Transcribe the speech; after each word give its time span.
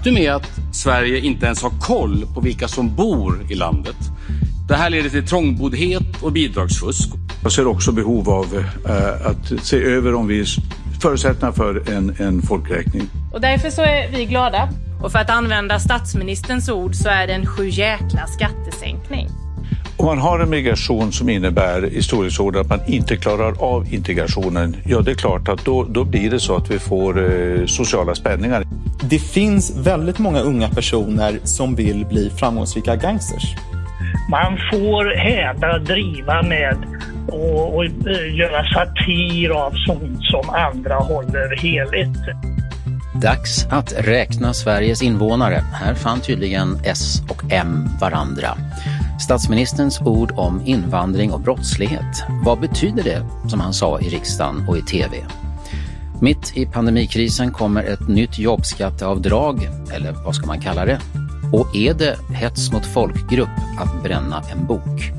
Faktum 0.00 0.16
är 0.16 0.32
att 0.32 0.60
Sverige 0.72 1.18
inte 1.18 1.46
ens 1.46 1.62
har 1.62 1.70
koll 1.80 2.26
på 2.34 2.40
vilka 2.40 2.68
som 2.68 2.94
bor 2.94 3.46
i 3.50 3.54
landet. 3.54 3.96
Det 4.68 4.74
här 4.74 4.90
leder 4.90 5.10
till 5.10 5.26
trångboddhet 5.26 6.22
och 6.22 6.32
bidragsfusk. 6.32 7.08
Jag 7.42 7.52
ser 7.52 7.66
också 7.66 7.92
behov 7.92 8.30
av 8.30 8.64
eh, 8.88 9.26
att 9.26 9.66
se 9.66 9.76
över 9.76 10.14
om 10.14 10.26
vi 10.26 10.44
förutsättningar 11.02 11.52
för 11.52 11.90
en, 11.90 12.16
en 12.18 12.42
folkräkning. 12.42 13.02
Och 13.32 13.40
därför 13.40 13.70
så 13.70 13.82
är 13.82 14.10
vi 14.10 14.24
glada. 14.24 14.68
Och 15.02 15.12
för 15.12 15.18
att 15.18 15.30
använda 15.30 15.80
statsministerns 15.80 16.68
ord 16.68 16.94
så 16.94 17.08
är 17.08 17.26
det 17.26 17.32
en 17.32 17.46
sjujäkla 17.46 18.26
skattesänkning. 18.26 19.28
Om 20.00 20.06
man 20.06 20.18
har 20.18 20.38
en 20.38 20.50
migration 20.50 21.12
som 21.12 21.28
innebär 21.28 21.84
i 21.84 22.02
storleksordning 22.02 22.60
att 22.60 22.68
man 22.68 22.80
inte 22.86 23.16
klarar 23.16 23.62
av 23.62 23.94
integrationen, 23.94 24.76
ja 24.84 25.00
det 25.00 25.10
är 25.10 25.14
klart 25.14 25.48
att 25.48 25.64
då, 25.64 25.84
då 25.84 26.04
blir 26.04 26.30
det 26.30 26.40
så 26.40 26.56
att 26.56 26.70
vi 26.70 26.78
får 26.78 27.32
eh, 27.32 27.66
sociala 27.66 28.14
spänningar. 28.14 28.64
Det 29.10 29.18
finns 29.18 29.76
väldigt 29.76 30.18
många 30.18 30.40
unga 30.40 30.68
personer 30.68 31.38
som 31.44 31.74
vill 31.74 32.06
bli 32.06 32.30
framgångsrika 32.30 32.96
gangsters. 32.96 33.54
Man 34.30 34.58
får 34.70 35.16
häda, 35.16 35.78
driva 35.78 36.42
med 36.42 36.76
och, 37.28 37.74
och 37.74 37.84
eh, 37.84 38.34
göra 38.34 38.64
satir 38.74 39.50
av 39.50 39.70
sånt 39.86 40.20
som 40.22 40.50
andra 40.50 40.94
håller 40.94 41.56
heligt. 41.56 42.18
Dags 43.22 43.66
att 43.70 43.92
räkna 43.98 44.54
Sveriges 44.54 45.02
invånare. 45.02 45.64
Här 45.72 45.94
fann 45.94 46.20
tydligen 46.20 46.78
S 46.84 47.22
och 47.28 47.52
M 47.52 47.88
varandra. 48.00 48.48
Statsministerns 49.20 50.00
ord 50.00 50.32
om 50.36 50.62
invandring 50.64 51.32
och 51.32 51.40
brottslighet. 51.40 52.24
Vad 52.44 52.60
betyder 52.60 53.02
det, 53.02 53.26
som 53.50 53.60
han 53.60 53.74
sa 53.74 54.00
i 54.00 54.08
riksdagen 54.08 54.68
och 54.68 54.78
i 54.78 54.82
TV? 54.82 55.16
Mitt 56.20 56.56
i 56.56 56.66
pandemikrisen 56.66 57.52
kommer 57.52 57.84
ett 57.84 58.08
nytt 58.08 58.38
jobbskatteavdrag, 58.38 59.68
eller 59.92 60.12
vad 60.12 60.34
ska 60.34 60.46
man 60.46 60.60
kalla 60.60 60.84
det? 60.84 61.00
Och 61.52 61.76
är 61.76 61.94
det 61.94 62.16
hets 62.34 62.72
mot 62.72 62.86
folkgrupp 62.86 63.48
att 63.78 64.02
bränna 64.02 64.42
en 64.52 64.66
bok? 64.66 65.12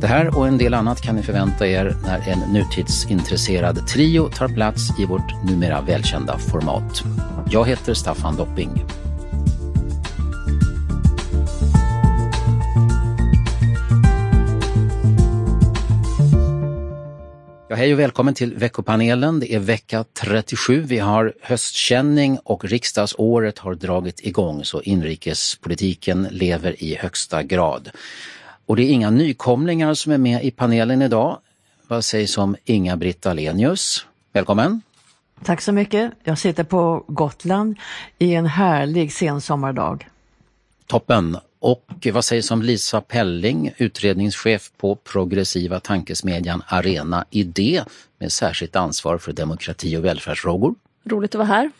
Det 0.00 0.06
här 0.06 0.38
och 0.38 0.48
en 0.48 0.58
del 0.58 0.74
annat 0.74 1.00
kan 1.00 1.14
ni 1.16 1.22
förvänta 1.22 1.66
er 1.66 1.96
när 2.02 2.28
en 2.28 2.52
nutidsintresserad 2.52 3.86
trio 3.86 4.28
tar 4.28 4.48
plats 4.48 5.00
i 5.00 5.04
vårt 5.04 5.44
numera 5.44 5.80
välkända 5.80 6.38
format. 6.38 7.02
Jag 7.50 7.68
heter 7.68 7.94
Staffan 7.94 8.36
Dopping. 8.36 8.84
Hej 17.78 17.92
och 17.92 17.98
välkommen 17.98 18.34
till 18.34 18.54
veckopanelen. 18.54 19.40
Det 19.40 19.54
är 19.54 19.58
vecka 19.58 20.04
37. 20.12 20.80
Vi 20.80 20.98
har 20.98 21.32
höstkänning 21.40 22.38
och 22.44 22.64
riksdagsåret 22.64 23.58
har 23.58 23.74
dragit 23.74 24.20
igång 24.20 24.64
så 24.64 24.82
inrikespolitiken 24.82 26.28
lever 26.30 26.82
i 26.82 26.94
högsta 26.94 27.42
grad. 27.42 27.90
Och 28.66 28.76
det 28.76 28.82
är 28.82 28.90
inga 28.90 29.10
nykomlingar 29.10 29.94
som 29.94 30.12
är 30.12 30.18
med 30.18 30.44
i 30.44 30.50
panelen 30.50 31.02
idag. 31.02 31.38
Vad 31.88 32.04
sägs 32.04 32.38
om 32.38 32.56
Inga-Britt 32.64 33.26
Ahlenius? 33.26 34.06
Välkommen! 34.32 34.80
Tack 35.44 35.60
så 35.60 35.72
mycket. 35.72 36.12
Jag 36.24 36.38
sitter 36.38 36.64
på 36.64 37.04
Gotland 37.06 37.76
i 38.18 38.34
en 38.34 38.46
härlig 38.46 39.12
sensommardag. 39.12 40.08
Toppen! 40.86 41.38
Och 41.60 42.06
vad 42.12 42.24
sägs 42.24 42.50
om 42.50 42.62
Lisa 42.62 43.00
Pelling, 43.00 43.72
utredningschef 43.76 44.72
på 44.76 44.94
progressiva 44.94 45.80
tankesmedjan 45.80 46.62
Arena 46.66 47.24
Idé 47.30 47.84
med 48.18 48.32
särskilt 48.32 48.76
ansvar 48.76 49.18
för 49.18 49.32
demokrati 49.32 49.96
och 49.96 50.04
välfärdsfrågor? 50.04 50.74
Roligt 51.04 51.34
att 51.34 51.38
vara 51.38 51.46
här. 51.46 51.70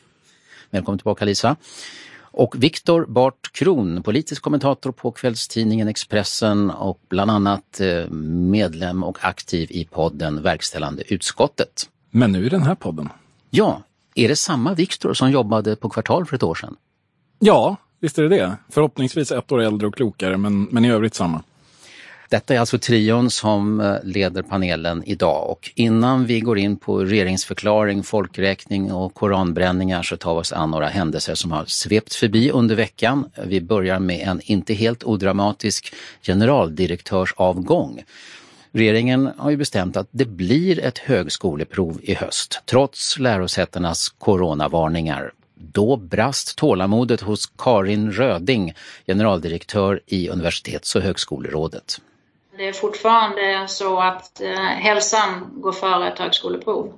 Välkommen 0.70 0.98
tillbaka 0.98 1.24
Lisa. 1.24 1.56
Och 2.20 2.62
Viktor 2.62 3.06
Bart 3.06 3.52
Kron, 3.52 4.02
politisk 4.02 4.42
kommentator 4.42 4.92
på 4.92 5.10
kvällstidningen 5.10 5.88
Expressen 5.88 6.70
och 6.70 7.00
bland 7.08 7.30
annat 7.30 7.80
eh, 7.80 8.08
medlem 8.10 9.04
och 9.04 9.18
aktiv 9.20 9.68
i 9.70 9.84
podden 9.84 10.42
Verkställande 10.42 11.02
utskottet. 11.14 11.88
Men 12.10 12.32
nu 12.32 12.46
i 12.46 12.48
den 12.48 12.62
här 12.62 12.74
podden? 12.74 13.08
Ja, 13.50 13.82
är 14.14 14.28
det 14.28 14.36
samma 14.36 14.74
Viktor 14.74 15.14
som 15.14 15.30
jobbade 15.30 15.76
på 15.76 15.88
Kvartal 15.88 16.26
för 16.26 16.36
ett 16.36 16.42
år 16.42 16.54
sedan? 16.54 16.76
Ja, 17.38 17.76
visst 18.00 18.18
är 18.18 18.22
det 18.22 18.28
det. 18.28 18.56
Förhoppningsvis 18.70 19.32
ett 19.32 19.52
år 19.52 19.62
äldre 19.62 19.86
och 19.86 19.94
klokare, 19.94 20.36
men, 20.36 20.62
men 20.62 20.84
i 20.84 20.90
övrigt 20.90 21.14
samma. 21.14 21.42
Detta 22.30 22.54
är 22.54 22.60
alltså 22.60 22.78
trion 22.78 23.30
som 23.30 23.80
eh, 23.80 23.96
leder 24.04 24.42
panelen 24.42 25.02
idag 25.06 25.50
och 25.50 25.70
innan 25.74 26.26
vi 26.26 26.40
går 26.40 26.58
in 26.58 26.76
på 26.76 27.04
regeringsförklaring, 27.04 28.02
folkräkning 28.02 28.92
och 28.92 29.14
koranbränningar 29.14 30.02
så 30.02 30.16
tar 30.16 30.34
vi 30.34 30.40
oss 30.40 30.52
an 30.52 30.70
några 30.70 30.86
händelser 30.86 31.34
som 31.34 31.52
har 31.52 31.64
svept 31.64 32.14
förbi 32.14 32.50
under 32.50 32.74
veckan. 32.74 33.30
Vi 33.44 33.60
börjar 33.60 33.98
med 33.98 34.28
en 34.28 34.40
inte 34.44 34.74
helt 34.74 35.04
odramatisk 35.04 35.94
generaldirektörsavgång. 36.22 38.02
Regeringen 38.72 39.30
har 39.36 39.50
ju 39.50 39.56
bestämt 39.56 39.96
att 39.96 40.08
det 40.10 40.24
blir 40.24 40.78
ett 40.80 40.98
högskoleprov 40.98 42.00
i 42.02 42.14
höst, 42.14 42.62
trots 42.66 43.18
lärosätenas 43.18 44.08
coronavarningar. 44.08 45.32
Då 45.60 45.96
brast 45.96 46.58
tålamodet 46.58 47.20
hos 47.20 47.46
Karin 47.46 48.12
Röding, 48.12 48.74
generaldirektör 49.06 50.00
i 50.06 50.28
Universitets 50.28 50.96
och 50.96 51.02
högskolerådet. 51.02 52.00
Det 52.56 52.68
är 52.68 52.72
fortfarande 52.72 53.68
så 53.68 54.00
att 54.00 54.40
eh, 54.40 54.54
hälsan 54.58 55.50
går 55.54 55.72
före 55.72 56.12
ett 56.12 56.18
högskoleprov. 56.18 56.92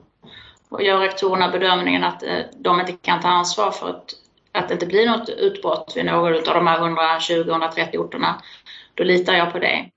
Och 0.68 0.82
gör 0.82 0.98
rektorerna 0.98 1.50
bedömningen 1.50 2.04
att 2.04 2.22
eh, 2.22 2.38
de 2.56 2.80
inte 2.80 2.92
kan 2.92 3.20
ta 3.20 3.28
ansvar 3.28 3.70
för 3.70 3.88
att, 3.88 4.14
att 4.52 4.68
det 4.68 4.74
inte 4.74 4.86
blir 4.86 5.06
något 5.06 5.28
utbrott 5.28 5.92
vid 5.96 6.04
någon 6.04 6.34
av 6.34 6.54
de 6.54 6.66
här 6.66 6.78
120-130 6.78 7.96
orterna, 7.96 8.42
då 8.94 9.04
litar 9.04 9.34
jag 9.34 9.52
på 9.52 9.58
det. 9.58 9.90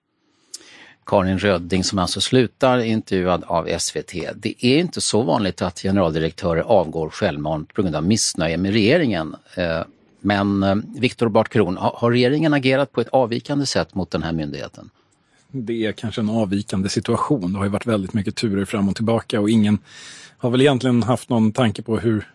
Karin 1.05 1.39
Röding 1.39 1.83
som 1.83 1.99
alltså 1.99 2.21
slutar 2.21 2.79
intervjuad 2.79 3.43
av 3.47 3.77
SVT. 3.79 4.13
Det 4.35 4.65
är 4.65 4.79
inte 4.79 5.01
så 5.01 5.21
vanligt 5.21 5.61
att 5.61 5.79
generaldirektörer 5.79 6.61
avgår 6.61 7.09
självmant 7.09 7.73
på 7.73 7.81
grund 7.81 7.95
av 7.95 8.03
missnöje 8.03 8.57
med 8.57 8.73
regeringen. 8.73 9.35
Eh, 9.55 9.81
men 10.21 10.63
eh, 10.63 10.75
Viktor 10.97 11.29
Bart 11.29 11.49
Kron, 11.49 11.77
har 11.77 12.11
regeringen 12.11 12.53
agerat 12.53 12.91
på 12.91 13.01
ett 13.01 13.09
avvikande 13.09 13.65
sätt 13.65 13.95
mot 13.95 14.11
den 14.11 14.23
här 14.23 14.31
myndigheten? 14.31 14.89
Det 15.51 15.85
är 15.85 15.91
kanske 15.91 16.21
en 16.21 16.29
avvikande 16.29 16.89
situation. 16.89 17.53
Det 17.53 17.59
har 17.59 17.65
ju 17.65 17.71
varit 17.71 17.85
väldigt 17.85 18.13
mycket 18.13 18.35
turer 18.35 18.65
fram 18.65 18.89
och 18.89 18.95
tillbaka 18.95 19.39
och 19.39 19.49
ingen 19.49 19.79
har 20.37 20.49
väl 20.49 20.61
egentligen 20.61 21.03
haft 21.03 21.29
någon 21.29 21.51
tanke 21.51 21.81
på 21.81 21.97
hur, 21.99 22.27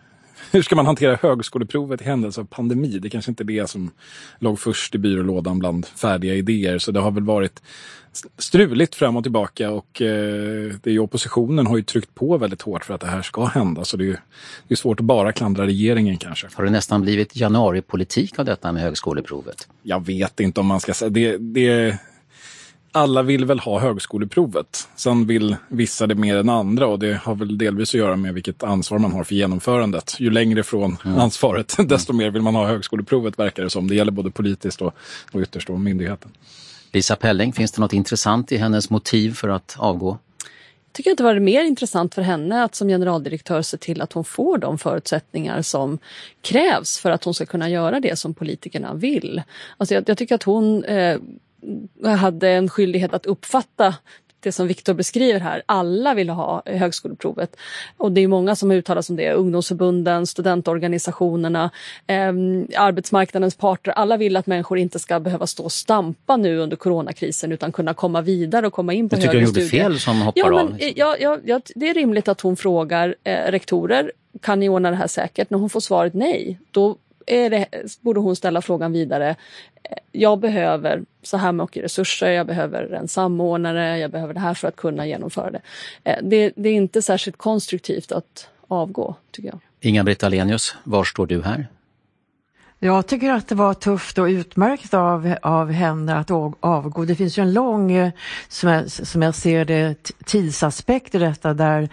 hur 0.51 0.61
ska 0.61 0.75
man 0.75 0.85
hantera 0.85 1.15
högskoleprovet 1.15 2.01
i 2.01 2.03
händelse 2.03 2.41
av 2.41 2.45
pandemi? 2.45 2.99
Det 2.99 3.09
kanske 3.09 3.31
inte 3.31 3.43
är 3.43 3.45
det 3.45 3.69
som 3.69 3.91
låg 4.39 4.59
först 4.59 4.95
i 4.95 4.97
byrålådan 4.97 5.59
bland 5.59 5.85
färdiga 5.85 6.35
idéer. 6.35 6.77
Så 6.77 6.91
det 6.91 6.99
har 6.99 7.11
väl 7.11 7.23
varit 7.23 7.61
struligt 8.37 8.95
fram 8.95 9.17
och 9.17 9.23
tillbaka 9.23 9.71
och 9.71 10.01
eh, 10.01 10.73
det 10.83 10.91
är 10.91 10.99
oppositionen 10.99 11.67
har 11.67 11.77
ju 11.77 11.83
tryckt 11.83 12.15
på 12.15 12.37
väldigt 12.37 12.61
hårt 12.61 12.85
för 12.85 12.93
att 12.93 13.01
det 13.01 13.07
här 13.07 13.21
ska 13.21 13.45
hända. 13.45 13.85
Så 13.85 13.97
det 13.97 14.03
är, 14.03 14.05
ju, 14.05 14.17
det 14.67 14.73
är 14.73 14.75
svårt 14.75 14.99
att 14.99 15.05
bara 15.05 15.31
klandra 15.31 15.65
regeringen 15.65 16.17
kanske. 16.17 16.47
Har 16.53 16.63
det 16.63 16.69
nästan 16.69 17.01
blivit 17.01 17.35
januaripolitik 17.35 18.39
av 18.39 18.45
detta 18.45 18.71
med 18.71 18.81
högskoleprovet? 18.81 19.67
Jag 19.83 20.05
vet 20.05 20.39
inte 20.39 20.59
om 20.59 20.65
man 20.65 20.79
ska 20.79 20.93
säga 20.93 21.09
det. 21.09 21.37
det 21.37 21.97
alla 22.91 23.23
vill 23.23 23.45
väl 23.45 23.59
ha 23.59 23.79
högskoleprovet. 23.79 24.87
Sen 24.95 25.27
vill 25.27 25.55
vissa 25.67 26.07
det 26.07 26.15
mer 26.15 26.37
än 26.37 26.49
andra 26.49 26.87
och 26.87 26.99
det 26.99 27.19
har 27.23 27.35
väl 27.35 27.57
delvis 27.57 27.89
att 27.89 27.99
göra 27.99 28.15
med 28.15 28.33
vilket 28.33 28.63
ansvar 28.63 28.99
man 28.99 29.11
har 29.11 29.23
för 29.23 29.35
genomförandet. 29.35 30.15
Ju 30.19 30.29
längre 30.29 30.63
från 30.63 30.97
mm. 31.05 31.19
ansvaret, 31.19 31.75
desto 31.89 32.13
mer 32.13 32.29
vill 32.29 32.41
man 32.41 32.55
ha 32.55 32.67
högskoleprovet 32.67 33.39
verkar 33.39 33.63
det 33.63 33.69
som. 33.69 33.87
Det 33.87 33.95
gäller 33.95 34.11
både 34.11 34.31
politiskt 34.31 34.81
och, 34.81 34.93
och 35.31 35.41
ytterst 35.41 35.67
då 35.67 35.77
myndigheten. 35.77 36.31
Lisa 36.91 37.15
Pelling, 37.15 37.53
finns 37.53 37.71
det 37.71 37.81
något 37.81 37.93
intressant 37.93 38.51
i 38.51 38.57
hennes 38.57 38.89
motiv 38.89 39.33
för 39.33 39.49
att 39.49 39.75
avgå? 39.79 40.17
Jag 40.85 40.93
tycker 40.93 41.11
att 41.11 41.17
det 41.17 41.23
var 41.23 41.39
mer 41.39 41.63
intressant 41.63 42.15
för 42.15 42.21
henne 42.21 42.63
att 42.63 42.75
som 42.75 42.87
generaldirektör 42.87 43.61
se 43.61 43.77
till 43.77 44.01
att 44.01 44.13
hon 44.13 44.23
får 44.23 44.57
de 44.57 44.77
förutsättningar 44.77 45.61
som 45.61 45.99
krävs 46.41 46.99
för 46.99 47.11
att 47.11 47.23
hon 47.23 47.33
ska 47.33 47.45
kunna 47.45 47.69
göra 47.69 47.99
det 47.99 48.19
som 48.19 48.33
politikerna 48.33 48.93
vill. 48.93 49.41
Alltså 49.77 49.95
jag, 49.95 50.09
jag 50.09 50.17
tycker 50.17 50.35
att 50.35 50.43
hon 50.43 50.83
eh, 50.83 51.17
hade 52.03 52.49
en 52.49 52.69
skyldighet 52.69 53.13
att 53.13 53.25
uppfatta 53.25 53.95
det 54.39 54.51
som 54.51 54.67
Viktor 54.67 54.93
beskriver 54.93 55.39
här. 55.39 55.61
Alla 55.65 56.13
vill 56.13 56.29
ha 56.29 56.61
högskoleprovet. 56.65 57.55
Och 57.97 58.11
det 58.11 58.21
är 58.21 58.27
många 58.27 58.55
som 58.55 58.69
har 58.69 58.77
uttalat 58.77 59.05
sig 59.05 59.13
om 59.13 59.17
det. 59.17 59.33
Ungdomsförbunden, 59.33 60.27
studentorganisationerna, 60.27 61.71
eh, 62.07 62.27
arbetsmarknadens 62.77 63.55
parter. 63.55 63.91
Alla 63.91 64.17
vill 64.17 64.37
att 64.37 64.47
människor 64.47 64.77
inte 64.77 64.99
ska 64.99 65.19
behöva 65.19 65.47
stå 65.47 65.63
och 65.63 65.71
stampa 65.71 66.37
nu 66.37 66.57
under 66.57 66.77
coronakrisen 66.77 67.51
utan 67.51 67.71
kunna 67.71 67.93
komma 67.93 68.21
vidare 68.21 68.67
och 68.67 68.73
komma 68.73 68.93
in 68.93 69.09
på 69.09 69.15
högre 69.15 69.29
studier. 69.29 69.45
Du 69.45 69.69
tycker 69.69 69.83
hon 69.83 69.91
gjorde 69.91 69.93
fel 69.93 69.99
som 69.99 70.21
hoppar 70.21 70.39
ja, 70.39 70.49
men, 70.49 70.67
av? 70.67 70.77
Ja, 70.95 71.15
ja, 71.19 71.37
ja, 71.45 71.61
det 71.75 71.89
är 71.89 71.93
rimligt 71.93 72.27
att 72.27 72.41
hon 72.41 72.55
frågar 72.57 73.15
eh, 73.23 73.51
rektorer. 73.51 74.11
Kan 74.41 74.59
ni 74.59 74.69
ordna 74.69 74.89
det 74.89 74.95
här 74.95 75.07
säkert? 75.07 75.49
När 75.49 75.57
hon 75.57 75.69
får 75.69 75.79
svaret 75.79 76.13
nej, 76.13 76.59
då 76.71 76.97
är 77.31 77.49
det, 77.49 77.67
borde 78.01 78.19
hon 78.19 78.35
ställa 78.35 78.61
frågan 78.61 78.91
vidare. 78.91 79.35
Jag 80.11 80.39
behöver 80.39 81.03
så 81.23 81.37
här 81.37 81.51
mycket 81.51 81.83
resurser, 81.83 82.29
jag 82.29 82.47
behöver 82.47 82.93
en 82.93 83.07
samordnare, 83.07 83.97
jag 83.97 84.11
behöver 84.11 84.33
det 84.33 84.39
här 84.39 84.53
för 84.53 84.67
att 84.67 84.75
kunna 84.75 85.07
genomföra 85.07 85.51
det. 85.51 85.61
Eh, 86.03 86.17
det, 86.23 86.53
det 86.55 86.69
är 86.69 86.73
inte 86.73 87.01
särskilt 87.01 87.37
konstruktivt 87.37 88.11
att 88.11 88.49
avgå, 88.67 89.15
tycker 89.31 89.49
jag. 89.49 89.59
Inga-Britt 89.81 90.23
Ahlenius, 90.23 90.75
var 90.83 91.03
står 91.03 91.27
du 91.27 91.41
här? 91.41 91.67
Jag 92.81 93.07
tycker 93.07 93.31
att 93.31 93.47
det 93.47 93.55
var 93.55 93.73
tufft 93.73 94.17
och 94.17 94.25
utmärkt 94.25 94.93
av, 94.93 95.35
av 95.41 95.71
henne 95.71 96.15
att 96.15 96.31
avgå. 96.59 97.05
Det 97.05 97.15
finns 97.15 97.37
ju 97.37 97.41
en 97.41 97.53
lång, 97.53 97.91
eh, 97.91 98.11
som 98.47 98.69
jag, 98.69 98.91
som 98.91 99.21
jag 99.21 99.35
ser 99.35 99.65
det, 99.65 100.11
tidsaspekt 100.25 101.15
i 101.15 101.17
detta 101.17 101.53
där 101.53 101.89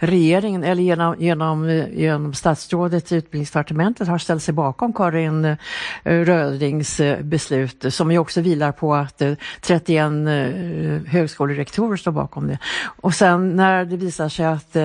regeringen 0.00 0.64
eller 0.64 0.82
genom, 0.82 1.14
genom, 1.18 1.68
genom 1.92 2.34
statsrådet 2.34 3.12
i 3.12 3.16
utbildningsdepartementet 3.16 4.08
har 4.08 4.18
ställt 4.18 4.42
sig 4.42 4.54
bakom 4.54 4.92
Karin 4.92 5.44
eh, 5.44 5.56
Rödings 6.04 7.00
eh, 7.00 7.22
beslut 7.22 7.84
som 7.88 8.12
ju 8.12 8.18
också 8.18 8.40
vilar 8.40 8.72
på 8.72 8.94
att 8.94 9.22
eh, 9.22 9.32
31 9.60 10.12
högskolerektorer 11.06 11.96
står 11.96 12.12
bakom 12.12 12.46
det. 12.46 12.58
Och 12.84 13.14
sen 13.14 13.56
när 13.56 13.84
det 13.84 13.96
visar 13.96 14.28
sig 14.28 14.46
att, 14.46 14.76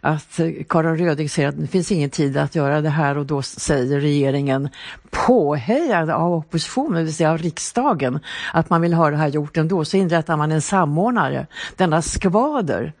att 0.00 0.40
Karin 0.68 0.98
Röding 0.98 1.28
säger 1.28 1.48
att 1.48 1.60
det 1.60 1.66
finns 1.66 1.92
ingen 1.92 2.10
tid 2.10 2.36
att 2.36 2.54
göra 2.54 2.80
det 2.80 2.90
här 2.90 3.18
och 3.18 3.26
då 3.26 3.42
säger 3.42 4.00
regeringen 4.00 4.68
påhejad 5.10 6.10
av 6.10 6.34
oppositionen, 6.34 6.94
det 6.94 7.04
vill 7.04 7.14
säga 7.14 7.30
av 7.30 7.38
riksdagen, 7.38 8.20
att 8.52 8.70
man 8.70 8.80
vill 8.80 8.94
ha 8.94 9.10
det 9.10 9.16
här 9.16 9.28
gjort 9.28 9.56
ändå, 9.56 9.84
så 9.84 9.96
inrättar 9.96 10.36
man 10.36 10.52
en 10.52 10.62
samordnare, 10.62 11.46
denna 11.76 12.02
skvader 12.02 12.92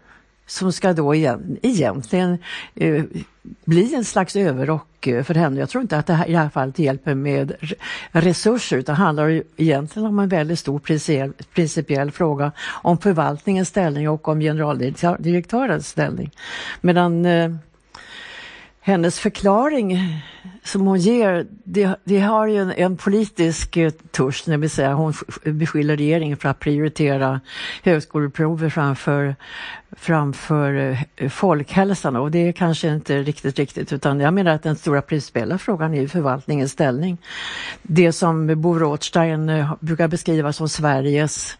som 0.46 0.72
ska 0.72 0.92
då 0.92 1.14
igen, 1.14 1.58
egentligen 1.62 2.38
eh, 2.74 3.04
bli 3.64 3.94
en 3.94 4.04
slags 4.04 4.36
överrock 4.36 5.06
eh, 5.06 5.22
för 5.22 5.34
henne. 5.34 5.60
Jag 5.60 5.68
tror 5.68 5.82
inte 5.82 5.98
att 5.98 6.06
det 6.06 6.14
här, 6.14 6.26
i 6.26 6.32
det 6.32 6.38
här 6.38 6.48
fallet 6.48 6.78
hjälper 6.78 7.14
med 7.14 7.52
resurser 8.12 8.76
utan 8.76 8.96
handlar 8.96 9.42
egentligen 9.56 10.08
om 10.08 10.18
en 10.18 10.28
väldigt 10.28 10.58
stor 10.58 10.78
principiell, 10.78 11.32
principiell 11.54 12.10
fråga 12.10 12.52
om 12.82 12.98
förvaltningens 12.98 13.68
ställning 13.68 14.08
och 14.08 14.28
om 14.28 14.40
generaldirektörens 14.40 15.88
ställning. 15.88 16.30
Medan 16.80 17.26
eh, 17.26 17.50
hennes 18.84 19.18
förklaring 19.18 19.98
som 20.64 20.86
hon 20.86 20.98
ger, 20.98 21.46
det, 21.64 21.96
det 22.04 22.20
har 22.20 22.46
ju 22.46 22.56
en, 22.56 22.72
en 22.72 22.96
politisk 22.96 23.76
eh, 23.76 23.90
touch, 24.10 24.42
det 24.46 24.56
vill 24.56 24.70
säga 24.70 24.94
hon 24.94 25.14
beskyller 25.44 25.96
regeringen 25.96 26.36
för 26.36 26.48
att 26.48 26.58
prioritera 26.58 27.40
högskoleprover 27.82 28.68
framför, 28.68 29.36
framför 29.92 30.96
eh, 31.16 31.28
folkhälsan 31.28 32.16
och 32.16 32.30
det 32.30 32.48
är 32.48 32.52
kanske 32.52 32.88
inte 32.88 33.22
riktigt 33.22 33.58
riktigt 33.58 33.92
utan 33.92 34.20
jag 34.20 34.34
menar 34.34 34.54
att 34.54 34.62
den 34.62 34.76
stora 34.76 35.02
principiella 35.02 35.58
frågan 35.58 35.94
är 35.94 36.06
förvaltningens 36.06 36.72
ställning. 36.72 37.18
Det 37.82 38.12
som 38.12 38.60
Bo 38.62 38.78
Rothstein 38.78 39.48
eh, 39.48 39.74
brukar 39.80 40.08
beskriva 40.08 40.52
som 40.52 40.68
Sveriges 40.68 41.58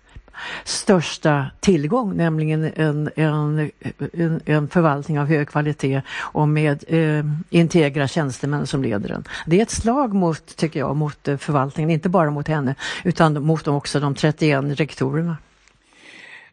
största 0.64 1.46
tillgång, 1.60 2.16
nämligen 2.16 2.72
en, 2.76 3.10
en, 3.16 3.70
en, 4.12 4.40
en 4.44 4.68
förvaltning 4.68 5.20
av 5.20 5.26
hög 5.26 5.48
kvalitet 5.48 6.02
och 6.18 6.48
med 6.48 6.84
eh, 6.88 7.24
integra 7.50 8.08
tjänstemän 8.08 8.66
som 8.66 8.82
leder 8.82 9.08
den. 9.08 9.24
Det 9.46 9.58
är 9.58 9.62
ett 9.62 9.70
slag 9.70 10.14
mot, 10.14 10.56
tycker 10.56 10.80
jag, 10.80 10.96
mot 10.96 11.28
eh, 11.28 11.36
förvaltningen, 11.36 11.90
inte 11.90 12.08
bara 12.08 12.30
mot 12.30 12.48
henne 12.48 12.74
utan 13.04 13.42
mot 13.42 13.68
också 13.68 14.00
de 14.00 14.14
31 14.14 14.64
rektorerna. 14.64 15.36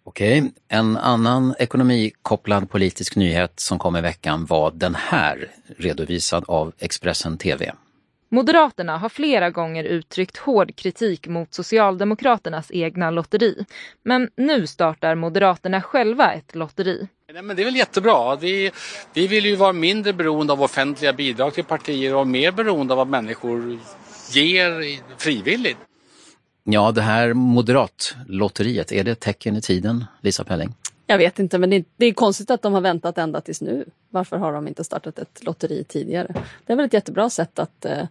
Okej, 0.03 0.51
en 0.67 0.97
annan 0.97 1.55
ekonomikopplad 1.59 2.69
politisk 2.69 3.15
nyhet 3.15 3.59
som 3.59 3.79
kom 3.79 3.95
i 3.95 4.01
veckan 4.01 4.45
var 4.45 4.71
den 4.71 4.95
här, 4.95 5.47
redovisad 5.77 6.43
av 6.47 6.73
Expressen 6.79 7.37
TV. 7.37 7.71
Moderaterna 8.31 8.97
har 8.97 9.09
flera 9.09 9.49
gånger 9.49 9.83
uttryckt 9.83 10.37
hård 10.37 10.75
kritik 10.75 11.27
mot 11.27 11.53
Socialdemokraternas 11.53 12.71
egna 12.71 13.11
lotteri. 13.11 13.65
Men 14.03 14.29
nu 14.35 14.67
startar 14.67 15.15
Moderaterna 15.15 15.81
själva 15.81 16.33
ett 16.33 16.55
lotteri. 16.55 17.07
Nej, 17.33 17.43
men 17.43 17.55
det 17.55 17.61
är 17.61 17.65
väl 17.65 17.75
jättebra. 17.75 18.35
Vi, 18.35 18.71
vi 19.13 19.27
vill 19.27 19.45
ju 19.45 19.55
vara 19.55 19.73
mindre 19.73 20.13
beroende 20.13 20.53
av 20.53 20.61
offentliga 20.61 21.13
bidrag 21.13 21.53
till 21.53 21.63
partier 21.63 22.15
och 22.15 22.27
mer 22.27 22.51
beroende 22.51 22.93
av 22.93 22.97
vad 22.97 23.07
människor 23.07 23.79
ger 24.31 24.99
frivilligt. 25.17 25.77
Ja, 26.63 26.91
det 26.91 27.01
här 27.01 27.33
moderatlotteriet, 27.33 28.91
är 28.91 29.03
det 29.03 29.11
ett 29.11 29.19
tecken 29.19 29.55
i 29.55 29.61
tiden, 29.61 30.05
Lisa 30.21 30.43
Pelling? 30.43 30.73
Jag 31.09 31.17
vet 31.17 31.39
inte, 31.39 31.57
men 31.57 31.69
det 31.69 31.75
är, 31.75 31.83
det 31.97 32.05
är, 32.05 32.13
konstigt 32.13 32.51
att 32.51 32.61
de 32.61 32.73
har 32.73 32.81
väntat 32.81 33.17
ända 33.17 33.41
tills 33.41 33.61
nu. 33.61 33.85
Varför 34.09 34.37
har 34.37 34.53
de 34.53 34.67
inte 34.67 34.83
startat 34.83 35.19
ett 35.19 35.43
lotteri 35.43 35.83
tidigare? 35.83 36.33
Det 36.65 36.73
är 36.73 36.77
väl 36.77 36.85
ett 36.85 36.93
jättebra 36.93 37.29
sätt 37.29 37.59
att 37.59 37.85
eh, 37.85 38.05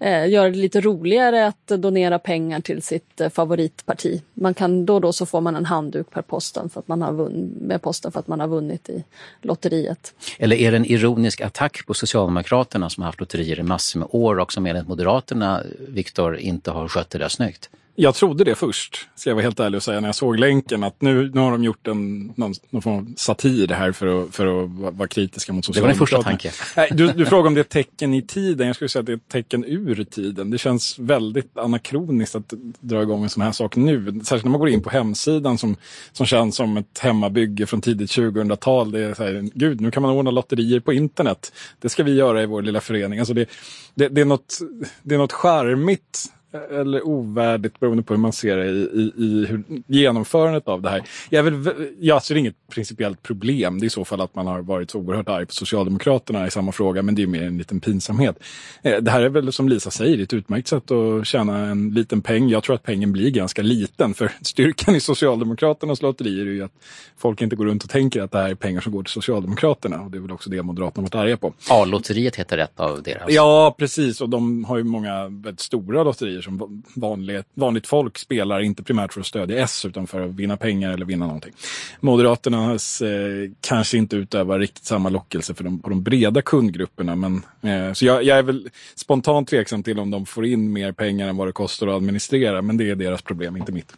eh 0.00 0.28
göra 0.28 0.50
det 0.50 0.56
lite 0.56 0.80
roligare 0.80 1.46
att 1.46 1.66
donera 1.66 2.18
pengar 2.18 2.60
till 2.60 2.82
sitt 2.82 3.20
eh, 3.20 3.28
favoritparti. 3.28 4.22
Man 4.34 4.54
kan 4.54 4.86
då 4.86 4.94
och 4.94 5.00
då 5.00 5.12
så 5.12 5.26
får 5.26 5.40
man 5.40 5.56
en 5.56 5.64
handduk 5.64 6.10
per 6.10 6.22
posten 6.22 6.70
för 6.70 6.80
att 6.80 6.88
man 6.88 7.02
har 7.02 7.12
vunn, 7.12 7.54
med 7.60 7.82
posten 7.82 8.12
för 8.12 8.20
att 8.20 8.28
man 8.28 8.40
har 8.40 8.48
vunnit 8.48 8.88
i 8.88 9.04
lotteriet. 9.42 10.14
Eller 10.38 10.56
är 10.56 10.70
det 10.70 10.76
en 10.76 10.86
ironisk 10.86 11.40
attack 11.40 11.86
på 11.86 11.94
Socialdemokraterna 11.94 12.90
som 12.90 13.02
har 13.02 13.08
haft 13.08 13.20
lotterier 13.20 13.60
i 13.60 13.62
massor 13.62 14.00
med 14.00 14.08
år 14.10 14.38
och 14.38 14.52
som 14.52 14.66
enligt 14.66 14.88
Moderaterna, 14.88 15.62
Viktor, 15.88 16.36
inte 16.36 16.70
har 16.70 16.88
skött 16.88 17.10
det 17.10 17.18
där 17.18 17.28
snyggt? 17.28 17.70
Jag 18.00 18.14
trodde 18.14 18.44
det 18.44 18.54
först, 18.54 19.08
ska 19.14 19.30
jag 19.30 19.34
vara 19.34 19.42
helt 19.42 19.60
ärlig 19.60 19.76
och 19.76 19.82
säga, 19.82 20.00
när 20.00 20.08
jag 20.08 20.14
såg 20.14 20.38
länken 20.38 20.84
att 20.84 21.02
nu, 21.02 21.30
nu 21.34 21.40
har 21.40 21.50
de 21.50 21.64
gjort 21.64 21.86
en, 21.86 22.32
någon, 22.36 22.54
någon 22.70 22.82
form 22.82 22.94
av 22.94 23.14
satir 23.16 23.68
här 23.68 23.92
för 23.92 24.22
att, 24.22 24.34
för 24.34 24.64
att 24.64 24.70
vara 24.70 25.08
kritiska 25.08 25.52
mot 25.52 25.64
Socialdemokraterna. 25.64 26.20
Det 26.20 26.24
var 26.24 26.32
din 26.32 26.52
första 26.52 26.76
tanke. 26.76 26.94
Du, 26.94 27.12
du 27.12 27.26
frågade 27.26 27.48
om 27.48 27.54
det 27.54 27.60
är 27.60 27.64
ett 27.64 27.68
tecken 27.68 28.14
i 28.14 28.22
tiden. 28.22 28.66
Jag 28.66 28.76
skulle 28.76 28.88
säga 28.88 29.00
att 29.00 29.06
det 29.06 29.12
är 29.12 29.16
ett 29.16 29.28
tecken 29.28 29.64
ur 29.64 30.04
tiden. 30.04 30.50
Det 30.50 30.58
känns 30.58 30.98
väldigt 30.98 31.58
anakroniskt 31.58 32.34
att 32.34 32.52
dra 32.80 33.02
igång 33.02 33.22
en 33.22 33.30
sån 33.30 33.42
här 33.42 33.52
sak 33.52 33.76
nu. 33.76 34.20
Särskilt 34.24 34.44
när 34.44 34.50
man 34.50 34.60
går 34.60 34.68
in 34.68 34.82
på 34.82 34.90
hemsidan 34.90 35.58
som, 35.58 35.76
som 36.12 36.26
känns 36.26 36.56
som 36.56 36.76
ett 36.76 36.98
hemmabygge 36.98 37.66
från 37.66 37.80
tidigt 37.80 38.10
2000-tal. 38.10 38.90
Det 38.90 39.00
är 39.00 39.14
så 39.14 39.22
här, 39.22 39.50
gud, 39.54 39.80
nu 39.80 39.90
kan 39.90 40.02
man 40.02 40.12
ordna 40.12 40.30
lotterier 40.30 40.80
på 40.80 40.92
internet. 40.92 41.52
Det 41.80 41.88
ska 41.88 42.02
vi 42.02 42.14
göra 42.14 42.42
i 42.42 42.46
vår 42.46 42.62
lilla 42.62 42.80
förening. 42.80 43.18
Alltså 43.18 43.34
det, 43.34 43.48
det, 43.94 44.08
det, 44.08 44.20
är, 44.20 44.24
något, 44.24 44.58
det 45.02 45.14
är 45.14 45.18
något 45.18 45.32
charmigt 45.32 46.32
eller 46.52 47.06
ovärdigt 47.06 47.80
beroende 47.80 48.02
på 48.02 48.14
hur 48.14 48.20
man 48.20 48.32
ser 48.32 48.56
det 48.56 48.66
i, 48.66 48.88
i, 48.92 49.12
i 49.16 49.46
hur, 49.46 49.62
genomförandet 49.86 50.68
av 50.68 50.82
det 50.82 50.90
här. 50.90 51.02
Jag, 51.30 51.42
vill, 51.42 51.72
jag 52.00 52.22
ser 52.22 52.34
inget 52.34 52.54
principiellt 52.72 53.22
problem. 53.22 53.78
Det 53.78 53.84
är 53.84 53.86
i 53.86 53.90
så 53.90 54.04
fall 54.04 54.20
att 54.20 54.34
man 54.34 54.46
har 54.46 54.62
varit 54.62 54.90
så 54.90 54.98
oerhört 54.98 55.28
arg 55.28 55.46
på 55.46 55.52
Socialdemokraterna 55.52 56.46
i 56.46 56.50
samma 56.50 56.72
fråga, 56.72 57.02
men 57.02 57.14
det 57.14 57.22
är 57.22 57.26
mer 57.26 57.42
en 57.42 57.58
liten 57.58 57.80
pinsamhet. 57.80 58.38
Eh, 58.82 58.96
det 58.96 59.10
här 59.10 59.22
är 59.22 59.28
väl 59.28 59.52
som 59.52 59.68
Lisa 59.68 59.90
säger, 59.90 60.22
ett 60.22 60.32
utmärkt 60.32 60.68
sätt 60.68 60.90
att 60.90 61.26
tjäna 61.26 61.58
en 61.58 61.90
liten 61.90 62.22
peng. 62.22 62.48
Jag 62.48 62.62
tror 62.62 62.74
att 62.74 62.82
pengen 62.82 63.12
blir 63.12 63.30
ganska 63.30 63.62
liten, 63.62 64.14
för 64.14 64.32
styrkan 64.42 64.94
i 64.94 65.00
Socialdemokraternas 65.00 66.02
lotterier 66.02 66.46
är 66.46 66.50
ju 66.50 66.64
att 66.64 66.72
folk 67.16 67.42
inte 67.42 67.56
går 67.56 67.66
runt 67.66 67.84
och 67.84 67.90
tänker 67.90 68.22
att 68.22 68.30
det 68.30 68.38
här 68.38 68.50
är 68.50 68.54
pengar 68.54 68.80
som 68.80 68.92
går 68.92 69.02
till 69.02 69.12
Socialdemokraterna. 69.12 70.00
Och 70.00 70.10
det 70.10 70.18
är 70.18 70.22
väl 70.22 70.32
också 70.32 70.50
det 70.50 70.62
Moderaterna 70.62 71.02
varit 71.02 71.14
arga 71.14 71.36
på. 71.36 71.54
Ja, 71.68 71.84
lotteriet 71.84 72.36
heter 72.36 72.58
ett 72.58 72.80
av 72.80 73.02
deras. 73.02 73.24
Ja, 73.28 73.74
precis. 73.78 74.20
Och 74.20 74.28
de 74.28 74.64
har 74.64 74.78
ju 74.78 74.84
många 74.84 75.28
väldigt 75.28 75.60
stora 75.60 76.02
lotterier 76.02 76.37
grejer 76.38 76.58
som 76.58 76.82
vanligt, 76.94 77.46
vanligt 77.54 77.86
folk 77.86 78.18
spelar, 78.18 78.60
inte 78.60 78.82
primärt 78.82 79.12
för 79.12 79.20
att 79.20 79.26
stödja 79.26 79.62
S 79.64 79.84
utan 79.84 80.06
för 80.06 80.20
att 80.20 80.34
vinna 80.34 80.56
pengar 80.56 80.92
eller 80.92 81.06
vinna 81.06 81.26
någonting. 81.26 81.52
Moderaternas 82.00 83.00
eh, 83.00 83.50
kanske 83.60 83.98
inte 83.98 84.16
utövar 84.16 84.58
riktigt 84.58 84.84
samma 84.84 85.08
lockelse 85.08 85.54
för 85.54 85.64
de, 85.64 85.78
på 85.78 85.90
de 85.90 86.02
breda 86.02 86.42
kundgrupperna. 86.42 87.16
Men, 87.16 87.42
eh, 87.62 87.92
så 87.92 88.04
jag, 88.04 88.24
jag, 88.24 88.38
är 88.38 88.42
väl 88.42 88.68
spontant 88.94 89.48
tveksam 89.48 89.82
till 89.82 89.98
om 89.98 90.10
de 90.10 90.26
får 90.26 90.46
in 90.46 90.72
mer 90.72 90.92
pengar 90.92 91.28
än 91.28 91.36
vad 91.36 91.48
det 91.48 91.52
kostar 91.52 91.86
att 91.86 91.94
administrera, 91.94 92.62
men 92.62 92.76
det 92.76 92.90
är 92.90 92.94
deras 92.94 93.22
problem, 93.22 93.56
inte 93.56 93.72
mitt. 93.72 93.92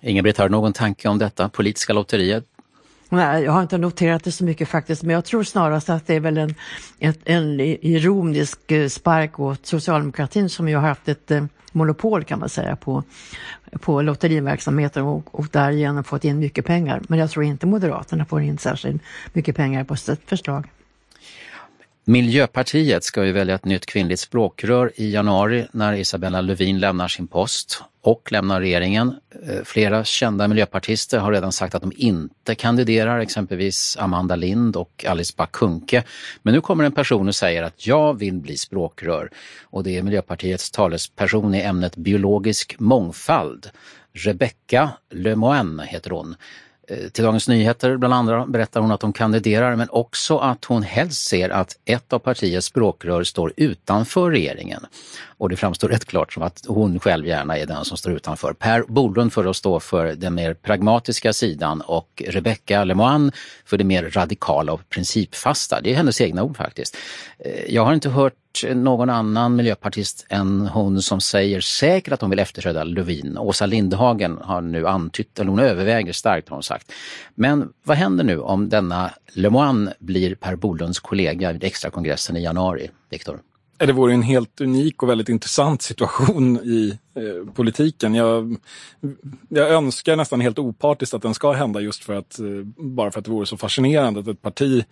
Inga-Britt, 0.00 0.38
har 0.38 0.48
du 0.48 0.52
någon 0.52 0.72
tanke 0.72 1.08
om 1.08 1.18
detta 1.18 1.48
politiska 1.48 1.92
lotteriet? 1.92 2.44
Nej, 3.08 3.44
jag 3.44 3.52
har 3.52 3.62
inte 3.62 3.78
noterat 3.78 4.24
det 4.24 4.32
så 4.32 4.44
mycket 4.44 4.68
faktiskt, 4.68 5.02
men 5.02 5.14
jag 5.14 5.24
tror 5.24 5.42
snarast 5.42 5.90
att 5.90 6.06
det 6.06 6.14
är 6.14 6.20
väl 6.20 6.38
en, 6.38 6.54
ett, 6.98 7.18
en 7.24 7.60
ironisk 7.60 8.72
eh, 8.72 8.88
spark 8.88 9.40
åt 9.40 9.66
socialdemokratin 9.66 10.48
som 10.48 10.68
ju 10.68 10.76
har 10.76 10.88
haft 10.88 11.08
ett 11.08 11.30
eh, 11.30 11.44
monopol 11.72 12.24
kan 12.24 12.38
man 12.38 12.48
säga 12.48 12.76
på, 12.76 13.02
på 13.80 14.02
lotteriverksamheten 14.02 15.02
och, 15.02 15.34
och 15.34 15.48
därigenom 15.52 16.04
fått 16.04 16.24
in 16.24 16.38
mycket 16.38 16.66
pengar. 16.66 17.02
Men 17.08 17.18
jag 17.18 17.30
tror 17.30 17.44
inte 17.44 17.66
Moderaterna 17.66 18.24
får 18.24 18.42
in 18.42 18.58
särskilt 18.58 19.02
mycket 19.32 19.56
pengar 19.56 19.84
på 19.84 19.96
sitt 19.96 20.28
förslag. 20.28 20.68
Miljöpartiet 22.08 23.04
ska 23.04 23.24
ju 23.24 23.32
välja 23.32 23.54
ett 23.54 23.64
nytt 23.64 23.86
kvinnligt 23.86 24.20
språkrör 24.20 24.92
i 24.94 25.10
januari 25.10 25.66
när 25.72 25.92
Isabella 25.92 26.40
Lövin 26.40 26.78
lämnar 26.78 27.08
sin 27.08 27.26
post 27.26 27.82
och 28.02 28.32
lämnar 28.32 28.60
regeringen. 28.60 29.14
Eh, 29.48 29.64
flera 29.64 30.04
kända 30.04 30.48
miljöpartister 30.48 31.18
har 31.18 31.32
redan 31.32 31.52
sagt 31.52 31.74
att 31.74 31.82
de 31.82 31.92
inte 31.96 32.54
kandiderar, 32.54 33.18
exempelvis 33.18 33.96
Amanda 34.00 34.36
Lind 34.36 34.76
och 34.76 35.04
Alice 35.08 35.34
Bah 35.36 35.46
Kuhnke. 35.52 36.04
Men 36.42 36.54
nu 36.54 36.60
kommer 36.60 36.84
en 36.84 36.92
person 36.92 37.28
och 37.28 37.34
säger 37.34 37.62
att 37.62 37.86
jag 37.86 38.18
vill 38.18 38.34
bli 38.34 38.56
språkrör 38.56 39.30
och 39.64 39.84
det 39.84 39.96
är 39.96 40.02
Miljöpartiets 40.02 40.70
talesperson 40.70 41.54
i 41.54 41.60
ämnet 41.60 41.96
biologisk 41.96 42.78
mångfald. 42.78 43.70
Rebecca 44.12 44.90
Lemoine 45.10 45.80
heter 45.80 46.10
hon. 46.10 46.34
Eh, 46.88 47.08
till 47.08 47.24
Dagens 47.24 47.48
Nyheter 47.48 47.96
bland 47.96 48.14
andra 48.14 48.46
berättar 48.46 48.80
hon 48.80 48.90
att 48.90 49.02
hon 49.02 49.12
kandiderar 49.12 49.76
men 49.76 49.88
också 49.90 50.38
att 50.38 50.64
hon 50.64 50.82
helst 50.82 51.28
ser 51.28 51.50
att 51.50 51.78
ett 51.84 52.12
av 52.12 52.18
partiets 52.18 52.66
språkrör 52.66 53.24
står 53.24 53.52
utanför 53.56 54.30
regeringen. 54.30 54.86
Och 55.38 55.48
det 55.48 55.56
framstår 55.56 55.88
rätt 55.88 56.04
klart 56.04 56.32
som 56.32 56.42
att 56.42 56.64
hon 56.68 57.00
själv 57.00 57.26
gärna 57.26 57.58
är 57.58 57.66
den 57.66 57.84
som 57.84 57.96
står 57.96 58.12
utanför. 58.12 58.52
Per 58.52 58.84
Bolund 58.88 59.32
för 59.32 59.44
att 59.44 59.56
stå 59.56 59.80
för 59.80 60.06
den 60.14 60.34
mer 60.34 60.54
pragmatiska 60.54 61.32
sidan 61.32 61.80
och 61.80 62.22
Rebecca 62.26 62.84
Lemoine 62.84 63.32
för 63.64 63.76
det 63.78 63.84
mer 63.84 64.10
radikala 64.10 64.72
och 64.72 64.88
principfasta. 64.88 65.80
Det 65.80 65.90
är 65.90 65.94
hennes 65.94 66.20
egna 66.20 66.42
ord 66.42 66.56
faktiskt. 66.56 66.96
Eh, 67.38 67.74
jag 67.74 67.84
har 67.84 67.94
inte 67.94 68.08
hört 68.08 68.34
någon 68.64 69.10
annan 69.10 69.56
miljöpartist 69.56 70.26
än 70.28 70.66
hon 70.66 71.02
som 71.02 71.20
säger 71.20 71.60
säkert 71.60 72.12
att 72.12 72.20
hon 72.20 72.30
vill 72.30 72.38
efterträda 72.38 72.84
Lövin. 72.84 73.38
Åsa 73.38 73.66
Lindhagen 73.66 74.38
har 74.42 74.60
nu 74.60 74.86
antytt, 74.86 75.38
eller 75.38 75.50
hon 75.50 75.60
överväger 75.60 76.12
starkt 76.12 76.48
har 76.48 76.56
hon 76.56 76.62
sagt. 76.62 76.92
Men 77.34 77.72
vad 77.84 77.96
händer 77.96 78.24
nu 78.24 78.40
om 78.40 78.68
denna 78.68 79.10
Lemoine 79.32 79.92
blir 79.98 80.34
Per 80.34 80.56
Bolunds 80.56 81.00
kollega 81.00 81.52
vid 81.52 81.64
extrakongressen 81.64 82.36
i 82.36 82.42
januari, 82.42 82.90
Viktor? 83.10 83.40
Det 83.78 83.92
vore 83.92 84.14
en 84.14 84.22
helt 84.22 84.60
unik 84.60 85.02
och 85.02 85.08
väldigt 85.08 85.28
intressant 85.28 85.82
situation 85.82 86.56
i 86.56 86.98
eh, 87.14 87.52
politiken. 87.52 88.14
Jag, 88.14 88.56
jag, 89.48 89.70
önskar 89.70 90.16
nästan 90.16 90.40
helt 90.40 90.58
opartiskt 90.58 91.14
att 91.14 91.22
den 91.22 91.34
ska 91.34 91.52
hända 91.52 91.80
just 91.80 92.04
för 92.04 92.14
att, 92.14 92.38
eh, 92.38 92.46
bara 92.76 93.10
för 93.10 93.18
att 93.18 93.24
det 93.24 93.30
vore 93.30 93.46
så 93.46 93.56
fascinerande 93.56 94.20
att 94.20 94.28
ett 94.28 94.42
parti 94.42 94.84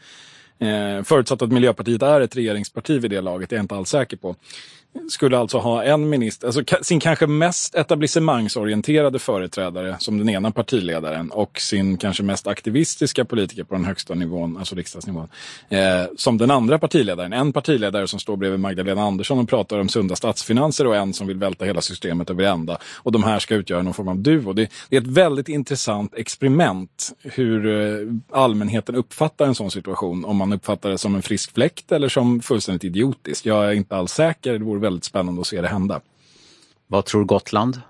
Eh, 0.58 1.02
förutsatt 1.02 1.42
att 1.42 1.52
Miljöpartiet 1.52 2.02
är 2.02 2.20
ett 2.20 2.36
regeringsparti 2.36 2.98
vid 2.98 3.10
det 3.10 3.20
laget, 3.20 3.50
det 3.50 3.56
är 3.56 3.58
jag 3.58 3.64
inte 3.64 3.74
alls 3.74 3.88
säker 3.88 4.16
på 4.16 4.36
skulle 5.08 5.38
alltså 5.38 5.58
ha 5.58 5.84
en 5.84 6.08
minister, 6.08 6.46
alltså 6.46 6.62
sin 6.82 7.00
kanske 7.00 7.26
mest 7.26 7.74
etablissemangsorienterade 7.74 9.18
företrädare 9.18 9.96
som 9.98 10.18
den 10.18 10.28
ena 10.28 10.50
partiledaren 10.50 11.30
och 11.30 11.60
sin 11.60 11.96
kanske 11.96 12.22
mest 12.22 12.46
aktivistiska 12.46 13.24
politiker 13.24 13.64
på 13.64 13.74
den 13.74 13.84
högsta 13.84 14.14
nivån, 14.14 14.56
alltså 14.56 14.74
riksdagsnivån, 14.74 15.28
eh, 15.68 15.80
som 16.16 16.38
den 16.38 16.50
andra 16.50 16.78
partiledaren. 16.78 17.32
En 17.32 17.52
partiledare 17.52 18.06
som 18.08 18.20
står 18.20 18.36
bredvid 18.36 18.60
Magdalena 18.60 19.02
Andersson 19.02 19.38
och 19.38 19.48
pratar 19.48 19.78
om 19.78 19.88
sunda 19.88 20.16
statsfinanser 20.16 20.86
och 20.86 20.96
en 20.96 21.12
som 21.12 21.26
vill 21.26 21.38
välta 21.38 21.64
hela 21.64 21.80
systemet 21.80 22.30
över 22.30 22.44
ända. 22.44 22.78
Och 22.96 23.12
de 23.12 23.22
här 23.22 23.38
ska 23.38 23.54
utgöra 23.54 23.82
någon 23.82 23.94
form 23.94 24.08
av 24.08 24.18
duo. 24.18 24.52
Det, 24.52 24.68
det 24.88 24.96
är 24.96 25.00
ett 25.00 25.06
väldigt 25.06 25.48
intressant 25.48 26.14
experiment 26.14 27.12
hur 27.22 27.66
eh, 27.66 28.38
allmänheten 28.38 28.94
uppfattar 28.94 29.46
en 29.46 29.54
sån 29.54 29.70
situation. 29.70 30.24
Om 30.24 30.36
man 30.36 30.52
uppfattar 30.52 30.90
det 30.90 30.98
som 30.98 31.14
en 31.14 31.22
frisk 31.22 31.54
fläkt 31.54 31.92
eller 31.92 32.08
som 32.08 32.40
fullständigt 32.40 32.84
idiotiskt. 32.84 33.46
Jag 33.46 33.64
är 33.64 33.72
inte 33.72 33.96
alls 33.96 34.12
säker. 34.12 34.52
Det 34.52 34.64
vore 34.64 34.83
väldigt 34.84 35.04
spännande 35.04 35.40
att 35.40 35.46
se 35.46 35.60
det 35.60 35.68
hända. 35.68 36.00
Vad 36.86 37.04
tror 37.04 37.24
Gotland? 37.24 37.80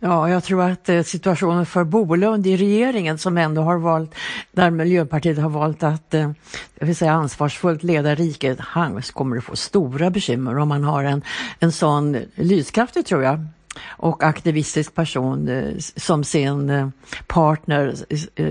Ja, 0.00 0.30
jag 0.30 0.44
tror 0.44 0.62
att 0.62 0.88
eh, 0.88 1.02
situationen 1.02 1.66
för 1.66 1.84
Bolund 1.84 2.46
i 2.46 2.56
regeringen 2.56 3.18
som 3.18 3.38
ändå 3.38 3.62
har 3.62 3.78
valt, 3.78 4.14
där 4.52 4.70
Miljöpartiet 4.70 5.38
har 5.38 5.48
valt 5.48 5.82
att 5.82 6.14
eh, 6.14 6.30
jag 6.78 6.86
vill 6.86 6.96
säga 6.96 7.12
ansvarsfullt 7.12 7.82
leda 7.82 8.14
riket, 8.14 8.60
han 8.60 9.02
kommer 9.02 9.36
att 9.36 9.44
få 9.44 9.56
stora 9.56 10.10
bekymmer 10.10 10.58
om 10.58 10.68
man 10.68 10.84
har 10.84 11.04
en, 11.04 11.22
en 11.58 11.72
sån 11.72 12.16
lyskraftig, 12.34 13.06
tror 13.06 13.22
jag, 13.22 13.46
och 13.86 14.22
aktivistisk 14.22 14.94
person 14.94 15.48
eh, 15.48 15.78
som 15.96 16.24
sin 16.24 16.92
partner 17.26 17.94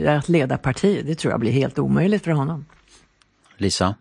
att 0.08 0.30
leda 0.30 0.58
partiet. 0.58 1.06
Det 1.06 1.16
tror 1.16 1.32
jag 1.32 1.40
blir 1.40 1.52
helt 1.52 1.80
omöjligt 1.80 2.24
för 2.24 2.32
honom. 2.32 2.66
Lisa? 3.58 3.96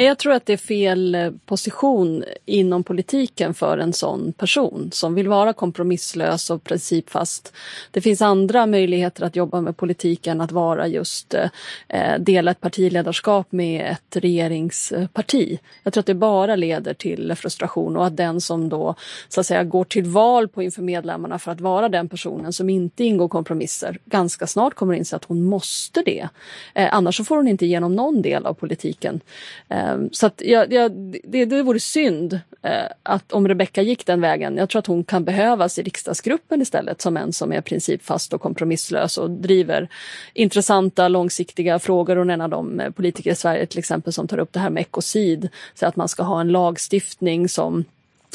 Eh, 0.00 0.06
jag 0.06 0.18
tror 0.18 0.32
att 0.32 0.46
det 0.46 0.52
är 0.52 0.56
fel 0.56 1.14
eh, 1.14 1.30
position 1.46 2.24
inom 2.46 2.84
politiken 2.84 3.54
för 3.54 3.78
en 3.78 3.92
sån 3.92 4.32
person 4.32 4.90
som 4.92 5.14
vill 5.14 5.28
vara 5.28 5.52
kompromisslös 5.52 6.50
och 6.50 6.64
principfast. 6.64 7.52
Det 7.90 8.00
finns 8.00 8.22
andra 8.22 8.66
möjligheter 8.66 9.24
att 9.24 9.36
jobba 9.36 9.60
med 9.60 9.76
politiken, 9.76 10.40
att 10.40 10.52
vara 10.52 10.86
just 10.86 11.34
eh, 11.34 11.50
eh, 11.88 12.18
dela 12.18 12.50
ett 12.50 12.60
partiledarskap 12.60 13.52
med 13.52 13.90
ett 13.92 14.16
regeringsparti. 14.16 15.58
Jag 15.82 15.92
tror 15.92 16.00
att 16.00 16.06
det 16.06 16.14
bara 16.14 16.56
leder 16.56 16.94
till 16.94 17.34
frustration 17.34 17.96
och 17.96 18.06
att 18.06 18.16
den 18.16 18.40
som 18.40 18.68
då 18.68 18.94
så 19.28 19.40
att 19.40 19.46
säga 19.46 19.64
går 19.64 19.84
till 19.84 20.04
val 20.04 20.48
på 20.48 20.62
inför 20.62 20.82
medlemmarna 20.82 21.38
för 21.38 21.52
att 21.52 21.60
vara 21.60 21.88
den 21.88 22.08
personen 22.08 22.52
som 22.52 22.70
inte 22.70 23.04
ingår 23.04 23.28
kompromisser 23.28 23.98
ganska 24.04 24.46
snart 24.46 24.74
kommer 24.74 24.94
inse 24.94 25.16
att 25.16 25.24
hon 25.24 25.44
måste 25.44 26.02
det. 26.02 26.28
Eh, 26.74 26.88
annars 26.94 27.16
så 27.16 27.24
får 27.24 27.36
hon 27.36 27.48
inte 27.48 27.66
igenom 27.66 27.96
någon 27.96 28.22
del 28.22 28.46
av 28.46 28.54
politiken. 28.54 29.20
Eh, 29.68 29.89
Ehm, 29.90 30.08
så 30.12 30.26
att 30.26 30.42
jag, 30.44 30.72
jag, 30.72 30.92
det, 31.24 31.44
det 31.44 31.62
vore 31.62 31.80
synd 31.80 32.40
eh, 32.62 32.86
att 33.02 33.32
om 33.32 33.48
Rebecka 33.48 33.82
gick 33.82 34.06
den 34.06 34.20
vägen. 34.20 34.56
Jag 34.56 34.68
tror 34.68 34.78
att 34.78 34.86
hon 34.86 35.04
kan 35.04 35.24
behövas 35.24 35.78
i 35.78 35.82
riksdagsgruppen 35.82 36.62
istället 36.62 37.00
som 37.00 37.16
en 37.16 37.32
som 37.32 37.52
är 37.52 37.60
principfast 37.60 38.32
och 38.32 38.40
kompromisslös 38.40 39.18
och 39.18 39.30
driver 39.30 39.88
intressanta 40.34 41.08
långsiktiga 41.08 41.78
frågor. 41.78 42.16
Hon 42.16 42.30
är 42.30 42.34
en 42.34 42.40
av 42.40 42.50
de 42.50 42.80
eh, 42.80 42.90
politiker 42.90 43.30
i 43.30 43.34
Sverige 43.34 43.66
till 43.66 43.78
exempel 43.78 44.12
som 44.12 44.28
tar 44.28 44.38
upp 44.38 44.52
det 44.52 44.60
här 44.60 44.70
med 44.70 44.80
ekocid. 44.80 45.48
Så 45.74 45.86
att 45.86 45.96
man 45.96 46.08
ska 46.08 46.22
ha 46.22 46.40
en 46.40 46.48
lagstiftning 46.48 47.48
som 47.48 47.84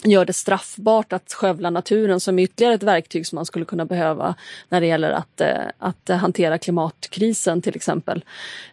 gör 0.04 0.26
det 0.26 0.34
straffbart 0.34 1.14
att 1.14 1.34
skövla 1.34 1.70
naturen 1.70 2.20
som 2.20 2.40
ytterligare 2.40 2.76
ett 2.76 2.84
verktyg 2.84 3.28
som 3.28 3.36
man 3.36 3.46
skulle 3.46 3.66
kunna 3.66 3.86
behöva 3.86 4.36
när 4.70 4.82
det 4.82 4.88
gäller 4.88 5.12
att, 5.12 5.42
eh, 5.42 5.58
att 5.78 6.10
hantera 6.10 6.58
klimatkrisen 6.58 7.62
till 7.62 7.76
exempel. 7.76 8.24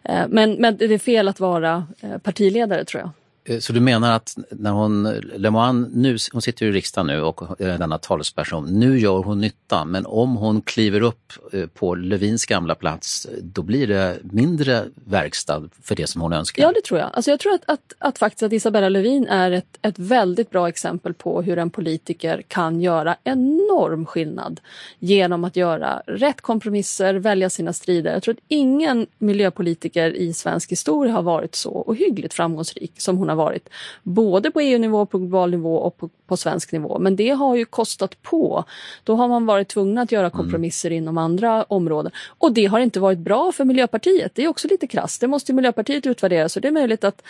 Eh, 0.03 0.27
men, 0.29 0.53
men 0.53 0.77
det 0.77 0.93
är 0.93 0.97
fel 0.97 1.27
att 1.27 1.39
vara 1.39 1.87
eh, 2.01 2.17
partiledare 2.17 2.85
tror 2.85 3.01
jag. 3.01 3.09
Eh, 3.45 3.59
så 3.59 3.73
du 3.73 3.79
menar 3.79 4.15
att 4.15 4.37
när 4.49 4.71
hon, 4.71 5.03
Lemoine, 5.35 5.89
nu, 5.93 6.17
hon 6.31 6.41
sitter 6.41 6.65
i 6.65 6.71
riksdagen 6.71 7.07
nu 7.07 7.21
och 7.21 7.61
är 7.61 7.77
denna 7.77 7.97
talesperson, 7.97 8.79
nu 8.79 8.99
gör 8.99 9.23
hon 9.23 9.41
nytta 9.41 9.85
men 9.85 10.05
om 10.05 10.35
hon 10.35 10.61
kliver 10.61 11.01
upp 11.01 11.33
eh, 11.51 11.65
på 11.65 11.95
Lövins 11.95 12.45
gamla 12.45 12.75
plats 12.75 13.27
då 13.41 13.61
blir 13.61 13.87
det 13.87 14.17
mindre 14.23 14.85
verkstad 15.05 15.69
för 15.81 15.95
det 15.95 16.07
som 16.07 16.21
hon 16.21 16.33
önskar? 16.33 16.63
Ja 16.63 16.71
det 16.71 16.81
tror 16.81 16.99
jag. 16.99 17.09
Alltså 17.13 17.31
jag 17.31 17.39
tror 17.39 17.53
att, 17.53 17.63
att, 17.65 17.93
att 17.97 18.17
faktiskt 18.17 18.43
att 18.43 18.53
Isabella 18.53 18.89
Lövin 18.89 19.27
är 19.27 19.51
ett, 19.51 19.77
ett 19.81 19.99
väldigt 19.99 20.49
bra 20.49 20.69
exempel 20.69 21.13
på 21.13 21.41
hur 21.41 21.57
en 21.57 21.69
politiker 21.69 22.43
kan 22.47 22.81
göra 22.81 23.15
enorm 23.23 24.05
skillnad 24.05 24.59
genom 24.99 25.43
att 25.43 25.55
göra 25.55 26.01
rätt 26.07 26.41
kompromisser, 26.41 27.13
välja 27.13 27.49
sina 27.49 27.73
strider. 27.73 28.13
Jag 28.13 28.23
tror 28.23 28.33
att 28.33 28.43
ingen 28.47 29.07
miljöpolitiker 29.17 30.11
i 30.11 30.33
svensk 30.33 30.71
historia 30.71 31.13
har 31.13 31.21
varit 31.21 31.55
så 31.55 31.83
ohyggligt 31.87 32.33
framgångsrik 32.33 33.01
som 33.01 33.17
hon 33.17 33.29
har 33.33 33.45
varit. 33.45 33.69
Både 34.03 34.51
på 34.51 34.61
EU-nivå, 34.61 35.05
på 35.05 35.17
global 35.17 35.51
nivå 35.51 35.77
och 35.77 35.97
på, 35.97 36.09
på, 36.27 36.37
svensk 36.37 36.71
nivå. 36.71 36.99
Men 36.99 37.15
det 37.15 37.29
har 37.29 37.55
ju 37.55 37.65
kostat 37.65 38.21
på. 38.21 38.63
Då 39.03 39.15
har 39.15 39.27
man 39.27 39.45
varit 39.45 39.67
tvungen 39.67 39.97
att 39.97 40.11
göra 40.11 40.25
mm. 40.25 40.37
kompromisser 40.37 40.89
mm. 40.89 40.97
inom 40.97 41.17
andra 41.17 41.63
områden. 41.63 42.11
Och 42.27 42.53
det 42.53 42.65
har 42.65 42.79
inte 42.79 42.99
varit 42.99 43.19
bra 43.19 43.51
för 43.51 43.65
Miljöpartiet. 43.65 44.31
Det 44.35 44.43
är 44.43 44.47
också 44.47 44.67
lite 44.67 44.87
krasst. 44.87 45.21
Det 45.21 45.27
måste 45.27 45.53
Miljöpartiet 45.53 46.05
utvärdera. 46.05 46.49
Så 46.49 46.59
det 46.59 46.67
är 46.67 46.71
möjligt 46.71 47.03
att 47.03 47.23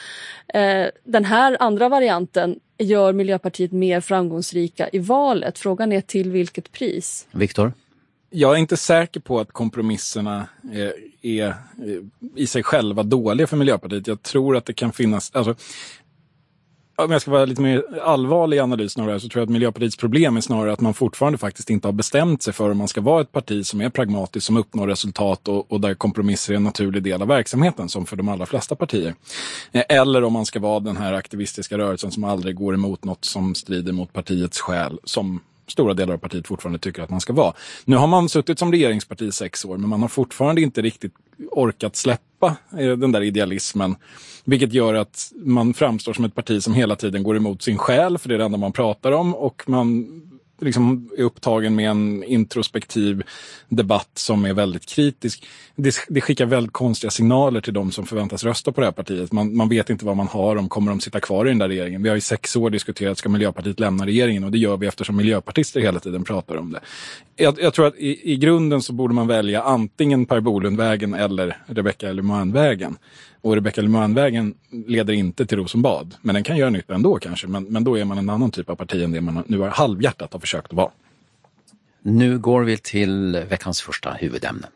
eh, 0.48 0.86
den 1.04 1.26
här 1.26 1.58
andra 1.60 1.90
varianten 1.90 2.60
gör 2.78 3.14
Miljöpartiet 3.14 3.72
mer 3.72 4.02
framgångsrika 4.02 4.90
i 4.90 5.00
valet. 5.00 5.60
Frågan 5.60 5.92
är 5.92 6.02
till 6.02 6.32
vilket 6.32 6.72
pris? 6.72 7.28
Viktor? 7.32 7.74
Jag 8.30 8.54
är 8.54 8.58
inte 8.58 8.78
säker 8.78 9.20
på 9.20 9.40
att 9.40 9.52
kompromisserna 9.52 10.48
är, 11.24 11.48
eh, 11.48 11.56
i 12.36 12.48
sig 12.48 12.64
själva 12.64 13.04
dåliga 13.04 13.48
för 13.48 13.58
Miljöpartiet. 13.58 14.08
Jag 14.08 14.24
tror 14.24 14.58
att 14.58 14.66
det 14.66 14.74
kan 14.74 14.92
finnas, 14.92 15.32
alltså, 15.34 15.56
om 16.96 17.12
jag 17.12 17.22
ska 17.22 17.32
vara 17.32 17.46
lite 17.46 17.62
mer 17.62 18.00
allvarlig 18.02 18.58
i 18.58 18.60
analysen 18.60 19.02
av 19.02 19.08
det 19.08 19.14
här 19.14 19.20
så 19.20 19.30
tror 19.30 19.42
jag 19.42 19.46
att 19.46 19.54
Miljöpartiets 19.54 19.98
problem 19.98 20.38
är 20.38 20.42
snarare 20.42 20.74
att 20.74 20.82
man 20.82 20.94
fortfarande 20.94 21.38
faktiskt 21.38 21.70
inte 21.70 21.88
har 21.88 21.94
bestämt 21.94 22.44
sig 22.44 22.54
för 22.54 22.70
om 22.70 22.78
man 22.78 22.88
ska 22.88 23.02
vara 23.02 23.22
ett 23.22 23.32
parti 23.32 23.66
som 23.66 23.82
är 23.82 23.90
pragmatiskt, 23.90 24.46
som 24.48 24.58
uppnår 24.58 24.88
resultat 24.88 25.48
och, 25.48 25.72
och 25.72 25.82
där 25.82 25.94
kompromisser 25.94 26.54
är 26.54 26.58
en 26.58 26.64
naturlig 26.64 27.04
del 27.04 27.22
av 27.22 27.28
verksamheten, 27.28 27.90
som 27.90 28.06
för 28.06 28.16
de 28.16 28.30
allra 28.30 28.46
flesta 28.46 28.76
partier. 28.76 29.16
Eh, 29.72 29.84
eller 29.90 30.24
om 30.24 30.34
man 30.34 30.46
ska 30.46 30.60
vara 30.60 30.80
den 30.80 30.98
här 30.98 31.14
aktivistiska 31.14 31.78
rörelsen 31.78 32.12
som 32.12 32.24
aldrig 32.24 32.56
går 32.56 32.74
emot 32.74 33.04
något 33.04 33.26
som 33.26 33.56
strider 33.56 33.92
mot 33.92 34.14
partiets 34.14 34.60
själ, 34.60 35.00
som 35.04 35.40
stora 35.68 35.94
delar 35.94 36.14
av 36.14 36.18
partiet 36.18 36.48
fortfarande 36.48 36.80
tycker 36.80 37.02
att 37.02 37.10
man 37.10 37.22
ska 37.22 37.34
vara. 37.34 37.54
Nu 37.86 37.96
har 37.96 38.08
man 38.08 38.30
suttit 38.30 38.60
som 38.60 38.72
regeringsparti 38.72 39.22
i 39.22 39.32
sex 39.32 39.66
år, 39.66 39.78
men 39.78 39.90
man 39.90 40.02
har 40.02 40.10
fortfarande 40.10 40.62
inte 40.62 40.82
riktigt 40.82 41.14
orkat 41.52 41.96
släppa 41.96 42.56
eh, 42.78 42.92
den 42.92 43.12
där 43.12 43.22
idealismen. 43.22 43.96
Vilket 44.46 44.74
gör 44.74 44.94
att 44.94 45.32
man 45.36 45.74
framstår 45.74 46.14
som 46.14 46.26
ett 46.26 46.36
parti 46.36 46.64
som 46.64 46.74
hela 46.74 46.96
tiden 46.96 47.24
går 47.24 47.38
emot 47.38 47.62
sin 47.62 47.78
själ, 47.78 48.18
för 48.18 48.30
det 48.30 48.36
är 48.36 48.40
det 48.40 48.46
enda 48.46 48.58
man 48.58 48.72
pratar 48.72 49.12
om. 49.12 49.36
Och 49.36 49.64
man 49.68 50.08
liksom 50.62 51.10
är 51.18 51.24
upptagen 51.24 51.76
med 51.76 51.90
en 51.90 52.24
introspektiv 52.24 53.24
debatt 53.70 54.10
som 54.14 54.46
är 54.46 54.54
väldigt 54.54 54.86
kritisk. 54.86 55.46
Det, 55.76 55.96
det 56.10 56.22
skickar 56.22 56.46
väldigt 56.46 56.74
konstiga 56.74 57.12
signaler 57.12 57.62
till 57.62 57.74
de 57.74 57.92
som 57.92 58.06
förväntas 58.06 58.44
rösta 58.44 58.72
på 58.72 58.82
det 58.82 58.88
här 58.88 58.92
partiet. 58.92 59.32
Man, 59.32 59.56
man 59.56 59.70
vet 59.70 59.90
inte 59.90 60.06
vad 60.06 60.18
man 60.18 60.28
har 60.28 60.56
om, 60.56 60.70
kommer 60.70 60.92
de 60.92 61.00
sitta 61.00 61.20
kvar 61.20 61.46
i 61.46 61.50
den 61.50 61.58
där 61.58 61.68
regeringen? 61.68 62.04
Vi 62.04 62.10
har 62.10 62.16
i 62.16 62.22
sex 62.22 62.56
år 62.56 62.70
diskuterat, 62.70 63.18
ska 63.18 63.30
Miljöpartiet 63.30 63.80
lämna 63.80 64.06
regeringen? 64.06 64.44
Och 64.44 64.52
det 64.52 64.58
gör 64.58 64.78
vi 64.78 64.88
eftersom 64.88 65.16
miljöpartister 65.16 65.82
hela 65.82 66.00
tiden 66.00 66.24
pratar 66.24 66.56
om 66.56 66.72
det. 66.72 66.80
Jag, 67.36 67.62
jag 67.62 67.74
tror 67.74 67.88
att 67.88 67.96
i, 67.96 68.32
i 68.34 68.36
grunden 68.36 68.82
så 68.82 68.94
borde 68.94 69.14
man 69.14 69.28
välja 69.28 69.62
antingen 69.62 70.26
Per 70.26 70.40
Bolund-vägen 70.40 71.14
eller 71.14 71.58
Rebecka 71.66 72.10
Elfman-vägen. 72.10 72.98
Och 73.42 73.56
Rebecka 73.56 73.82
Lemön-vägen 73.82 74.54
leder 74.88 75.14
inte 75.14 75.46
till 75.46 75.58
Rosenbad, 75.58 76.16
men 76.22 76.36
den 76.36 76.44
kan 76.44 76.58
göra 76.58 76.70
nytta 76.70 76.96
ändå 76.96 77.20
kanske. 77.20 77.48
Men, 77.48 77.64
men 77.64 77.84
då 77.84 77.98
är 77.98 78.06
man 78.06 78.18
en 78.18 78.30
annan 78.30 78.52
typ 78.52 78.70
av 78.70 78.76
parti 78.76 79.04
än 79.04 79.12
det 79.12 79.22
man 79.22 79.44
nu 79.48 79.60
har 79.60 79.68
halvhjärtat 79.68 80.34
har 80.34 80.40
försökt 80.40 80.68
att 80.68 80.74
vara. 80.74 80.92
Nu 82.02 82.40
går 82.40 82.64
vi 82.64 82.78
till 82.78 83.44
veckans 83.50 83.82
första 83.82 84.12
huvudämne. 84.12 84.68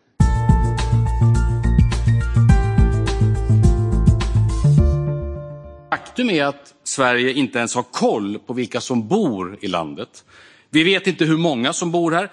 Faktum 5.89 6.29
är 6.29 6.45
att 6.45 6.73
Sverige 6.83 7.33
inte 7.33 7.57
ens 7.57 7.75
har 7.75 7.83
koll 7.83 8.39
på 8.39 8.53
vilka 8.53 8.81
som 8.81 9.07
bor 9.07 9.57
i 9.61 9.67
landet. 9.67 10.23
Vi 10.69 10.83
vet 10.83 11.07
inte 11.07 11.25
hur 11.25 11.37
många 11.37 11.73
som 11.73 11.91
bor 11.91 12.11
här, 12.11 12.31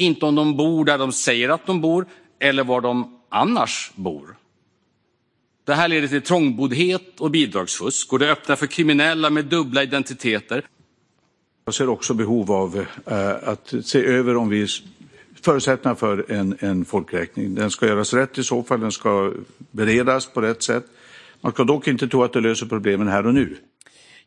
inte 0.00 0.26
om 0.26 0.34
de 0.34 0.56
bor 0.56 0.84
där 0.84 0.98
de 0.98 1.12
säger 1.12 1.48
att 1.48 1.66
de 1.66 1.80
bor 1.80 2.06
eller 2.38 2.64
var 2.64 2.80
de 2.80 3.20
annars 3.28 3.92
bor. 3.94 4.36
Det 5.64 5.74
här 5.74 5.88
leder 5.88 6.08
till 6.08 6.22
trångboddhet 6.22 7.20
och 7.20 7.30
bidragsfusk 7.30 8.12
och 8.12 8.18
det 8.18 8.32
öppnar 8.32 8.56
för 8.56 8.66
kriminella 8.66 9.30
med 9.30 9.44
dubbla 9.44 9.82
identiteter. 9.82 10.64
Jag 11.64 11.74
ser 11.74 11.88
också 11.88 12.14
behov 12.14 12.52
av 12.52 12.86
eh, 13.06 13.48
att 13.48 13.74
se 13.84 14.04
över 14.04 14.36
om 14.36 14.48
vi 14.48 14.66
förutsättningar 15.42 15.94
för 15.94 16.32
en, 16.32 16.56
en 16.60 16.84
folkräkning. 16.84 17.54
Den 17.54 17.70
ska 17.70 17.86
göras 17.86 18.14
rätt 18.14 18.38
i 18.38 18.44
så 18.44 18.62
fall, 18.62 18.80
den 18.80 18.92
ska 18.92 19.32
beredas 19.70 20.26
på 20.26 20.40
rätt 20.40 20.62
sätt. 20.62 20.84
Man 21.40 21.52
ska 21.52 21.64
dock 21.64 21.88
inte 21.88 22.08
tro 22.08 22.22
att 22.22 22.32
det 22.32 22.40
löser 22.40 22.66
problemen 22.66 23.08
här 23.08 23.26
och 23.26 23.34
nu. 23.34 23.56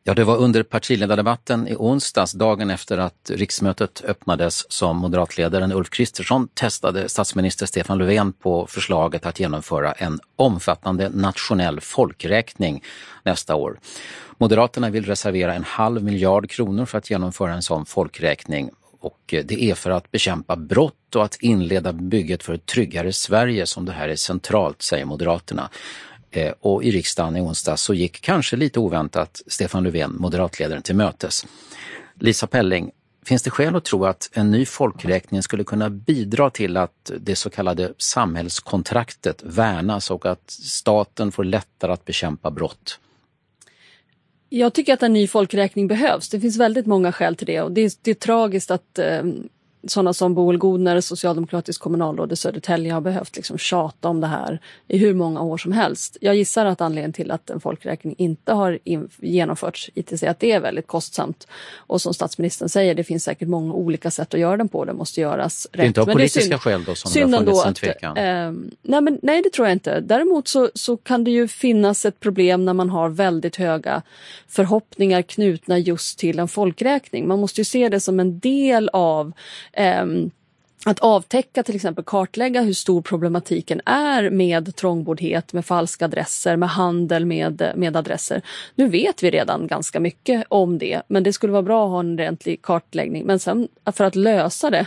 Ja, 0.05 0.13
det 0.13 0.23
var 0.23 0.37
under 0.37 0.63
partiledardebatten 0.63 1.67
i 1.67 1.75
onsdags, 1.75 2.31
dagen 2.31 2.69
efter 2.69 2.97
att 2.97 3.31
riksmötet 3.33 4.03
öppnades, 4.07 4.71
som 4.71 4.97
moderatledaren 4.97 5.71
Ulf 5.71 5.89
Kristersson 5.89 6.47
testade 6.53 7.09
statsminister 7.09 7.65
Stefan 7.65 7.97
Löfven 7.97 8.33
på 8.33 8.67
förslaget 8.67 9.25
att 9.25 9.39
genomföra 9.39 9.91
en 9.91 10.19
omfattande 10.35 11.09
nationell 11.09 11.81
folkräkning 11.81 12.83
nästa 13.23 13.55
år. 13.55 13.79
Moderaterna 14.37 14.89
vill 14.89 15.05
reservera 15.05 15.53
en 15.53 15.63
halv 15.63 16.03
miljard 16.03 16.49
kronor 16.49 16.85
för 16.85 16.97
att 16.97 17.09
genomföra 17.09 17.53
en 17.53 17.61
sån 17.61 17.85
folkräkning 17.85 18.69
och 18.99 19.35
det 19.45 19.63
är 19.63 19.75
för 19.75 19.91
att 19.91 20.11
bekämpa 20.11 20.55
brott 20.55 21.15
och 21.15 21.23
att 21.25 21.37
inleda 21.41 21.93
bygget 21.93 22.43
för 22.43 22.53
ett 22.53 22.65
tryggare 22.65 23.13
Sverige 23.13 23.65
som 23.65 23.85
det 23.85 23.91
här 23.91 24.09
är 24.09 24.15
centralt, 24.15 24.81
säger 24.81 25.05
Moderaterna. 25.05 25.69
Eh, 26.33 26.53
och 26.59 26.83
i 26.83 26.91
riksdagen 26.91 27.37
i 27.37 27.41
onsdag 27.41 27.77
så 27.77 27.93
gick 27.93 28.21
kanske 28.21 28.55
lite 28.55 28.79
oväntat 28.79 29.41
Stefan 29.47 29.83
Löfven, 29.83 30.15
moderatledaren, 30.19 30.81
till 30.81 30.95
mötes. 30.95 31.45
Lisa 32.19 32.47
Pelling, 32.47 32.91
finns 33.25 33.43
det 33.43 33.49
skäl 33.49 33.75
att 33.75 33.85
tro 33.85 34.05
att 34.05 34.29
en 34.33 34.51
ny 34.51 34.65
folkräkning 34.65 35.43
skulle 35.43 35.63
kunna 35.63 35.89
bidra 35.89 36.49
till 36.49 36.77
att 36.77 37.11
det 37.19 37.35
så 37.35 37.49
kallade 37.49 37.93
samhällskontraktet 37.97 39.43
värnas 39.43 40.11
och 40.11 40.25
att 40.25 40.51
staten 40.51 41.31
får 41.31 41.43
lättare 41.43 41.91
att 41.91 42.05
bekämpa 42.05 42.51
brott? 42.51 42.99
Jag 44.49 44.73
tycker 44.73 44.93
att 44.93 45.03
en 45.03 45.13
ny 45.13 45.27
folkräkning 45.27 45.87
behövs. 45.87 46.29
Det 46.29 46.39
finns 46.39 46.57
väldigt 46.57 46.85
många 46.85 47.11
skäl 47.11 47.35
till 47.35 47.47
det 47.47 47.61
och 47.61 47.71
det 47.71 47.81
är, 47.81 47.91
det 48.01 48.11
är 48.11 48.15
tragiskt 48.15 48.71
att 48.71 48.99
eh, 48.99 49.23
sådana 49.87 50.13
som 50.13 50.33
Boel 50.33 50.57
Godner, 50.57 51.01
socialdemokratisk 51.01 51.81
kommunalråd 51.81 52.31
i 52.31 52.35
Södertälje, 52.35 52.93
har 52.93 53.01
behövt 53.01 53.35
liksom 53.35 53.57
tjata 53.57 54.09
om 54.09 54.21
det 54.21 54.27
här 54.27 54.59
i 54.87 54.97
hur 54.97 55.13
många 55.13 55.41
år 55.41 55.57
som 55.57 55.71
helst. 55.71 56.17
Jag 56.21 56.35
gissar 56.35 56.65
att 56.65 56.81
anledningen 56.81 57.13
till 57.13 57.31
att 57.31 57.49
en 57.49 57.59
folkräkning 57.59 58.15
inte 58.17 58.53
har 58.53 58.79
genomförts 59.21 59.89
ITC 59.93 60.23
att 60.23 60.39
det 60.39 60.51
är 60.51 60.59
väldigt 60.59 60.87
kostsamt. 60.87 61.47
Och 61.75 62.01
som 62.01 62.13
statsministern 62.13 62.69
säger, 62.69 62.95
det 62.95 63.03
finns 63.03 63.23
säkert 63.23 63.47
många 63.47 63.73
olika 63.73 64.11
sätt 64.11 64.33
att 64.33 64.39
göra 64.39 64.57
den 64.57 64.67
på. 64.69 64.85
Det 64.85 64.93
måste 64.93 65.21
göras 65.21 65.67
rätt. 65.71 65.77
Det 65.77 65.83
är 65.83 65.87
inte 65.87 66.01
av 66.01 66.07
men 66.07 66.15
politiska 66.15 66.59
skäl 66.59 66.83
då 66.83 66.95
som 66.95 67.11
det 67.13 67.37
har 67.37 67.43
funnits 67.43 67.65
en 67.65 67.73
tvekan? 67.73 68.17
eh, 68.17 68.51
nej, 68.81 69.01
men, 69.01 69.19
nej, 69.21 69.41
det 69.41 69.49
tror 69.49 69.67
jag 69.67 69.75
inte. 69.75 69.99
Däremot 69.99 70.47
så, 70.47 70.69
så 70.75 70.97
kan 70.97 71.23
det 71.23 71.31
ju 71.31 71.47
finnas 71.47 72.05
ett 72.05 72.19
problem 72.19 72.65
när 72.65 72.73
man 72.73 72.89
har 72.89 73.09
väldigt 73.09 73.55
höga 73.55 74.01
förhoppningar 74.47 75.21
knutna 75.21 75.77
just 75.77 76.19
till 76.19 76.39
en 76.39 76.47
folkräkning. 76.47 77.27
Man 77.27 77.39
måste 77.39 77.61
ju 77.61 77.65
se 77.65 77.89
det 77.89 77.99
som 77.99 78.19
en 78.19 78.39
del 78.39 78.89
av 78.93 79.31
Ehm, 79.73 80.31
att 80.85 80.99
avtäcka 80.99 81.63
till 81.63 81.75
exempel 81.75 82.03
kartlägga 82.03 82.61
hur 82.61 82.73
stor 82.73 83.01
problematiken 83.01 83.81
är 83.85 84.29
med 84.29 84.75
trångboddhet, 84.75 85.53
med 85.53 85.65
falska 85.65 86.05
adresser, 86.05 86.55
med 86.55 86.69
handel 86.69 87.25
med, 87.25 87.71
med 87.75 87.97
adresser. 87.97 88.41
Nu 88.75 88.87
vet 88.87 89.23
vi 89.23 89.31
redan 89.31 89.67
ganska 89.67 89.99
mycket 89.99 90.43
om 90.49 90.77
det, 90.77 91.01
men 91.07 91.23
det 91.23 91.33
skulle 91.33 91.53
vara 91.53 91.63
bra 91.63 91.85
att 91.85 91.91
ha 91.91 91.99
en 91.99 92.13
ordentlig 92.13 92.61
kartläggning. 92.61 93.25
Men 93.25 93.39
sen 93.39 93.67
för 93.85 94.03
att 94.03 94.15
lösa 94.15 94.69
det 94.69 94.85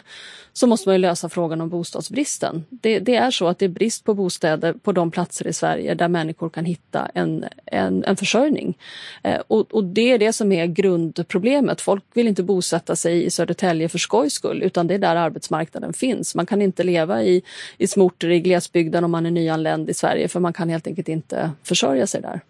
så 0.56 0.66
måste 0.66 0.88
man 0.88 0.94
ju 0.94 0.98
lösa 0.98 1.28
frågan 1.28 1.60
om 1.60 1.68
bostadsbristen. 1.68 2.64
Det, 2.70 2.98
det, 2.98 3.16
är 3.16 3.30
så 3.30 3.48
att 3.48 3.58
det 3.58 3.64
är 3.64 3.68
brist 3.68 4.04
på 4.04 4.14
bostäder 4.14 4.72
på 4.72 4.92
de 4.92 5.10
platser 5.10 5.46
i 5.46 5.52
Sverige 5.52 5.94
där 5.94 6.08
människor 6.08 6.48
kan 6.48 6.64
hitta 6.64 7.10
en, 7.14 7.44
en, 7.66 8.04
en 8.04 8.16
försörjning. 8.16 8.78
Eh, 9.22 9.40
och, 9.48 9.74
och, 9.74 9.84
det 9.84 10.12
är 10.12 10.18
det 10.18 10.32
som 10.32 10.52
är 10.52 10.66
grundproblemet. 10.66 11.80
Folk 11.80 12.04
vill 12.14 12.28
inte 12.28 12.42
bosätta 12.42 12.96
sig 12.96 13.24
i 13.24 13.30
Södertälje 13.30 13.88
för 13.88 13.98
skojs 13.98 14.32
skull, 14.32 14.62
utan 14.62 14.86
det 14.86 14.94
är 14.94 14.98
där 14.98 15.16
arbetsmarknaden 15.16 15.92
finns. 15.92 16.34
Man 16.34 16.46
kan 16.46 16.62
inte 16.62 16.82
leva 16.82 17.22
i, 17.22 17.42
i 17.78 17.86
småorter 17.86 18.30
i 18.30 18.40
glesbygden 18.40 19.04
om 19.04 19.10
man 19.10 19.26
är 19.26 19.30
nyanländ 19.30 19.90
i 19.90 19.94
Sverige 19.94 20.28
för 20.28 20.40
man 20.40 20.52
kan 20.52 20.68
helt 20.68 20.86
enkelt 20.86 21.08
inte 21.08 21.50
försörja 21.62 22.06
sig 22.06 22.20
där. 22.20 22.40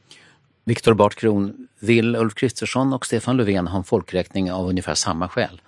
Viktor 0.65 0.95
Bartkron, 0.95 1.69
vill 1.81 2.17
Ulf 2.17 2.35
Kristersson 2.35 2.93
och 2.93 3.07
Stefan 3.07 3.37
Löfven 3.37 3.67
ha 3.67 3.79
en 3.79 3.85
folkräkning 3.85 4.53
av 4.53 4.69
ungefär 4.69 4.95
samma 4.95 5.29
skäl? 5.29 5.61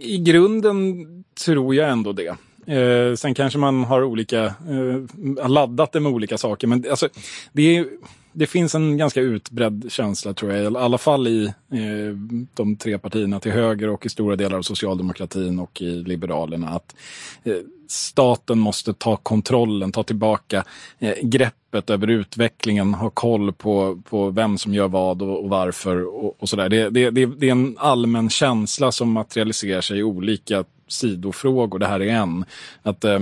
I 0.00 0.18
grunden 0.18 1.06
tror 1.44 1.74
jag 1.74 1.90
ändå 1.90 2.12
det. 2.12 2.36
Eh, 2.74 3.14
sen 3.14 3.34
kanske 3.34 3.58
man 3.58 3.84
har 3.84 4.02
olika, 4.02 4.44
eh, 4.44 5.48
laddat 5.48 5.92
det 5.92 6.00
med 6.00 6.12
olika 6.12 6.38
saker. 6.38 6.66
Men 6.66 6.84
alltså, 6.90 7.08
det 7.52 7.76
är 7.76 7.86
det 8.32 8.46
finns 8.46 8.74
en 8.74 8.96
ganska 8.96 9.20
utbredd 9.20 9.86
känsla 9.88 10.34
tror 10.34 10.52
jag, 10.52 10.72
i 10.72 10.76
alla 10.76 10.98
fall 10.98 11.26
i 11.26 11.44
eh, 11.72 12.16
de 12.54 12.76
tre 12.76 12.98
partierna 12.98 13.40
till 13.40 13.52
höger 13.52 13.88
och 13.88 14.06
i 14.06 14.08
stora 14.08 14.36
delar 14.36 14.58
av 14.58 14.62
socialdemokratin 14.62 15.58
och 15.58 15.82
i 15.82 15.90
Liberalerna 15.90 16.68
att 16.68 16.96
eh, 17.44 17.54
staten 17.88 18.58
måste 18.58 18.94
ta 18.94 19.16
kontrollen, 19.16 19.92
ta 19.92 20.02
tillbaka 20.02 20.64
eh, 20.98 21.14
greppet 21.22 21.90
över 21.90 22.06
utvecklingen, 22.06 22.94
ha 22.94 23.10
koll 23.10 23.52
på, 23.52 24.02
på 24.10 24.30
vem 24.30 24.58
som 24.58 24.74
gör 24.74 24.88
vad 24.88 25.22
och, 25.22 25.42
och 25.42 25.48
varför 25.48 26.24
och, 26.24 26.42
och 26.42 26.48
sådär. 26.48 26.68
Det, 26.68 26.90
det, 26.90 27.10
det, 27.10 27.26
det 27.26 27.46
är 27.46 27.52
en 27.52 27.76
allmän 27.78 28.30
känsla 28.30 28.92
som 28.92 29.12
materialiserar 29.12 29.80
sig 29.80 29.98
i 29.98 30.02
olika 30.02 30.64
sidofrågor. 30.88 31.78
Det 31.78 31.86
här 31.86 32.00
är 32.00 32.12
en. 32.12 32.44
Att 32.82 33.04
eh, 33.04 33.18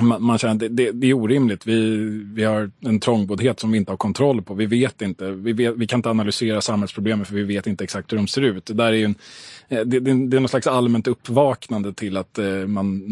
man, 0.00 0.22
man 0.22 0.38
känner 0.38 0.54
att 0.54 0.60
det, 0.60 0.68
det, 0.68 0.92
det, 0.92 1.06
är 1.06 1.14
orimligt. 1.14 1.66
Vi, 1.66 2.08
vi 2.34 2.44
har 2.44 2.70
en 2.80 3.00
trångboddhet 3.00 3.60
som 3.60 3.72
vi 3.72 3.78
inte 3.78 3.92
har 3.92 3.96
kontroll 3.96 4.42
på. 4.42 4.54
Vi 4.54 4.66
vet 4.66 5.02
inte. 5.02 5.30
Vi, 5.30 5.52
vet, 5.52 5.76
vi 5.76 5.86
kan 5.86 5.98
inte 5.98 6.10
analysera 6.10 6.60
samhällsproblemen 6.60 7.26
för 7.26 7.34
vi 7.34 7.42
vet 7.42 7.66
inte 7.66 7.84
exakt 7.84 8.12
hur 8.12 8.16
de 8.16 8.26
ser 8.26 8.42
ut. 8.42 8.66
Det, 8.66 8.74
där 8.74 8.92
är 8.92 9.04
en, 9.04 9.14
eh, 9.68 9.80
det, 9.80 10.00
det, 10.00 10.36
är 10.36 10.40
något 10.40 10.50
slags 10.50 10.66
allmänt 10.66 11.06
uppvaknande 11.06 11.92
till 11.92 12.16
att 12.16 12.38
eh, 12.38 12.46
man, 12.46 13.02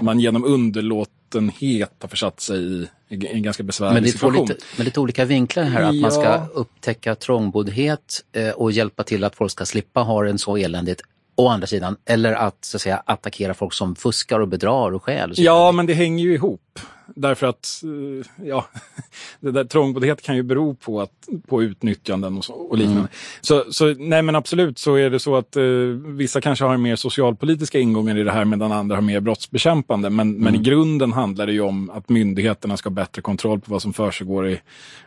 man 0.00 0.20
genom 0.20 0.44
underlåtenhet 0.44 1.92
har 2.00 2.08
försatt 2.08 2.40
sig 2.40 2.58
i, 2.58 2.88
en 3.08 3.42
ganska 3.42 3.62
besvärlig 3.62 3.94
men 3.94 4.02
det 4.02 4.08
situation. 4.08 4.48
Lite, 4.48 4.64
med 4.76 4.84
lite 4.84 5.00
olika 5.00 5.24
vinklar 5.24 5.64
här, 5.64 5.82
att 5.82 5.94
ja. 5.94 6.00
man 6.00 6.12
ska 6.12 6.46
upptäcka 6.54 7.14
trångboddhet 7.14 8.24
eh, 8.32 8.50
och 8.50 8.72
hjälpa 8.72 9.02
till 9.02 9.24
att 9.24 9.36
folk 9.36 9.52
ska 9.52 9.66
slippa 9.66 10.00
ha 10.00 10.26
en 10.26 10.38
så 10.38 10.56
eländigt 10.56 11.02
å 11.38 11.48
andra 11.48 11.66
sidan. 11.66 11.96
Eller 12.04 12.32
att, 12.32 12.64
så 12.64 12.76
att 12.76 12.82
säga, 12.82 13.02
attackera 13.06 13.54
folk 13.54 13.72
som 13.72 13.96
fuskar 13.96 14.40
och 14.40 14.48
bedrar 14.48 14.94
och 14.94 15.02
stjäl. 15.02 15.32
Ja, 15.36 15.72
men 15.72 15.86
det 15.86 15.94
hänger 15.94 16.24
ju 16.24 16.34
ihop. 16.34 16.80
Därför 17.14 17.46
att 17.46 17.82
eh, 17.84 18.46
ja, 18.46 18.66
det 19.40 19.50
där 19.50 19.64
trångboddhet 19.64 20.22
kan 20.22 20.36
ju 20.36 20.42
bero 20.42 20.74
på, 20.74 21.00
att, 21.00 21.28
på 21.46 21.62
utnyttjanden 21.62 22.38
och, 22.38 22.44
så, 22.44 22.52
och 22.52 22.78
liknande. 22.78 23.00
Mm. 23.00 23.10
Så, 23.40 23.64
så 23.70 23.94
nej 23.98 24.22
men 24.22 24.36
absolut 24.36 24.78
så 24.78 24.94
är 24.94 25.10
det 25.10 25.18
så 25.18 25.36
att 25.36 25.56
eh, 25.56 25.62
vissa 26.06 26.40
kanske 26.40 26.64
har 26.64 26.76
mer 26.76 26.96
socialpolitiska 26.96 27.78
ingångar 27.78 28.18
i 28.18 28.22
det 28.22 28.32
här 28.32 28.44
medan 28.44 28.72
andra 28.72 28.96
har 28.96 29.02
mer 29.02 29.20
brottsbekämpande. 29.20 30.10
Men, 30.10 30.28
mm. 30.28 30.42
men 30.42 30.54
i 30.54 30.56
mm. 30.56 30.62
grunden 30.62 31.12
handlar 31.12 31.46
det 31.46 31.52
ju 31.52 31.60
om 31.60 31.90
att 31.90 32.08
myndigheterna 32.08 32.76
ska 32.76 32.88
ha 32.88 32.94
bättre 32.94 33.22
kontroll 33.22 33.60
på 33.60 33.72
vad 33.72 33.82
som 33.82 33.92
försiggår 33.92 34.48
i, 34.48 34.60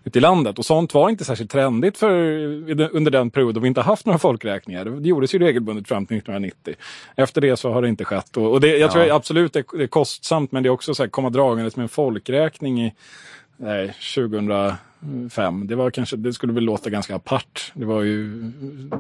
ute 0.04 0.20
i 0.20 0.22
landet. 0.22 0.60
Och 0.60 0.66
sånt 0.66 0.94
var 0.94 1.10
inte 1.10 1.26
särskilt 1.26 1.52
trendigt 1.52 1.98
för, 1.98 2.14
under 2.96 3.12
den 3.12 3.30
period 3.30 3.56
då 3.56 3.60
vi 3.60 3.68
inte 3.68 3.82
haft 3.82 4.06
några 4.06 4.20
folkräkningar. 4.20 4.86
Det 4.86 5.10
gjordes 5.10 5.36
ju 5.36 5.40
regelbundet 5.40 5.88
fram 5.88 6.06
till 6.06 6.18
1990. 6.18 6.76
Efter 7.16 7.42
det 7.42 7.58
så 7.58 7.72
har 7.72 7.82
det 7.82 7.90
inte 7.90 8.06
skett. 8.06 8.38
Och, 8.38 8.52
och 8.52 8.62
det, 8.62 8.68
jag 8.68 8.80
ja. 8.80 8.92
tror 8.92 9.12
absolut 9.12 9.54
det, 9.54 9.64
det 9.74 9.84
är 9.84 9.88
kostsamt 9.88 10.52
men 10.52 10.64
det 10.64 10.70
är 10.70 10.72
också 10.72 10.96
så 10.96 11.04
här, 11.04 11.10
komma 11.10 11.30
dragandes 11.30 11.76
med 11.76 11.84
en 11.84 11.90
folkräkning 11.92 12.82
i 12.82 12.94
nej, 13.58 13.96
2005. 15.02 15.68
Det, 15.68 15.76
var 15.76 15.92
kanske, 15.92 16.16
det 16.16 16.34
skulle 16.34 16.54
väl 16.54 16.64
låta 16.64 16.90
ganska 16.90 17.16
apart. 17.16 17.72
Det 17.74 17.86
var 17.86 18.02
ju 18.02 18.42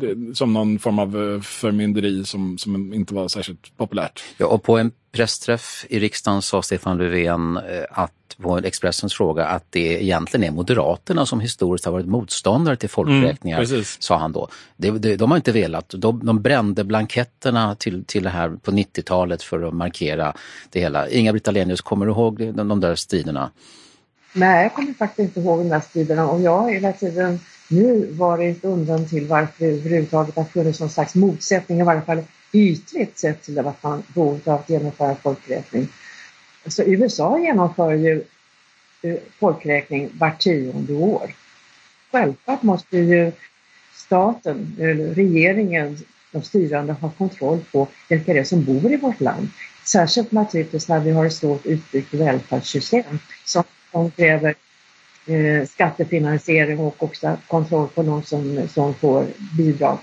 det, 0.02 0.36
som 0.38 0.54
någon 0.54 0.80
form 0.80 1.00
av 1.00 1.34
eh, 1.34 1.42
förmynderi 1.42 2.26
som, 2.26 2.58
som 2.58 2.94
inte 2.94 3.14
var 3.14 3.28
särskilt 3.28 3.78
populärt. 3.78 4.24
Ja, 4.38 4.46
och 4.48 4.64
på 4.64 4.78
en 4.78 4.92
pressträff 5.12 5.86
i 5.90 6.00
riksdagen 6.00 6.42
sa 6.42 6.62
Stefan 6.62 6.98
Löfven 6.98 7.58
eh, 7.58 7.64
att 7.90 8.12
på 8.38 8.58
Expressens 8.58 9.14
fråga 9.14 9.46
att 9.46 9.66
det 9.70 10.04
egentligen 10.04 10.44
är 10.44 10.52
Moderaterna 10.52 11.26
som 11.26 11.40
historiskt 11.40 11.86
har 11.86 11.92
varit 11.92 12.08
motståndare 12.08 12.76
till 12.76 12.90
folkräkningar, 12.90 13.74
mm, 13.74 13.84
sa 14.00 14.18
han 14.18 14.32
då. 14.32 14.48
Det, 14.78 14.92
det, 14.92 15.16
de 15.16 15.32
har 15.32 15.38
inte 15.38 15.52
velat. 15.52 15.94
De, 15.98 16.26
de 16.26 16.42
brände 16.42 16.84
blanketterna 16.84 17.76
till, 17.76 18.06
till 18.06 18.24
det 18.24 18.30
här 18.30 18.50
på 18.50 18.72
90-talet 18.72 19.44
för 19.44 19.64
att 19.64 19.74
markera 19.74 20.34
det 20.70 20.80
hela. 20.80 21.10
Inga-Britt 21.10 21.48
Ahlenius, 21.48 21.82
kommer 21.82 22.06
du 22.06 22.12
ihåg 22.12 22.54
de, 22.54 22.68
de 22.68 22.80
där 22.80 22.96
striderna? 22.96 23.52
Nej, 24.34 24.64
jag 24.64 24.74
kommer 24.74 24.94
faktiskt 24.94 25.20
inte 25.20 25.40
ihåg 25.40 25.60
de 25.60 25.70
där 25.70 25.80
striderna 25.80 26.30
och 26.30 26.42
jag 26.42 26.58
har 26.58 26.72
hela 26.72 26.94
tiden 26.94 27.40
nu 27.68 28.12
varit 28.12 28.66
undan 28.66 29.08
till 29.08 29.28
varför 29.28 29.54
det 29.58 29.66
överhuvudtaget 29.66 30.36
har 30.36 30.44
funnits 30.44 30.80
någon 30.80 30.90
slags 30.90 31.16
motsättning, 31.16 31.80
i 31.80 31.84
varje 31.84 32.02
fall 32.02 32.24
ytligt 32.52 33.20
sett 33.20 33.44
till 33.44 33.60
att 33.60 33.84
man 33.84 34.04
borde 34.14 34.54
av 34.54 34.60
att 34.60 34.70
genomföra 34.70 35.16
folkräkning. 35.16 35.88
Så 36.68 36.84
USA 36.84 37.40
genomför 37.40 37.94
ju 37.94 38.24
eh, 39.02 39.16
folkräkning 39.40 40.10
vart 40.14 40.42
tionde 40.42 40.94
år. 40.94 41.36
Självklart 42.12 42.64
måste 42.64 42.98
ju 42.98 43.32
staten, 43.94 44.76
regeringen, 45.16 45.98
de 46.32 46.42
styrande 46.42 46.94
ha 46.94 47.10
kontroll 47.10 47.60
på 47.72 47.88
vilka 48.10 48.34
det 48.34 48.40
är 48.40 48.44
som 48.44 48.64
bor 48.64 48.94
i 48.94 48.98
vårt 48.98 49.20
land. 49.20 49.50
Särskilt 49.84 50.32
naturligtvis 50.32 50.88
när 50.88 51.00
vi 51.00 51.12
har 51.12 51.26
ett 51.26 51.34
stort 51.34 51.66
utbyggt 51.66 52.14
välfärdssystem 52.14 53.20
som, 53.46 53.64
som 53.92 54.12
kräver 54.12 54.56
eh, 55.26 55.68
skattefinansiering 55.68 56.80
och 56.80 57.04
också 57.04 57.38
kontroll 57.48 57.88
på 57.88 58.04
någon 58.04 58.24
som, 58.24 58.68
som 58.68 58.94
får 58.94 59.26
bidrag. 59.58 59.98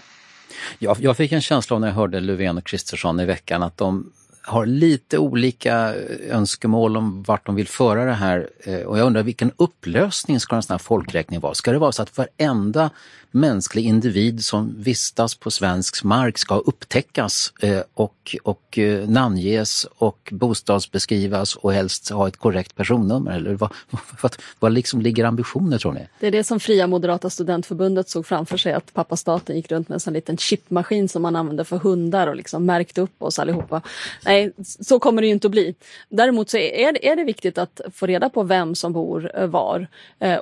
Jag, 0.79 0.97
jag 1.01 1.17
fick 1.17 1.33
en 1.33 1.41
känsla 1.41 1.75
av 1.75 1.81
när 1.81 1.89
jag 1.89 1.95
hörde 1.95 2.21
Löfven 2.21 2.59
och 2.59 2.67
Kristersson 2.67 3.21
i 3.21 3.25
veckan 3.25 3.63
att 3.63 3.77
de 3.77 4.13
har 4.49 4.67
lite 4.67 5.19
olika 5.19 5.95
önskemål 6.29 6.97
om 6.97 7.23
vart 7.23 7.47
de 7.47 7.55
vill 7.55 7.69
föra 7.69 8.05
det 8.05 8.13
här. 8.13 8.49
Eh, 8.65 8.81
och 8.81 8.99
jag 8.99 9.07
undrar 9.07 9.23
vilken 9.23 9.53
upplösning 9.57 10.41
ska 10.41 10.57
en 10.57 10.63
sån 10.63 10.75
här 10.75 10.79
folkräkning 10.79 11.41
vara? 11.41 11.55
Ska 11.55 11.73
det 11.73 11.79
vara 11.79 11.93
så 11.93 12.03
att 12.03 12.19
varenda 12.19 12.91
mänsklig 13.31 13.85
individ 13.85 14.45
som 14.45 14.75
vistas 14.79 15.35
på 15.35 15.51
svensk 15.51 16.05
mark 16.05 16.39
ska 16.39 16.55
upptäckas 16.55 17.53
eh, 17.63 17.81
och, 17.95 18.37
och 18.43 18.79
eh, 18.79 19.09
namnges 19.09 19.87
och 19.99 20.29
bostadsbeskrivas 20.33 21.57
och 21.57 21.73
helst 21.73 22.11
ha 22.11 22.29
ett 22.29 22.37
korrekt 22.37 22.77
personnummer? 22.77 23.33
Eller 23.37 23.55
vad, 23.55 23.73
vad, 24.23 24.37
vad 24.59 24.73
liksom 24.73 25.01
ligger 25.01 25.25
ambitioner 25.25 25.79
tror 25.79 25.93
ni? 25.93 26.07
Det 26.21 26.27
är 26.27 26.31
det 26.31 26.45
som 26.45 26.61
Fria 26.61 26.87
Moderata 26.87 27.31
Studentförbundet 27.31 28.09
såg 28.09 28.27
framför 28.27 28.57
sig 28.57 28.73
att 28.73 28.95
pappa 28.95 29.17
staten 29.17 29.57
gick 29.57 29.71
runt 29.71 29.89
med 29.89 29.95
en 29.95 30.01
sån 30.01 30.13
liten 30.13 30.37
chipmaskin 30.37 31.09
som 31.09 31.23
man 31.23 31.37
använde 31.37 31.65
för 31.65 31.77
hundar 31.77 32.27
och 32.27 32.37
liksom 32.37 32.67
märkte 32.67 33.01
upp 33.01 33.23
oss 33.23 33.39
allihopa. 33.39 33.83
Nej, 34.25 34.53
så 34.81 34.99
kommer 34.99 35.23
det 35.23 35.27
ju 35.29 35.33
inte 35.33 35.47
att 35.47 35.53
bli. 35.53 35.75
Däremot 36.09 36.51
så 36.51 36.57
är 36.57 36.93
det, 36.93 37.09
är 37.09 37.17
det 37.17 37.25
viktigt 37.25 37.59
att 37.59 37.81
få 37.95 38.07
reda 38.07 38.29
på 38.29 38.43
vem 38.43 38.75
som 38.75 38.93
bor 38.93 39.31
eh, 39.35 39.47
var. 39.47 39.87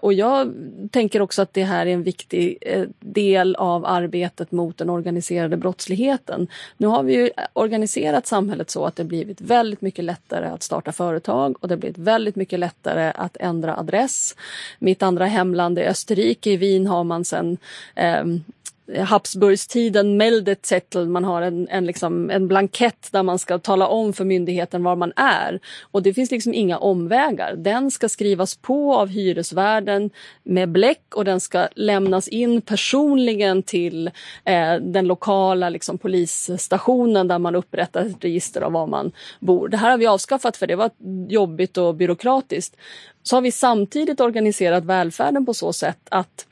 Och 0.03 0.13
jag 0.13 0.53
tänker 0.91 1.21
också 1.23 1.43
att 1.43 1.55
det 1.55 1.65
här 1.65 1.87
är 1.87 1.91
en 1.91 2.03
viktig 2.03 2.59
del 3.01 3.55
av 3.55 3.87
arbetet 3.87 4.53
mot 4.53 4.79
den 4.79 4.91
organiserade 4.91 5.57
brottsligheten. 5.57 6.49
Nu 6.77 6.87
har 6.87 7.03
vi 7.03 7.15
ju 7.15 7.31
organiserat 7.53 8.27
samhället 8.27 8.71
så 8.71 8.87
att 8.87 8.97
det 8.97 9.05
blivit 9.05 9.41
väldigt 9.41 9.81
mycket 9.81 10.05
lättare 10.05 10.47
att 10.47 10.63
starta 10.63 10.93
företag 10.93 11.57
och 11.61 11.69
det 11.69 11.77
blivit 11.77 11.99
väldigt 11.99 12.37
mycket 12.37 12.59
lättare 12.59 13.13
att 13.15 13.37
ändra 13.37 13.77
adress. 13.77 14.37
Mitt 14.79 15.03
andra 15.03 15.27
hemland 15.27 15.79
är 15.79 15.89
Österrike. 15.89 16.51
I 16.51 16.57
Wien 16.57 16.87
har 16.87 17.05
man 17.05 17.25
sedan 17.25 17.57
eh, 17.95 18.25
Habsburgstiden 19.07 20.17
Meldezettel, 20.17 21.09
man 21.09 21.25
har 21.25 21.43
en, 21.43 21.69
en, 21.69 21.87
liksom, 21.87 22.31
en 22.31 22.49
blankett 22.49 23.09
där 23.13 23.23
man 23.23 23.39
ska 23.39 23.59
tala 23.59 23.87
om 23.87 24.13
för 24.13 24.25
myndigheten 24.25 24.83
var 24.83 24.97
man 24.97 25.13
är. 25.17 25.61
Och 25.91 26.03
det 26.03 26.15
finns 26.15 26.31
liksom 26.31 26.55
inga 26.55 26.79
omvägar. 26.79 27.57
Den 27.57 27.91
ska 27.91 28.09
skrivas 28.09 28.57
på 28.57 28.95
av 28.95 29.09
hyresvärden 29.09 30.11
med 30.43 30.69
bläck 30.69 31.15
och 31.15 31.25
den 31.25 31.41
ska 31.41 31.69
lämnas 31.75 32.29
in 32.29 32.63
personligen 32.63 33.63
till 33.63 34.11
eh, 34.45 34.75
den 34.81 35.07
lokala 35.07 35.69
liksom, 35.69 35.99
polisstationen 35.99 37.29
där 37.29 37.39
man 37.39 37.55
upprättar 37.55 38.05
ett 38.05 38.25
register 38.25 38.61
av 38.61 38.73
var 38.73 38.87
man 38.87 39.13
bor. 39.41 39.69
Det 39.69 39.77
här 39.77 39.91
har 39.91 39.99
vi 39.99 40.07
avskaffat 40.07 40.57
för 40.57 40.67
det 40.67 40.77
var 40.77 40.91
jobbigt 41.29 41.77
och 41.77 41.95
byråkratiskt. 41.95 42.77
Så 43.23 43.37
har 43.37 43.41
vi 43.41 43.53
samtidigt 43.53 44.21
organiserat 44.21 44.85
välfärden 44.85 45.47
på 45.47 45.55
så 45.55 45.73
sätt 45.73 45.99
att 46.09 46.47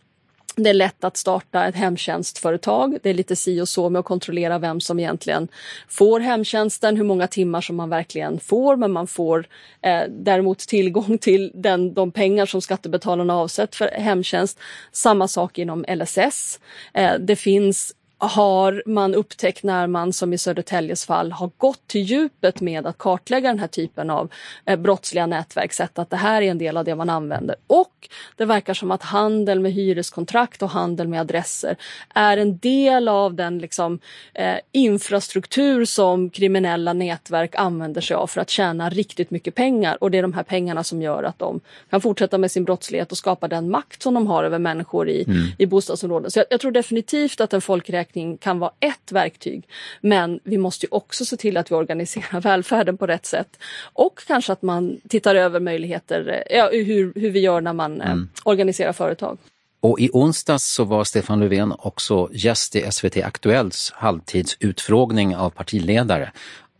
det 0.56 0.70
är 0.70 0.74
lätt 0.74 1.04
att 1.04 1.16
starta 1.16 1.66
ett 1.66 1.74
hemtjänstföretag. 1.74 2.98
Det 3.02 3.10
är 3.10 3.14
lite 3.14 3.36
si 3.36 3.60
och 3.60 3.68
så 3.68 3.90
med 3.90 4.00
att 4.00 4.04
kontrollera 4.04 4.58
vem 4.58 4.80
som 4.80 5.00
egentligen 5.00 5.48
får 5.88 6.20
hemtjänsten, 6.20 6.96
hur 6.96 7.04
många 7.04 7.26
timmar 7.26 7.60
som 7.60 7.76
man 7.76 7.90
verkligen 7.90 8.40
får, 8.40 8.76
men 8.76 8.92
man 8.92 9.06
får 9.06 9.46
eh, 9.82 10.02
däremot 10.08 10.58
tillgång 10.58 11.18
till 11.18 11.50
den, 11.54 11.94
de 11.94 12.12
pengar 12.12 12.46
som 12.46 12.60
skattebetalarna 12.60 13.36
avsett 13.36 13.74
för 13.74 13.86
hemtjänst. 13.86 14.58
Samma 14.92 15.28
sak 15.28 15.58
inom 15.58 15.84
LSS. 15.88 16.60
Eh, 16.94 17.14
det 17.18 17.36
finns 17.36 17.94
har 18.18 18.82
man 18.86 19.14
upptäckt 19.14 19.62
när 19.62 19.86
man 19.86 20.12
som 20.12 20.32
i 20.32 20.38
Södertäljes 20.38 21.06
fall 21.06 21.32
har 21.32 21.50
gått 21.56 21.86
till 21.86 22.02
djupet 22.02 22.60
med 22.60 22.86
att 22.86 22.98
kartlägga 22.98 23.48
den 23.48 23.58
här 23.58 23.66
typen 23.66 24.10
av 24.10 24.30
eh, 24.64 24.76
brottsliga 24.76 25.26
nätverk, 25.26 25.72
sett 25.72 25.98
att 25.98 26.10
det 26.10 26.16
här 26.16 26.42
är 26.42 26.50
en 26.50 26.58
del 26.58 26.76
av 26.76 26.84
det 26.84 26.94
man 26.94 27.10
använder. 27.10 27.56
Och 27.66 28.08
det 28.36 28.44
verkar 28.44 28.74
som 28.74 28.90
att 28.90 29.02
handel 29.02 29.60
med 29.60 29.72
hyreskontrakt 29.72 30.62
och 30.62 30.70
handel 30.70 31.08
med 31.08 31.20
adresser 31.20 31.76
är 32.14 32.36
en 32.36 32.58
del 32.58 33.08
av 33.08 33.34
den 33.34 33.58
liksom, 33.58 33.98
eh, 34.34 34.56
infrastruktur 34.72 35.84
som 35.84 36.30
kriminella 36.30 36.92
nätverk 36.92 37.54
använder 37.54 38.00
sig 38.00 38.16
av 38.16 38.26
för 38.26 38.40
att 38.40 38.50
tjäna 38.50 38.90
riktigt 38.90 39.30
mycket 39.30 39.54
pengar. 39.54 39.96
Och 40.00 40.10
det 40.10 40.18
är 40.18 40.22
de 40.22 40.32
här 40.32 40.42
pengarna 40.42 40.84
som 40.84 41.02
gör 41.02 41.22
att 41.22 41.38
de 41.38 41.60
kan 41.90 42.00
fortsätta 42.00 42.38
med 42.38 42.50
sin 42.50 42.64
brottslighet 42.64 43.12
och 43.12 43.18
skapa 43.18 43.48
den 43.48 43.70
makt 43.70 44.02
som 44.02 44.14
de 44.14 44.26
har 44.26 44.44
över 44.44 44.58
människor 44.58 45.08
i, 45.08 45.24
mm. 45.24 45.46
i 45.58 45.66
bostadsområden. 45.66 46.30
Så 46.30 46.38
jag, 46.38 46.46
jag 46.50 46.60
tror 46.60 46.72
definitivt 46.72 47.40
att 47.40 47.52
en 47.52 47.60
folkräkning 47.60 48.03
försäkring 48.04 48.38
kan 48.38 48.58
vara 48.58 48.72
ett 48.80 49.12
verktyg. 49.12 49.68
Men 50.00 50.40
vi 50.44 50.58
måste 50.58 50.86
också 50.90 51.24
se 51.24 51.36
till 51.36 51.56
att 51.56 51.70
vi 51.70 51.74
organiserar 51.74 52.40
välfärden 52.50 52.96
på 52.96 53.06
rätt 53.06 53.26
sätt. 53.26 53.58
Och 53.94 54.20
kanske 54.26 54.52
att 54.52 54.62
man 54.62 55.00
tittar 55.08 55.34
över 55.34 55.60
möjligheter, 55.60 56.44
ja, 56.50 56.70
hur, 56.72 57.12
hur 57.14 57.30
vi 57.30 57.40
gör 57.40 57.60
när 57.60 57.72
man 57.72 58.00
eh, 58.00 58.10
mm. 58.10 58.28
organiserar 58.44 58.92
företag. 58.92 59.38
Och 59.82 60.00
i 60.00 60.10
onsdags 60.12 60.74
så 60.74 60.84
var 60.84 61.04
Stefan 61.04 61.40
Löfven 61.40 61.72
också 61.78 62.28
gäst 62.32 62.76
i 62.76 62.90
SVT 62.90 63.16
Aktuellts 63.16 63.92
halvtidsutfrågning 63.92 65.36
av 65.36 65.50
partiledare. 65.50 66.32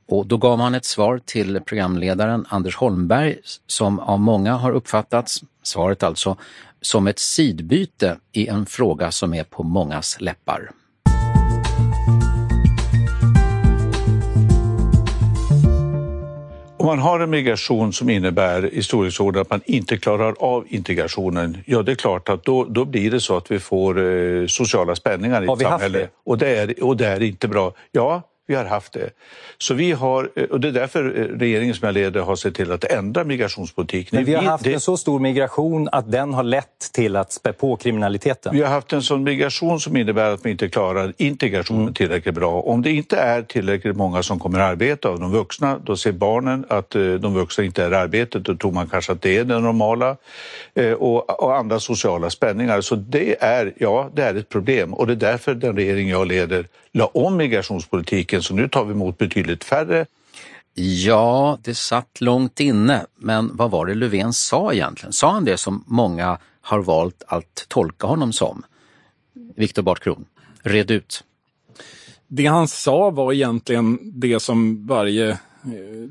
Och 0.08 0.26
då 0.26 0.37
gav 0.37 0.60
han 0.60 0.74
ett 0.74 0.84
svar 0.84 1.20
till 1.24 1.60
programledaren 1.60 2.46
Anders 2.48 2.76
Holmberg 2.76 3.37
som 3.66 4.00
av 4.00 4.20
många 4.20 4.54
har 4.54 4.72
uppfattats, 4.72 5.42
svaret 5.62 6.02
alltså, 6.02 6.37
som 6.80 7.06
ett 7.06 7.18
sidbyte 7.18 8.18
i 8.32 8.46
en 8.46 8.66
fråga 8.66 9.10
som 9.10 9.34
är 9.34 9.44
på 9.44 9.62
mångas 9.62 10.20
läppar. 10.20 10.70
Om 16.85 16.88
man 16.88 16.99
har 16.99 17.20
en 17.20 17.31
migration 17.31 17.92
som 17.92 18.11
innebär 18.11 18.75
i 18.75 18.83
storleksordning 18.83 19.40
att 19.42 19.51
man 19.51 19.61
inte 19.64 19.97
klarar 19.97 20.35
av 20.38 20.64
integrationen, 20.68 21.59
ja 21.66 21.83
det 21.83 21.92
är 21.92 21.97
klart 21.97 22.29
att 22.29 22.44
då, 22.44 22.64
då 22.64 22.85
blir 22.85 23.11
det 23.11 23.20
så 23.20 23.37
att 23.37 23.51
vi 23.51 23.59
får 23.59 24.01
eh, 24.01 24.47
sociala 24.47 24.97
spänningar 24.97 25.42
i 25.42 25.53
ett 25.53 25.61
samhälle. 25.61 26.09
Och 26.25 26.38
det, 26.38 26.57
är, 26.57 26.85
och 26.85 26.97
det 26.97 27.07
är 27.07 27.23
inte 27.23 27.49
bra. 27.49 27.73
Ja, 27.92 28.23
vi 28.46 28.54
har 28.54 28.64
haft 28.64 28.92
det. 28.92 29.11
Så 29.59 29.74
vi 29.74 29.92
har, 29.92 30.30
och 30.50 30.61
det 30.61 30.68
är 30.68 30.72
därför 30.72 31.02
regeringen 31.38 31.74
som 31.74 31.87
jag 31.87 31.94
leder 31.94 32.20
har 32.20 32.37
sett 32.37 32.54
till 32.54 32.72
att 32.72 32.85
ändra 32.85 33.24
migrationspolitiken. 33.24 34.16
Men 34.16 34.24
vi 34.24 34.35
har 34.35 34.42
haft 34.42 34.66
en 34.66 34.80
så 34.80 34.96
stor 34.96 35.20
migration 35.20 35.88
att 35.92 36.12
den 36.12 36.35
har 36.35 36.42
lett 36.42 36.92
till 36.92 37.16
att 37.16 37.33
spä 37.33 37.52
på 37.52 37.76
kriminaliteten. 37.76 38.54
Vi 38.54 38.62
har 38.62 38.68
haft 38.68 38.92
en 38.92 39.02
sån 39.02 39.24
migration 39.24 39.80
som 39.80 39.96
innebär 39.96 40.30
att 40.30 40.46
vi 40.46 40.50
inte 40.50 40.68
klarar 40.68 41.12
integrationen 41.16 41.83
mm. 41.83 41.94
tillräckligt 41.94 42.35
bra. 42.35 42.61
Om 42.61 42.83
det 42.83 42.90
inte 42.90 43.16
är 43.16 43.42
tillräckligt 43.42 43.96
många 43.96 44.22
som 44.22 44.38
kommer 44.38 44.61
att 44.61 44.70
arbeta 44.70 45.09
av 45.09 45.20
de 45.20 45.33
vuxna, 45.33 45.78
då 45.85 45.96
ser 45.96 46.12
barnen 46.12 46.64
att 46.68 46.94
eh, 46.94 47.02
de 47.02 47.35
vuxna 47.35 47.64
inte 47.64 47.85
är 47.85 47.92
i 47.92 47.94
arbetet. 47.94 48.44
Då 48.44 48.57
tror 48.57 48.72
man 48.72 48.88
kanske 48.88 49.12
att 49.12 49.22
det 49.22 49.38
är 49.38 49.44
det 49.44 49.61
normala. 49.61 50.16
Eh, 50.74 50.92
och, 50.92 51.42
och 51.42 51.57
andra 51.57 51.80
sociala 51.80 52.30
spänningar. 52.30 52.80
Så 52.80 52.94
det 52.96 53.42
är, 53.42 53.72
ja, 53.76 54.11
det 54.14 54.22
är 54.22 54.35
ett 54.35 54.48
problem 54.48 54.94
och 54.94 55.07
det 55.07 55.12
är 55.12 55.33
därför 55.33 55.54
den 55.54 55.76
regering 55.76 56.09
jag 56.09 56.26
leder 56.26 56.66
la 56.94 57.07
om 57.07 57.37
migrationspolitiken. 57.37 58.34
Så 58.42 58.55
nu 58.55 58.68
tar 58.68 58.85
vi 58.85 58.92
emot 58.92 59.18
betydligt 59.18 59.64
färre. 59.64 60.07
Ja, 60.75 61.59
det 61.62 61.75
satt 61.75 62.20
långt 62.20 62.61
inne. 62.61 63.07
Men 63.16 63.57
vad 63.57 63.70
var 63.70 63.87
det 63.87 63.94
Löfven 63.94 64.33
sa 64.33 64.73
egentligen? 64.73 65.12
Sa 65.12 65.33
han 65.33 65.44
det 65.44 65.57
som 65.57 65.85
många 65.87 66.38
har 66.61 66.79
valt 66.79 67.23
att 67.27 67.64
tolka 67.68 68.07
honom 68.07 68.33
som? 68.33 68.62
Viktor 69.57 69.83
Bartkron, 69.83 70.25
red 70.62 70.90
ut. 70.90 71.25
Det 72.29 72.47
han 72.47 72.68
sa 72.68 73.11
var 73.11 73.33
egentligen 73.33 73.99
det 74.03 74.40
som 74.40 74.87
varje 74.87 75.38
Eh, 75.66 76.09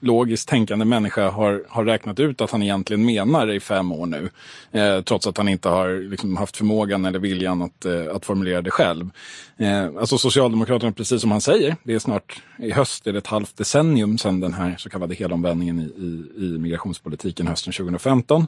logiskt 0.00 0.48
tänkande 0.48 0.84
människa 0.84 1.30
har, 1.30 1.64
har 1.68 1.84
räknat 1.84 2.20
ut 2.20 2.40
att 2.40 2.50
han 2.50 2.62
egentligen 2.62 3.04
menar 3.04 3.52
i 3.52 3.60
fem 3.60 3.92
år 3.92 4.06
nu. 4.06 4.30
Eh, 4.72 5.00
trots 5.00 5.26
att 5.26 5.36
han 5.36 5.48
inte 5.48 5.68
har 5.68 6.10
liksom, 6.10 6.36
haft 6.36 6.56
förmågan 6.56 7.04
eller 7.04 7.18
viljan 7.18 7.62
att, 7.62 7.84
eh, 7.84 8.14
att 8.14 8.24
formulera 8.26 8.62
det 8.62 8.70
själv. 8.70 9.10
Eh, 9.56 9.84
alltså 9.84 10.18
Socialdemokraterna, 10.18 10.92
precis 10.92 11.20
som 11.20 11.30
han 11.30 11.40
säger, 11.40 11.76
det 11.82 11.94
är 11.94 11.98
snart 11.98 12.42
i 12.58 12.70
höst, 12.70 13.06
är 13.06 13.12
det 13.12 13.18
ett 13.18 13.26
halvt 13.26 13.56
decennium 13.56 14.18
sedan 14.18 14.40
den 14.40 14.54
här 14.54 14.74
så 14.78 14.90
kallade 14.90 15.14
helomvändningen 15.14 15.80
i, 15.80 15.82
i, 15.82 16.44
i 16.44 16.58
migrationspolitiken 16.58 17.46
hösten 17.46 17.72
2015. 17.72 18.46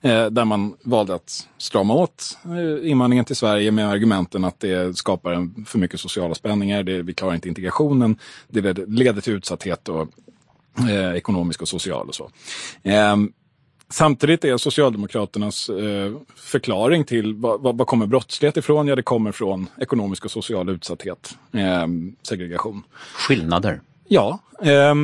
Eh, 0.00 0.26
där 0.26 0.44
man 0.44 0.74
valde 0.82 1.14
att 1.14 1.48
strama 1.58 1.94
åt 1.94 2.38
eh, 2.44 2.90
invandringen 2.90 3.24
till 3.24 3.36
Sverige 3.36 3.70
med 3.70 3.88
argumenten 3.88 4.44
att 4.44 4.60
det 4.60 4.96
skapar 4.96 5.32
en, 5.32 5.64
för 5.68 5.78
mycket 5.78 6.00
sociala 6.00 6.34
spänningar, 6.34 6.82
det, 6.82 7.02
vi 7.02 7.14
klarar 7.14 7.34
inte 7.34 7.48
integrationen, 7.48 8.18
det 8.48 8.88
leder 8.88 9.20
till 9.20 9.32
utsatthet 9.32 9.88
och 9.90 10.08
eh, 10.90 11.16
ekonomisk 11.16 11.62
och 11.62 11.68
social 11.68 12.08
och 12.08 12.14
så. 12.14 12.30
Eh, 12.82 13.16
Samtidigt 13.92 14.44
är 14.44 14.56
Socialdemokraternas 14.56 15.68
eh, 15.68 16.12
förklaring 16.36 17.04
till 17.04 17.34
vad, 17.34 17.76
vad, 17.76 17.86
kommer 17.86 18.06
brottslighet 18.06 18.56
ifrån? 18.56 18.88
Ja, 18.88 18.96
det 18.96 19.02
kommer 19.02 19.32
från 19.32 19.66
ekonomisk 19.78 20.24
och 20.24 20.30
social 20.30 20.68
utsatthet, 20.68 21.38
eh, 21.52 21.86
segregation. 22.22 22.82
Skillnader? 23.14 23.80
Ja. 24.08 24.38
Eh, 24.62 24.94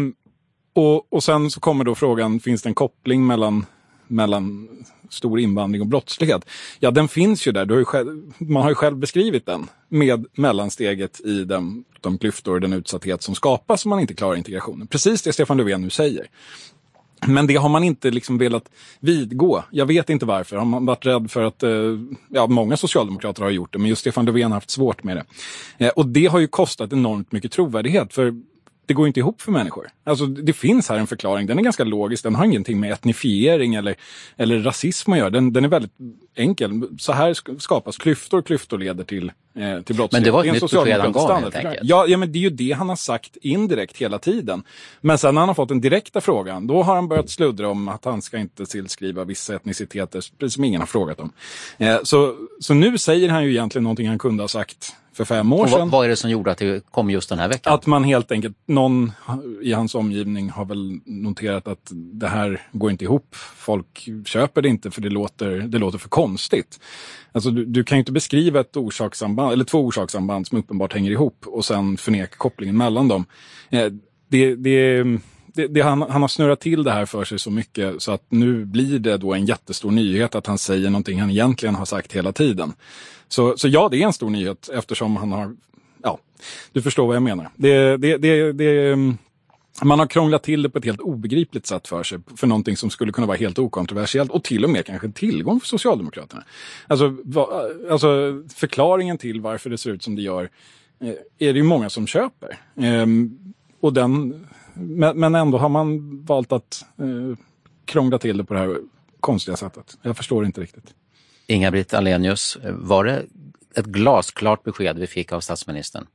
och, 0.74 1.12
och 1.12 1.22
sen 1.22 1.50
så 1.50 1.60
kommer 1.60 1.84
då 1.84 1.94
frågan, 1.94 2.40
finns 2.40 2.62
det 2.62 2.68
en 2.68 2.74
koppling 2.74 3.26
mellan, 3.26 3.66
mellan 4.06 4.68
stor 5.10 5.40
invandring 5.40 5.82
och 5.82 5.88
brottslighet? 5.88 6.44
Ja, 6.80 6.90
den 6.90 7.08
finns 7.08 7.46
ju 7.46 7.52
där. 7.52 7.66
Har 7.66 7.78
ju 7.78 7.84
själv, 7.84 8.32
man 8.38 8.62
har 8.62 8.70
ju 8.70 8.74
själv 8.74 8.96
beskrivit 8.96 9.46
den 9.46 9.68
med 9.88 10.26
mellansteget 10.32 11.20
i 11.20 11.44
den, 11.44 11.84
de 12.00 12.18
klyftor 12.18 12.54
och 12.54 12.60
den 12.60 12.72
utsatthet 12.72 13.22
som 13.22 13.34
skapas 13.34 13.84
om 13.84 13.90
man 13.90 14.00
inte 14.00 14.14
klarar 14.14 14.36
integrationen. 14.36 14.86
Precis 14.86 15.22
det 15.22 15.32
Stefan 15.32 15.56
Löfven 15.56 15.82
nu 15.82 15.90
säger. 15.90 16.26
Men 17.26 17.46
det 17.46 17.56
har 17.56 17.68
man 17.68 17.84
inte 17.84 18.10
liksom 18.10 18.38
velat 18.38 18.70
vidgå. 19.00 19.62
Jag 19.70 19.86
vet 19.86 20.10
inte 20.10 20.26
varför. 20.26 20.56
Har 20.56 20.64
man 20.64 20.86
varit 20.86 21.06
rädd 21.06 21.30
för 21.30 21.42
att, 21.42 21.62
eh, 21.62 21.70
ja 22.28 22.46
många 22.46 22.76
socialdemokrater 22.76 23.42
har 23.42 23.50
gjort 23.50 23.72
det, 23.72 23.78
men 23.78 23.88
just 23.88 24.00
Stefan 24.00 24.24
Löfven 24.24 24.50
har 24.50 24.56
haft 24.56 24.70
svårt 24.70 25.04
med 25.04 25.16
det. 25.16 25.24
Eh, 25.86 25.90
och 25.90 26.06
det 26.06 26.26
har 26.26 26.38
ju 26.38 26.48
kostat 26.48 26.92
enormt 26.92 27.32
mycket 27.32 27.52
trovärdighet. 27.52 28.14
För 28.14 28.34
det 28.86 28.94
går 28.94 29.06
inte 29.06 29.20
ihop 29.20 29.42
för 29.42 29.52
människor. 29.52 29.88
Alltså, 30.04 30.26
det 30.26 30.52
finns 30.52 30.88
här 30.88 30.98
en 30.98 31.06
förklaring, 31.06 31.46
den 31.46 31.58
är 31.58 31.62
ganska 31.62 31.84
logisk, 31.84 32.22
den 32.22 32.34
har 32.34 32.44
ingenting 32.44 32.80
med 32.80 32.92
etnifiering 32.92 33.74
eller, 33.74 33.94
eller 34.36 34.58
rasism 34.58 35.12
att 35.12 35.18
göra. 35.18 35.30
Den, 35.30 35.52
den 35.52 35.64
är 35.64 35.68
väldigt 35.68 35.92
enkel. 36.34 36.82
Så 36.98 37.12
här 37.12 37.58
skapas 37.58 37.96
klyftor, 37.96 38.42
klyftor 38.42 38.78
leder 38.78 39.04
till, 39.04 39.32
eh, 39.54 39.80
till 39.80 39.96
brottslighet. 39.96 40.12
Men 40.12 40.22
det 40.22 40.30
var 40.30 40.44
ett 40.44 40.52
nytt 40.52 40.70
besked 40.70 41.00
han 41.00 41.12
gav 41.12 41.40
helt 41.40 41.56
enkelt. 41.56 41.78
Ja, 41.82 42.06
ja, 42.06 42.16
men 42.16 42.32
det 42.32 42.38
är 42.38 42.40
ju 42.40 42.50
det 42.50 42.72
han 42.72 42.88
har 42.88 42.96
sagt 42.96 43.36
indirekt 43.36 43.96
hela 43.96 44.18
tiden. 44.18 44.62
Men 45.00 45.18
sen 45.18 45.34
när 45.34 45.40
han 45.40 45.48
har 45.48 45.54
fått 45.54 45.68
den 45.68 45.80
direkta 45.80 46.20
frågan, 46.20 46.66
då 46.66 46.82
har 46.82 46.94
han 46.94 47.08
börjat 47.08 47.30
sluddra 47.30 47.68
om 47.68 47.88
att 47.88 48.04
han 48.04 48.22
ska 48.22 48.38
inte 48.38 48.66
tillskriva 48.66 49.24
vissa 49.24 49.54
etniciteter, 49.54 50.22
precis 50.38 50.54
som 50.54 50.64
ingen 50.64 50.80
har 50.80 50.86
frågat 50.86 51.20
om. 51.20 51.32
Eh, 51.78 51.98
så, 52.02 52.36
så 52.60 52.74
nu 52.74 52.98
säger 52.98 53.28
han 53.28 53.44
ju 53.44 53.50
egentligen 53.50 53.82
någonting 53.82 54.08
han 54.08 54.18
kunde 54.18 54.42
ha 54.42 54.48
sagt 54.48 54.92
för 55.16 55.24
fem 55.24 55.52
år 55.52 55.66
sedan. 55.66 55.90
Vad 55.90 56.04
är 56.04 56.08
det 56.08 56.16
som 56.16 56.30
gjorde 56.30 56.50
att 56.50 56.58
det 56.58 56.90
kom 56.90 57.10
just 57.10 57.28
den 57.28 57.38
här 57.38 57.48
veckan? 57.48 57.74
Att 57.74 57.86
man 57.86 58.04
helt 58.04 58.32
enkelt, 58.32 58.56
någon 58.66 59.12
i 59.62 59.72
hans 59.72 59.94
omgivning 59.94 60.50
har 60.50 60.64
väl 60.64 61.00
noterat 61.04 61.68
att 61.68 61.90
det 61.92 62.28
här 62.28 62.60
går 62.72 62.90
inte 62.90 63.04
ihop. 63.04 63.34
Folk 63.56 64.08
köper 64.24 64.62
det 64.62 64.68
inte 64.68 64.90
för 64.90 65.00
det 65.00 65.10
låter, 65.10 65.50
det 65.50 65.78
låter 65.78 65.98
för 65.98 66.08
konstigt. 66.08 66.80
Alltså 67.32 67.50
du, 67.50 67.64
du 67.64 67.84
kan 67.84 67.98
ju 67.98 68.00
inte 68.00 68.12
beskriva 68.12 68.60
ett 68.60 68.76
orsakssamband, 68.76 69.52
eller 69.52 69.64
två 69.64 69.80
orsakssamband 69.86 70.46
som 70.46 70.58
uppenbart 70.58 70.92
hänger 70.92 71.10
ihop 71.10 71.46
och 71.46 71.64
sen 71.64 71.96
förneka 71.96 72.36
kopplingen 72.36 72.76
mellan 72.76 73.08
dem. 73.08 73.24
Eh, 73.70 73.92
det, 74.28 74.54
det, 74.54 75.04
det, 75.56 75.66
det, 75.66 75.80
han, 75.80 76.02
han 76.02 76.20
har 76.20 76.28
snurrat 76.28 76.60
till 76.60 76.84
det 76.84 76.92
här 76.92 77.06
för 77.06 77.24
sig 77.24 77.38
så 77.38 77.50
mycket 77.50 78.02
så 78.02 78.12
att 78.12 78.22
nu 78.28 78.64
blir 78.64 78.98
det 78.98 79.16
då 79.16 79.34
en 79.34 79.46
jättestor 79.46 79.90
nyhet 79.90 80.34
att 80.34 80.46
han 80.46 80.58
säger 80.58 80.90
någonting 80.90 81.20
han 81.20 81.30
egentligen 81.30 81.74
har 81.74 81.84
sagt 81.84 82.12
hela 82.12 82.32
tiden. 82.32 82.72
Så, 83.28 83.56
så 83.56 83.68
ja, 83.68 83.88
det 83.88 84.02
är 84.02 84.06
en 84.06 84.12
stor 84.12 84.30
nyhet 84.30 84.68
eftersom 84.72 85.16
han 85.16 85.32
har, 85.32 85.56
ja, 86.02 86.18
du 86.72 86.82
förstår 86.82 87.06
vad 87.06 87.16
jag 87.16 87.22
menar. 87.22 87.50
Det, 87.56 87.96
det, 87.96 88.16
det, 88.16 88.52
det, 88.52 88.92
mm, 88.92 89.18
man 89.82 89.98
har 89.98 90.06
krånglat 90.06 90.42
till 90.42 90.62
det 90.62 90.70
på 90.70 90.78
ett 90.78 90.84
helt 90.84 91.00
obegripligt 91.00 91.66
sätt 91.66 91.88
för 91.88 92.02
sig, 92.02 92.18
för 92.36 92.46
någonting 92.46 92.76
som 92.76 92.90
skulle 92.90 93.12
kunna 93.12 93.26
vara 93.26 93.36
helt 93.36 93.58
okontroversiellt 93.58 94.30
och 94.30 94.44
till 94.44 94.64
och 94.64 94.70
med 94.70 94.86
kanske 94.86 95.06
en 95.06 95.12
tillgång 95.12 95.60
för 95.60 95.66
Socialdemokraterna. 95.66 96.44
Alltså, 96.86 97.16
va, 97.24 97.48
alltså 97.90 98.08
förklaringen 98.54 99.18
till 99.18 99.40
varför 99.40 99.70
det 99.70 99.78
ser 99.78 99.90
ut 99.90 100.02
som 100.02 100.16
det 100.16 100.22
gör 100.22 100.50
eh, 101.00 101.08
är 101.48 101.52
det 101.52 101.58
ju 101.58 101.62
många 101.62 101.90
som 101.90 102.06
köper. 102.06 102.58
Ehm, 102.76 103.38
och 103.80 103.92
den, 103.92 104.46
men, 104.76 105.20
men, 105.20 105.34
ändå 105.34 105.58
har 105.58 105.68
man 105.68 106.20
valt 106.24 106.52
att 106.52 106.84
eh, 106.98 107.38
krångla 107.84 108.18
till 108.18 108.36
det 108.36 108.44
på 108.44 108.54
det 108.54 108.60
här 108.60 108.76
konstiga 109.20 109.56
sättet. 109.56 109.98
Jag 110.02 110.16
förstår 110.16 110.46
inte 110.46 110.60
riktigt. 110.60 110.94
Inga-Britt 111.46 111.94
Alenius, 111.94 112.58
var 112.64 113.04
det 113.04 113.22
ett 113.74 113.86
glasklart 113.86 114.64
besked 114.64 114.98
vi 114.98 115.06
fick 115.06 115.32
av 115.32 115.40
statsministern? 115.40 116.06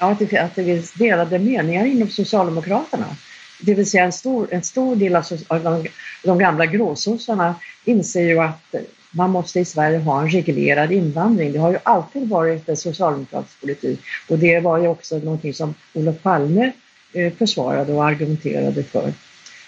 Ja, 0.00 0.10
att 0.10 0.18
det, 0.18 0.38
att 0.38 0.54
det 0.54 0.64
finns 0.64 0.92
delade 0.92 1.38
meningar 1.38 1.84
inom 1.84 2.08
Socialdemokraterna. 2.08 3.06
Det 3.60 3.74
vill 3.74 3.90
säga 3.90 4.04
en 4.04 4.12
stor, 4.12 4.48
en 4.50 4.62
stor 4.62 4.96
del 4.96 5.16
av, 5.16 5.24
de, 5.48 5.86
de 6.24 6.38
gamla 6.38 6.66
gråsossarna 6.66 7.54
inser 7.84 8.22
ju 8.22 8.38
att 8.38 8.74
man 9.10 9.30
måste 9.30 9.60
i 9.60 9.64
Sverige 9.64 9.98
ha 9.98 10.20
en 10.20 10.30
reglerad 10.30 10.92
invandring. 10.92 11.52
Det 11.52 11.58
har 11.58 11.70
ju 11.70 11.78
alltid 11.82 12.28
varit 12.28 12.68
en 12.68 12.76
socialdemokratisk 12.76 13.60
politik 13.60 14.00
och 14.28 14.38
det 14.38 14.60
var 14.60 14.78
ju 14.78 14.88
också 14.88 15.18
någonting 15.18 15.54
som 15.54 15.74
Olof 15.94 16.22
Palme 16.22 16.72
Eh, 17.12 17.32
försvarade 17.32 17.92
och 17.92 18.04
argumenterade 18.04 18.82
för. 18.82 19.12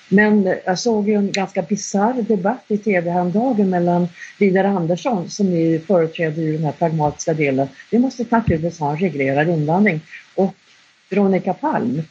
Men 0.09 0.47
eh, 0.47 0.55
jag 0.65 0.79
såg 0.79 1.09
ju 1.09 1.15
en 1.15 1.33
ganska 1.33 1.63
bisarr 1.63 2.23
debatt 2.23 2.65
i 2.69 2.79
tv 2.79 3.11
häromdagen 3.11 3.71
mellan 3.71 4.09
Vidar 4.39 4.65
Andersson 4.65 5.31
som 5.31 5.51
ni 5.51 5.81
företräder 5.87 6.43
i 6.43 6.53
den 6.53 6.65
här 6.65 6.73
pragmatiska 6.73 7.35
delen. 7.35 7.69
Vi 7.91 7.99
måste 7.99 8.25
naturligtvis 8.29 8.81
ha 8.81 8.91
en 8.91 8.99
reglerad 8.99 9.49
invandring 9.49 10.01
och 10.35 10.55
Veronica 11.11 11.55
Palm 11.55 12.03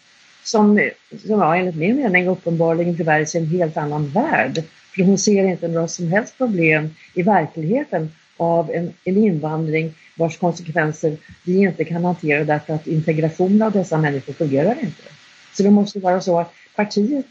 som, 0.43 0.89
som 1.25 1.39
ja, 1.39 1.55
enligt 1.55 1.75
min 1.75 1.95
mening 1.95 2.27
uppenbarligen 2.27 2.97
tyvärr 2.97 3.25
ser 3.25 3.39
i 3.39 3.43
en 3.43 3.49
helt 3.49 3.77
annan 3.77 4.07
värld. 4.07 4.63
För 4.95 5.03
hon 5.03 5.17
ser 5.17 5.43
inte 5.43 5.67
några 5.67 5.87
som 5.87 6.07
helst 6.07 6.37
problem 6.37 6.89
i 7.13 7.23
verkligheten 7.23 8.11
av 8.37 8.71
en, 8.71 8.93
en 9.03 9.17
invandring 9.17 9.93
vars 10.17 10.37
konsekvenser 10.37 11.17
vi 11.43 11.57
inte 11.57 11.85
kan 11.85 12.05
hantera 12.05 12.43
därför 12.43 12.73
att 12.73 12.87
integrationen 12.87 13.61
av 13.61 13.71
dessa 13.71 13.97
människor 13.97 14.33
fungerar 14.33 14.75
inte. 14.81 15.18
Så 15.53 15.63
det 15.63 15.71
måste 15.71 15.99
vara 15.99 16.21
så 16.21 16.39
att 16.39 16.53
partiet 16.75 17.25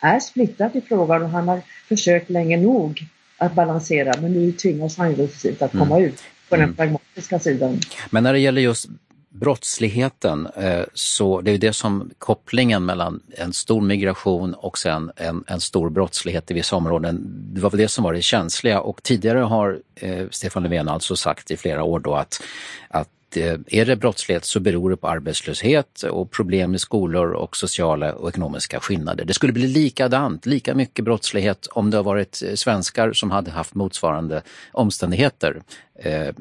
är 0.00 0.20
splittrat 0.20 0.76
i 0.76 0.80
frågan 0.80 1.22
och 1.22 1.28
han 1.28 1.48
har 1.48 1.60
försökt 1.88 2.30
länge 2.30 2.56
nog 2.56 3.06
att 3.38 3.54
balansera 3.54 4.20
men 4.20 4.32
nu 4.32 4.52
tvingas 4.52 4.96
han 4.96 5.14
ju 5.16 5.28
att 5.60 5.72
komma 5.72 5.96
mm. 5.96 6.08
ut 6.08 6.22
på 6.48 6.56
den 6.56 6.64
mm. 6.64 6.76
pragmatiska 6.76 7.38
sidan. 7.38 7.80
Men 8.10 8.22
när 8.22 8.32
det 8.32 8.38
gäller 8.38 8.62
just 8.62 8.88
brottsligheten, 9.28 10.46
eh, 10.46 10.84
så 10.94 11.40
det 11.40 11.50
är 11.50 11.58
det 11.58 11.72
som 11.72 12.10
kopplingen 12.18 12.84
mellan 12.84 13.20
en 13.30 13.52
stor 13.52 13.80
migration 13.80 14.54
och 14.54 14.78
sen 14.78 15.10
en, 15.16 15.44
en 15.46 15.60
stor 15.60 15.90
brottslighet 15.90 16.50
i 16.50 16.54
vissa 16.54 16.76
områden, 16.76 17.20
det 17.54 17.60
var 17.60 17.70
väl 17.70 17.80
det 17.80 17.88
som 17.88 18.04
var 18.04 18.12
det 18.12 18.22
känsliga 18.22 18.80
och 18.80 19.02
tidigare 19.02 19.38
har 19.38 19.78
eh, 19.94 20.26
Stefan 20.30 20.62
Löfven 20.62 20.88
alltså 20.88 21.16
sagt 21.16 21.50
i 21.50 21.56
flera 21.56 21.82
år 21.82 22.00
då 22.00 22.14
att, 22.14 22.42
att 22.88 23.08
Eh, 23.36 23.58
är 23.66 23.84
det 23.84 23.96
brottslighet 23.96 24.44
så 24.44 24.60
beror 24.60 24.90
det 24.90 24.96
på 24.96 25.08
arbetslöshet 25.08 26.02
och 26.02 26.30
problem 26.30 26.74
i 26.74 26.78
skolor 26.78 27.32
och 27.32 27.56
sociala 27.56 28.12
och 28.12 28.28
ekonomiska 28.28 28.80
skillnader. 28.80 29.24
Det 29.24 29.34
skulle 29.34 29.52
bli 29.52 29.66
likadant, 29.66 30.46
lika 30.46 30.74
mycket 30.74 31.04
brottslighet 31.04 31.66
om 31.66 31.90
det 31.90 31.96
har 31.96 32.04
varit 32.04 32.42
eh, 32.42 32.54
svenskar 32.54 33.12
som 33.12 33.30
hade 33.30 33.50
haft 33.50 33.74
motsvarande 33.74 34.42
omständigheter, 34.72 35.62
eh, 35.94 36.34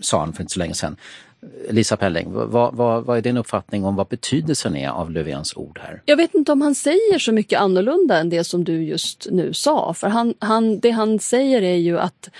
sa 0.00 0.20
han 0.20 0.32
för 0.32 0.42
inte 0.42 0.52
så 0.52 0.58
länge 0.58 0.74
sedan. 0.74 0.96
Lisa 1.70 1.96
Pelling, 1.96 2.32
vad, 2.32 2.74
vad, 2.74 3.04
vad, 3.04 3.18
är 3.18 3.22
din 3.22 3.36
uppfattning 3.36 3.84
om 3.84 3.96
vad 3.96 4.06
betydelsen 4.06 4.76
är 4.76 4.88
av 4.88 5.10
Löfvens 5.10 5.56
ord 5.56 5.80
här? 5.82 6.02
Jag 6.04 6.16
vet 6.16 6.34
inte 6.34 6.52
om 6.52 6.60
han 6.60 6.74
säger 6.74 7.18
så 7.18 7.32
mycket 7.32 7.60
annorlunda 7.60 8.18
än 8.18 8.30
det 8.30 8.44
som 8.44 8.64
du 8.64 8.84
just 8.84 9.26
nu 9.30 9.52
sa. 9.52 9.94
För 9.94 10.08
han, 10.08 10.34
han, 10.38 10.80
det 10.80 10.90
han 10.90 11.18
säger 11.18 11.62
är 11.62 11.76
ju 11.76 11.98
att 11.98 12.30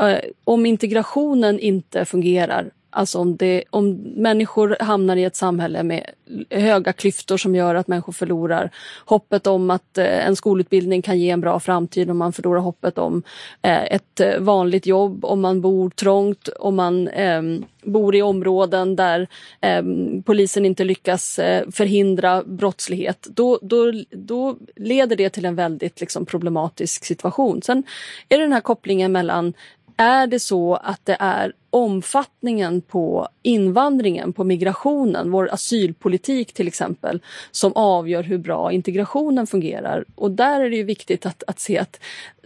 eh, 0.00 0.18
om 0.44 0.66
integrationen 0.66 1.60
inte 1.60 2.04
fungerar 2.04 2.70
Alltså 2.90 3.18
om, 3.18 3.36
det, 3.36 3.64
om 3.70 3.90
människor 4.16 4.76
hamnar 4.80 5.16
i 5.16 5.24
ett 5.24 5.36
samhälle 5.36 5.82
med 5.82 6.10
höga 6.50 6.92
klyftor 6.92 7.36
som 7.36 7.54
gör 7.54 7.74
att 7.74 7.88
människor 7.88 8.12
förlorar 8.12 8.70
hoppet 9.04 9.46
om 9.46 9.70
att 9.70 9.98
eh, 9.98 10.26
en 10.26 10.36
skolutbildning 10.36 11.02
kan 11.02 11.18
ge 11.18 11.30
en 11.30 11.40
bra 11.40 11.60
framtid, 11.60 12.10
om 12.10 12.18
man 12.18 12.32
förlorar 12.32 12.60
hoppet 12.60 12.98
om 12.98 13.22
eh, 13.62 13.84
ett 13.84 14.20
eh, 14.20 14.38
vanligt 14.38 14.86
jobb, 14.86 15.24
om 15.24 15.40
man 15.40 15.60
bor 15.60 15.90
trångt, 15.90 16.48
om 16.48 16.76
man 16.76 17.08
ehm, 17.08 17.64
bor 17.82 18.14
i 18.14 18.22
områden 18.22 18.96
där 18.96 19.28
ehm, 19.60 20.22
polisen 20.22 20.64
inte 20.66 20.84
lyckas 20.84 21.40
förhindra 21.72 22.42
brottslighet, 22.42 23.26
då, 23.30 23.58
då, 23.62 23.92
då 24.10 24.56
leder 24.76 25.16
det 25.16 25.30
till 25.30 25.44
en 25.44 25.56
väldigt 25.56 26.00
liksom, 26.00 26.26
problematisk 26.26 27.04
situation. 27.04 27.62
Sen 27.62 27.82
är 28.28 28.38
det 28.38 28.44
den 28.44 28.52
här 28.52 28.60
kopplingen 28.60 29.12
mellan 29.12 29.54
är 29.98 30.26
det 30.26 30.40
så 30.40 30.74
att 30.74 31.06
det 31.06 31.16
är 31.20 31.52
omfattningen 31.70 32.80
på 32.80 33.28
invandringen, 33.42 34.32
på 34.32 34.44
migrationen, 34.44 35.30
vår 35.30 35.48
asylpolitik 35.52 36.52
till 36.52 36.68
exempel, 36.68 37.22
som 37.50 37.72
avgör 37.74 38.22
hur 38.22 38.38
bra 38.38 38.72
integrationen 38.72 39.46
fungerar. 39.46 40.04
Och 40.14 40.30
där 40.30 40.60
är 40.60 40.70
det 40.70 40.76
ju 40.76 40.82
viktigt 40.82 41.26
att, 41.26 41.42
att 41.46 41.60
se 41.60 41.78
att 41.78 42.00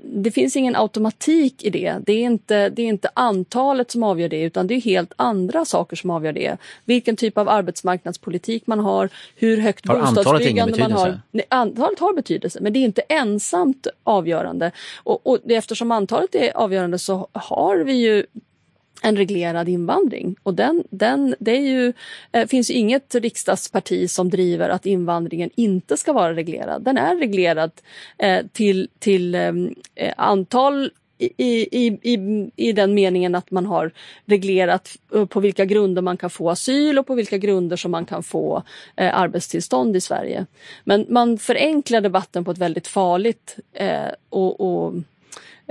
det 0.05 0.31
finns 0.31 0.57
ingen 0.57 0.77
automatik 0.77 1.65
i 1.65 1.71
det. 1.71 1.97
Det 2.07 2.13
är, 2.13 2.25
inte, 2.25 2.69
det 2.69 2.83
är 2.83 2.87
inte 2.87 3.11
antalet 3.15 3.91
som 3.91 4.03
avgör 4.03 4.29
det 4.29 4.43
utan 4.43 4.67
det 4.67 4.75
är 4.75 4.81
helt 4.81 5.13
andra 5.17 5.65
saker 5.65 5.97
som 5.97 6.11
avgör 6.11 6.33
det. 6.33 6.57
Vilken 6.85 7.17
typ 7.17 7.39
av 7.39 7.49
arbetsmarknadspolitik 7.49 8.67
man 8.67 8.79
har, 8.79 9.09
hur 9.37 9.57
högt 9.57 9.89
har 9.89 10.01
bostadsbyggande 10.01 10.79
man 10.79 10.93
har. 10.93 11.21
Nej, 11.31 11.45
antalet 11.49 11.99
har 11.99 12.15
betydelse 12.15 12.59
men 12.63 12.73
det 12.73 12.79
är 12.79 12.85
inte 12.85 13.03
ensamt 13.09 13.87
avgörande. 14.05 14.71
Och, 14.97 15.27
och 15.27 15.39
eftersom 15.51 15.91
antalet 15.91 16.35
är 16.35 16.57
avgörande 16.57 16.99
så 16.99 17.29
har 17.33 17.77
vi 17.77 17.93
ju 17.93 18.27
en 19.03 19.17
reglerad 19.17 19.69
invandring. 19.69 20.37
Och 20.43 20.55
den, 20.55 20.85
den, 20.91 21.35
det 21.39 21.51
är 21.51 21.61
ju, 21.61 21.93
eh, 22.33 22.47
finns 22.47 22.71
ju 22.71 22.75
inget 22.75 23.15
riksdagsparti 23.15 24.11
som 24.11 24.31
driver 24.31 24.69
att 24.69 24.87
invandringen 24.87 25.51
inte 25.55 25.97
ska 25.97 26.13
vara 26.13 26.35
reglerad. 26.35 26.83
Den 26.83 26.99
är 26.99 27.17
reglerad 27.17 27.71
eh, 28.19 28.47
till, 28.53 28.89
till 28.99 29.35
ehm, 29.35 29.75
eh, 29.95 30.15
antal 30.17 30.91
i, 31.19 31.87
i, 31.87 31.99
i, 32.03 32.51
i 32.57 32.73
den 32.73 32.95
meningen 32.95 33.35
att 33.35 33.51
man 33.51 33.67
har 33.67 33.91
reglerat 34.27 34.97
eh, 35.15 35.25
på 35.25 35.41
vilka 35.41 35.65
grunder 35.65 36.03
man 36.03 36.17
kan 36.17 36.31
få 36.31 36.51
asyl 36.51 36.99
och 36.99 37.07
på 37.07 37.15
vilka 37.15 37.39
grunder 37.39 37.77
som 37.77 37.91
man 37.91 38.05
kan 38.05 38.23
få 38.23 38.63
eh, 38.97 39.19
arbetstillstånd 39.19 39.97
i 39.97 40.01
Sverige. 40.01 40.47
Men 40.85 41.07
man 41.09 41.39
förenklar 41.39 42.01
debatten 42.01 42.45
på 42.45 42.51
ett 42.51 42.59
väldigt 42.59 42.89
farligt 42.89 43.57
eh, 43.73 44.09
och, 44.29 44.61
och 44.61 44.95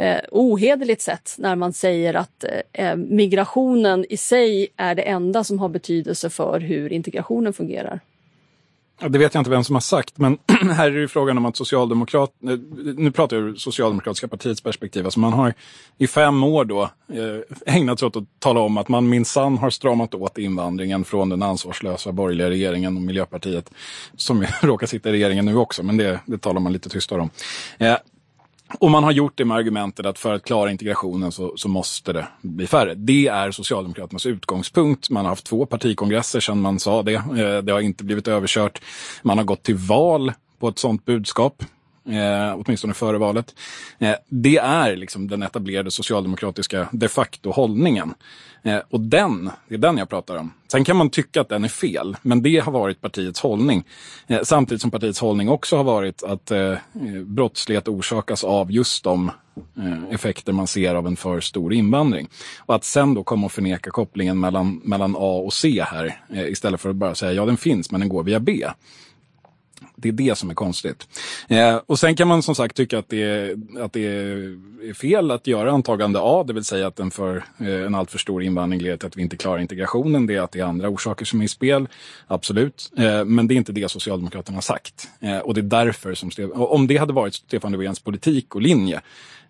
eh, 0.01 0.19
ohederligt 0.31 1.01
sätt 1.01 1.35
när 1.37 1.55
man 1.55 1.73
säger 1.73 2.13
att 2.13 2.43
eh, 2.43 2.85
eh, 2.85 2.95
migrationen 2.95 4.05
i 4.09 4.17
sig 4.17 4.67
är 4.77 4.95
det 4.95 5.01
enda 5.01 5.43
som 5.43 5.59
har 5.59 5.69
betydelse 5.69 6.29
för 6.29 6.59
hur 6.59 6.93
integrationen 6.93 7.53
fungerar. 7.53 7.99
Ja, 9.01 9.09
det 9.09 9.19
vet 9.19 9.33
jag 9.33 9.41
inte 9.41 9.49
vem 9.49 9.63
som 9.63 9.75
har 9.75 9.81
sagt, 9.81 10.17
men 10.17 10.37
här 10.71 10.91
är 10.91 11.01
det 11.01 11.07
frågan 11.07 11.37
om 11.37 11.45
att 11.45 11.57
Socialdemokrat, 11.57 12.31
eh, 12.43 12.57
nu 12.97 13.11
pratar 13.11 13.37
jag 13.37 13.45
ur 13.45 13.55
Socialdemokratiska 13.55 14.27
partiets 14.27 14.61
perspektiv, 14.61 15.05
alltså 15.05 15.19
man 15.19 15.33
har 15.33 15.53
i 15.97 16.07
fem 16.07 16.43
år 16.43 16.65
då 16.65 16.81
eh, 17.13 17.75
ägnat 17.75 17.99
sig 17.99 18.05
åt 18.05 18.15
att 18.15 18.39
tala 18.39 18.59
om 18.59 18.77
att 18.77 18.87
man 18.87 19.09
minsann 19.09 19.57
har 19.57 19.69
stramat 19.69 20.15
åt 20.15 20.37
invandringen 20.37 21.03
från 21.03 21.29
den 21.29 21.43
ansvarslösa 21.43 22.11
borgerliga 22.11 22.49
regeringen 22.49 22.95
och 22.97 23.03
Miljöpartiet, 23.03 23.71
som 24.15 24.45
råkar 24.61 24.87
sitta 24.87 25.09
i 25.09 25.11
regeringen 25.11 25.45
nu 25.45 25.55
också, 25.55 25.83
men 25.83 25.97
det, 25.97 26.19
det 26.25 26.37
talar 26.37 26.59
man 26.59 26.73
lite 26.73 26.89
tystare 26.89 27.21
om. 27.21 27.29
Eh, 27.77 27.97
och 28.79 28.91
man 28.91 29.03
har 29.03 29.11
gjort 29.11 29.37
det 29.37 29.45
med 29.45 29.57
argumentet 29.57 30.05
att 30.05 30.19
för 30.19 30.33
att 30.33 30.43
klara 30.43 30.71
integrationen 30.71 31.31
så, 31.31 31.53
så, 31.57 31.67
måste 31.67 32.13
det 32.13 32.27
bli 32.41 32.67
färre. 32.67 32.93
Det 32.95 33.27
är 33.27 33.51
Socialdemokraternas 33.51 34.25
utgångspunkt. 34.25 35.09
Man 35.09 35.25
har 35.25 35.29
haft 35.29 35.45
två 35.45 35.65
partikongresser 35.65 36.39
sedan 36.39 36.61
man 36.61 36.79
sa 36.79 37.03
det. 37.03 37.13
Eh, 37.13 37.57
det 37.63 37.71
har 37.71 37.79
inte 37.79 38.03
blivit 38.03 38.27
överkört. 38.27 38.81
Man 39.23 39.37
har 39.37 39.45
gått 39.45 39.63
till 39.63 39.75
val 39.75 40.33
på 40.59 40.67
ett 40.67 40.79
sådant 40.79 41.05
budskap 41.05 41.63
eh, 42.09 42.55
åtminstone 42.55 42.93
före 42.93 43.17
valet. 43.17 43.55
Eh, 43.99 44.15
det 44.27 44.57
är 44.57 44.95
liksom 44.95 45.27
den 45.27 45.43
etablerade 45.43 45.91
socialdemokratiska 45.91 46.87
de 46.91 47.07
facto 47.07 47.51
hållningen. 47.51 48.13
Eh, 48.63 48.79
och 48.89 48.99
den, 48.99 49.51
det 49.67 49.75
är 49.75 49.79
den 49.79 49.97
jag 49.97 50.09
pratar 50.09 50.35
om. 50.35 50.53
Sen 50.71 50.83
kan 50.83 50.95
man 50.97 51.09
tycka 51.09 51.41
att 51.41 51.49
den 51.49 51.63
är 51.63 51.69
fel, 51.69 52.17
men 52.21 52.41
det 52.41 52.59
har 52.59 52.71
varit 52.71 53.01
partiets 53.01 53.39
hållning. 53.39 53.83
Eh, 54.27 54.39
samtidigt 54.43 54.81
som 54.81 54.91
partiets 54.91 55.19
hållning 55.19 55.49
också 55.49 55.77
har 55.77 55.83
varit 55.83 56.23
att 56.23 56.51
eh, 56.51 56.75
brottslighet 57.25 57.87
orsakas 57.87 58.43
av 58.43 58.71
just 58.71 59.03
de 59.03 59.31
eh, 59.77 60.13
effekter 60.13 60.53
man 60.53 60.67
ser 60.67 60.95
av 60.95 61.07
en 61.07 61.15
för 61.15 61.39
stor 61.39 61.73
invandring. 61.73 62.29
Och 62.59 62.75
att 62.75 62.83
sen 62.83 63.13
då 63.13 63.23
komma 63.23 63.45
och 63.45 63.51
förneka 63.51 63.91
kopplingen 63.91 64.39
mellan, 64.39 64.81
mellan 64.83 65.15
A 65.15 65.41
och 65.45 65.53
C 65.53 65.85
här, 65.87 66.21
eh, 66.29 66.47
istället 66.47 66.81
för 66.81 66.89
att 66.89 66.95
bara 66.95 67.15
säga 67.15 67.33
ja 67.33 67.45
den 67.45 67.57
finns 67.57 67.91
men 67.91 67.99
den 67.99 68.09
går 68.09 68.23
via 68.23 68.39
B. 68.39 68.65
Det 69.95 70.07
är 70.07 70.13
det 70.13 70.37
som 70.37 70.49
är 70.49 70.53
konstigt. 70.53 71.07
Eh, 71.47 71.75
och 71.85 71.99
sen 71.99 72.15
kan 72.15 72.27
man 72.27 72.43
som 72.43 72.55
sagt 72.55 72.75
tycka 72.75 72.99
att 72.99 73.09
det, 73.09 73.23
är, 73.23 73.55
att 73.79 73.93
det 73.93 74.05
är 74.05 74.93
fel 74.93 75.31
att 75.31 75.47
göra 75.47 75.71
antagande 75.71 76.19
A, 76.21 76.43
det 76.47 76.53
vill 76.53 76.63
säga 76.63 76.87
att 76.87 76.99
en, 76.99 77.11
för, 77.11 77.43
eh, 77.57 77.85
en 77.85 77.95
alltför 77.95 78.19
stor 78.19 78.43
invandring 78.43 78.81
leder 78.81 78.97
till 78.97 79.07
att 79.07 79.17
vi 79.17 79.21
inte 79.21 79.37
klarar 79.37 79.59
integrationen. 79.59 80.27
Det 80.27 80.35
är 80.35 80.41
att 80.41 80.51
det 80.51 80.59
är 80.59 80.63
andra 80.63 80.89
orsaker 80.89 81.25
som 81.25 81.41
är 81.41 81.45
i 81.45 81.47
spel, 81.47 81.87
absolut. 82.27 82.91
Eh, 82.97 83.25
men 83.25 83.47
det 83.47 83.53
är 83.53 83.55
inte 83.55 83.71
det 83.71 83.91
Socialdemokraterna 83.91 84.57
har 84.57 84.61
sagt. 84.61 85.09
Eh, 85.19 85.37
och 85.37 85.53
det 85.53 85.61
är 85.61 85.85
därför 85.85 86.13
som, 86.13 86.31
om 86.53 86.87
det 86.87 86.97
hade 86.97 87.13
varit 87.13 87.33
Stefan 87.33 87.71
Löfvens 87.71 87.99
politik 87.99 88.55
och 88.55 88.61
linje, 88.61 89.01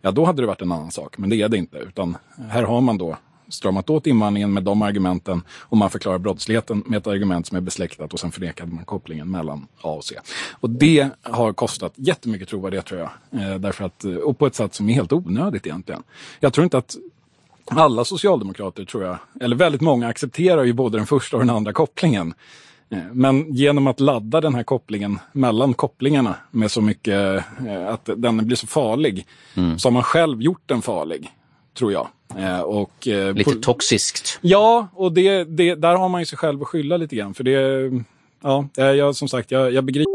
ja 0.02 0.12
då 0.12 0.26
hade 0.26 0.42
det 0.42 0.48
varit 0.48 0.62
en 0.62 0.72
annan 0.72 0.92
sak. 0.92 1.18
Men 1.18 1.30
det 1.30 1.42
är 1.42 1.50
det 1.50 1.58
inte, 1.58 1.78
utan 1.78 2.18
här 2.50 2.64
har 2.64 2.82
man 2.82 2.98
då 2.98 3.18
stramat 3.54 3.90
åt 3.90 4.08
invandringen 4.08 4.54
med 4.54 4.64
de 4.64 4.82
argumenten 4.82 5.42
och 5.50 5.78
man 5.78 5.90
förklarar 5.90 6.18
brottsligheten 6.18 6.84
med 6.86 6.98
ett 6.98 7.08
argument 7.08 7.48
som 7.48 7.58
är 7.58 7.62
besläktat 7.62 8.14
och 8.14 8.20
sen 8.20 8.32
förnekade 8.32 8.72
man 8.72 8.86
kopplingen 8.86 9.32
mellan 9.32 9.68
A 9.82 9.90
och 9.90 10.06
C. 10.06 10.16
Och 10.52 10.70
det 10.70 11.10
har 11.22 11.54
kostat 11.54 11.94
jättemycket 11.96 12.50
trovärdighet 12.50 12.86
tror 12.86 13.00
jag. 13.00 13.10
Eh, 13.42 13.56
därför 13.56 13.86
att, 13.86 14.04
och 14.04 14.38
på 14.38 14.48
ett 14.48 14.56
sätt 14.56 14.74
som 14.74 14.90
är 14.90 14.94
helt 14.94 15.14
onödigt 15.14 15.66
egentligen. 15.66 16.04
Jag 16.40 16.54
tror 16.54 16.64
inte 16.64 16.78
att 16.78 16.98
alla 17.66 18.06
socialdemokrater 18.06 18.86
tror 18.86 19.04
jag, 19.04 19.18
eller 19.42 19.56
väldigt 19.56 19.82
många 19.82 20.08
accepterar 20.08 20.64
ju 20.64 20.74
både 20.74 20.98
den 20.98 21.08
första 21.08 21.38
och 21.38 21.46
den 21.46 21.56
andra 21.56 21.74
kopplingen. 21.74 22.34
Eh, 22.90 23.00
men 23.12 23.54
genom 23.54 23.88
att 23.88 24.00
ladda 24.00 24.42
den 24.42 24.56
här 24.56 24.64
kopplingen 24.64 25.20
mellan 25.32 25.74
kopplingarna 25.74 26.36
med 26.52 26.72
så 26.72 26.82
mycket 26.82 27.44
eh, 27.68 27.88
att 27.88 28.10
den 28.18 28.46
blir 28.46 28.58
så 28.58 28.68
farlig, 28.68 29.28
mm. 29.56 29.80
så 29.80 29.88
har 29.88 29.94
man 29.94 30.04
själv 30.04 30.42
gjort 30.42 30.62
den 30.66 30.82
farlig, 30.82 31.32
tror 31.78 31.92
jag. 31.92 32.08
Eh, 32.38 32.60
och, 32.60 33.08
eh, 33.08 33.34
lite 33.34 33.52
på, 33.52 33.62
toxiskt. 33.62 34.40
Ja, 34.42 34.88
och 34.94 35.14
det, 35.14 35.44
det, 35.44 35.76
där 35.76 35.96
har 35.96 36.10
man 36.10 36.22
ju 36.22 36.26
sig 36.26 36.38
själv 36.38 36.62
att 36.62 36.68
skylla 36.68 36.98
lite 36.98 37.16
grann. 37.16 37.34
För 37.34 37.44
det, 37.44 37.92
ja, 38.44 38.68
jag, 38.76 39.16
som 39.16 39.28
sagt, 39.28 39.52
jag, 39.52 39.74
jag 39.74 39.84
begriper. 39.84 40.12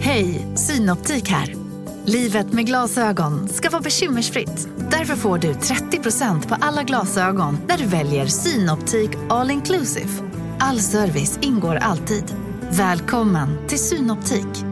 Hej, 0.00 0.46
Synoptik 0.56 1.28
här. 1.28 1.54
Livet 2.04 2.52
med 2.52 2.66
glasögon 2.66 3.48
ska 3.48 3.70
vara 3.70 3.82
bekymmersfritt. 3.82 4.68
Därför 4.90 5.14
får 5.16 5.38
du 5.38 5.52
30% 5.52 6.48
på 6.48 6.56
alla 6.60 6.82
glasögon 6.82 7.58
när 7.68 7.78
du 7.78 7.86
väljer 7.86 8.26
Synoptik 8.26 9.10
All 9.28 9.50
Inclusive. 9.50 10.10
All 10.58 10.78
service 10.78 11.38
ingår 11.42 11.76
alltid. 11.76 12.24
Välkommen 12.70 13.68
till 13.68 13.78
Synoptik. 13.78 14.71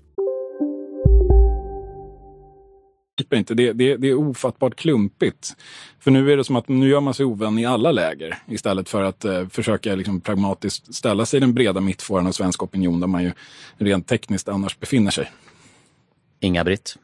Begriper 3.17 3.37
inte. 3.37 3.53
Det, 3.53 3.73
det, 3.73 3.97
det 3.97 4.07
är 4.07 4.15
ofattbart 4.15 4.75
klumpigt. 4.75 5.55
För 5.99 6.11
nu 6.11 6.31
är 6.31 6.37
det 6.37 6.43
som 6.43 6.55
att 6.55 6.67
nu 6.67 6.89
gör 6.89 7.01
man 7.01 7.13
sig 7.13 7.25
ovän 7.25 7.59
i 7.59 7.65
alla 7.65 7.91
läger 7.91 8.37
istället 8.47 8.89
för 8.89 9.03
att 9.03 9.25
eh, 9.25 9.47
försöka 9.47 9.95
liksom, 9.95 10.21
pragmatiskt 10.21 10.95
ställa 10.95 11.25
sig 11.25 11.37
i 11.37 11.39
den 11.39 11.53
breda 11.53 11.81
mittfåran 11.81 12.27
av 12.27 12.31
svensk 12.31 12.63
opinion 12.63 12.99
där 12.99 13.07
man 13.07 13.23
ju 13.23 13.31
rent 13.77 14.07
tekniskt 14.07 14.49
annars 14.49 14.79
befinner 14.79 15.11
sig. 15.11 15.31
Inga-Britt? 16.39 16.97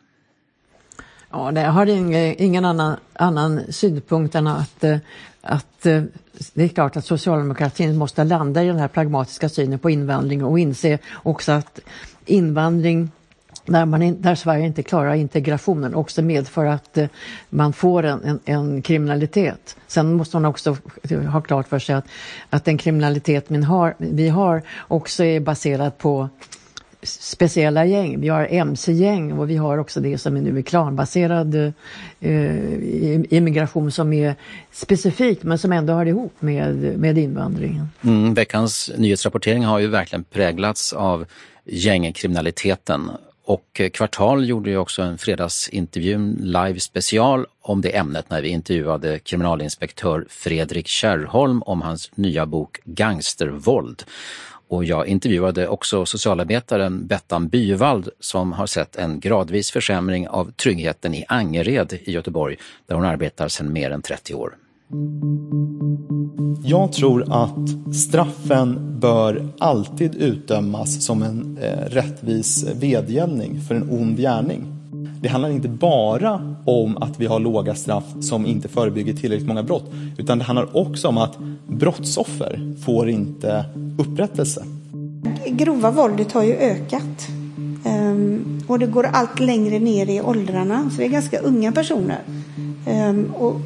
Ja, 1.31 1.51
jag 1.51 1.71
har 1.71 1.85
ingen, 1.85 2.41
ingen 2.41 2.65
annan, 2.65 2.97
annan 3.13 3.73
synpunkt 3.73 4.35
än 4.35 4.47
att, 4.47 4.83
eh, 4.83 4.97
att 5.41 5.85
eh, 5.85 6.03
det 6.53 6.63
är 6.63 6.67
klart 6.67 6.97
att 6.97 7.05
socialdemokratin 7.05 7.97
måste 7.97 8.23
landa 8.23 8.63
i 8.63 8.67
den 8.67 8.79
här 8.79 8.87
pragmatiska 8.87 9.49
synen 9.49 9.79
på 9.79 9.89
invandring 9.89 10.45
och 10.45 10.59
inse 10.59 10.99
också 11.23 11.51
att 11.51 11.79
invandring 12.25 13.11
när, 13.67 13.85
man 13.85 14.21
där 14.21 14.35
Sverige 14.35 14.65
inte 14.65 14.83
klarar 14.83 15.13
integrationen 15.13 15.95
också 15.95 16.21
medför 16.21 16.65
att 16.65 16.97
eh, 16.97 17.07
man 17.49 17.73
får 17.73 18.03
en, 18.03 18.23
en, 18.23 18.39
en, 18.45 18.81
kriminalitet. 18.81 19.75
Sen 19.87 20.13
måste 20.13 20.35
man 20.35 20.45
också 20.45 20.77
ha 21.31 21.41
klart 21.41 21.67
för 21.67 21.79
sig 21.79 21.95
att, 21.95 22.05
att 22.49 22.65
den 22.65 22.77
kriminalitet 22.77 23.45
vi 23.47 23.63
har, 23.63 23.95
vi 23.97 24.29
har 24.29 24.61
också 24.87 25.23
är 25.23 25.39
baserad 25.39 25.97
på 25.97 26.29
speciella 27.01 27.85
gäng. 27.85 28.21
Vi 28.21 28.27
har 28.27 28.47
mc-gäng 28.51 29.31
och 29.31 29.49
vi 29.49 29.57
har 29.57 29.77
också 29.77 29.99
det 29.99 30.17
som 30.17 30.37
är 30.37 30.41
nu 30.41 30.57
är 30.57 30.61
klanbaserad 30.61 31.55
eh, 31.55 31.73
immigration 33.29 33.91
som 33.91 34.13
är 34.13 34.35
specifik 34.71 35.43
men 35.43 35.57
som 35.57 35.71
ändå 35.71 35.93
hör 35.93 36.05
ihop 36.05 36.33
med, 36.39 36.75
med 36.75 37.17
invandringen. 37.17 37.89
Mm, 38.01 38.33
veckans 38.33 38.91
nyhetsrapportering 38.97 39.65
har 39.65 39.79
ju 39.79 39.87
verkligen 39.87 40.23
präglats 40.23 40.93
av 40.93 41.25
gängkriminaliteten 41.65 43.11
och 43.47 43.79
eh, 43.79 43.89
Kvartal 43.89 44.49
gjorde 44.49 44.69
ju 44.69 44.77
också 44.77 45.01
en 45.01 45.17
fredagsintervju, 45.17 46.35
live 46.39 46.79
special, 46.79 47.45
om 47.61 47.81
det 47.81 47.97
ämnet 47.97 48.29
när 48.29 48.41
vi 48.41 48.47
intervjuade 48.49 49.19
kriminalinspektör 49.19 50.25
Fredrik 50.29 50.87
Kärrholm 50.87 51.61
om 51.61 51.81
hans 51.81 52.11
nya 52.15 52.45
bok 52.45 52.79
Gangstervåld. 52.83 54.03
Och 54.67 54.85
jag 54.85 55.07
intervjuade 55.07 55.67
också 55.67 56.05
socialarbetaren 56.05 57.07
Bettan 57.07 57.47
Byvald 57.47 58.09
som 58.19 58.53
har 58.53 58.67
sett 58.67 58.95
en 58.95 59.19
gradvis 59.19 59.71
försämring 59.71 60.27
av 60.27 60.51
tryggheten 60.51 61.13
i 61.13 61.25
Angered 61.27 61.93
i 61.93 62.11
Göteborg 62.11 62.57
där 62.87 62.95
hon 62.95 63.05
arbetar 63.05 63.47
sedan 63.47 63.73
mer 63.73 63.91
än 63.91 64.01
30 64.01 64.33
år. 64.33 64.55
Jag 66.63 66.91
tror 66.91 67.25
att 67.29 67.95
straffen 67.95 68.99
bör 68.99 69.47
alltid 69.59 70.15
utdömas 70.15 71.05
som 71.05 71.23
en 71.23 71.57
eh, 71.61 71.89
rättvis 71.89 72.65
vedgällning 72.75 73.61
för 73.61 73.75
en 73.75 73.89
ond 73.89 74.17
gärning. 74.17 74.63
Det 75.21 75.27
handlar 75.27 75.49
inte 75.49 75.67
bara 75.67 76.55
om 76.65 76.97
att 76.97 77.19
vi 77.19 77.25
har 77.25 77.39
låga 77.39 77.75
straff 77.75 78.03
som 78.21 78.45
inte 78.45 78.67
förebygger 78.67 79.13
tillräckligt 79.13 79.47
många 79.47 79.63
brott, 79.63 79.91
utan 80.17 80.37
det 80.37 80.43
handlar 80.43 80.77
också 80.77 81.07
om 81.07 81.17
att 81.17 81.37
brottsoffer 81.67 82.75
får 82.85 83.09
inte 83.09 83.65
upprättelse. 83.97 84.65
Grova 85.47 85.91
våldet 85.91 86.31
har 86.31 86.43
ju 86.43 86.53
ökat 86.53 87.27
ehm, 87.85 88.61
och 88.67 88.79
det 88.79 88.87
går 88.87 89.03
allt 89.03 89.39
längre 89.39 89.79
ner 89.79 90.09
i 90.09 90.21
åldrarna, 90.21 90.89
så 90.89 90.97
det 90.97 91.05
är 91.05 91.09
ganska 91.09 91.39
unga 91.39 91.71
personer. 91.71 92.19
Ehm, 92.85 93.25
och 93.35 93.61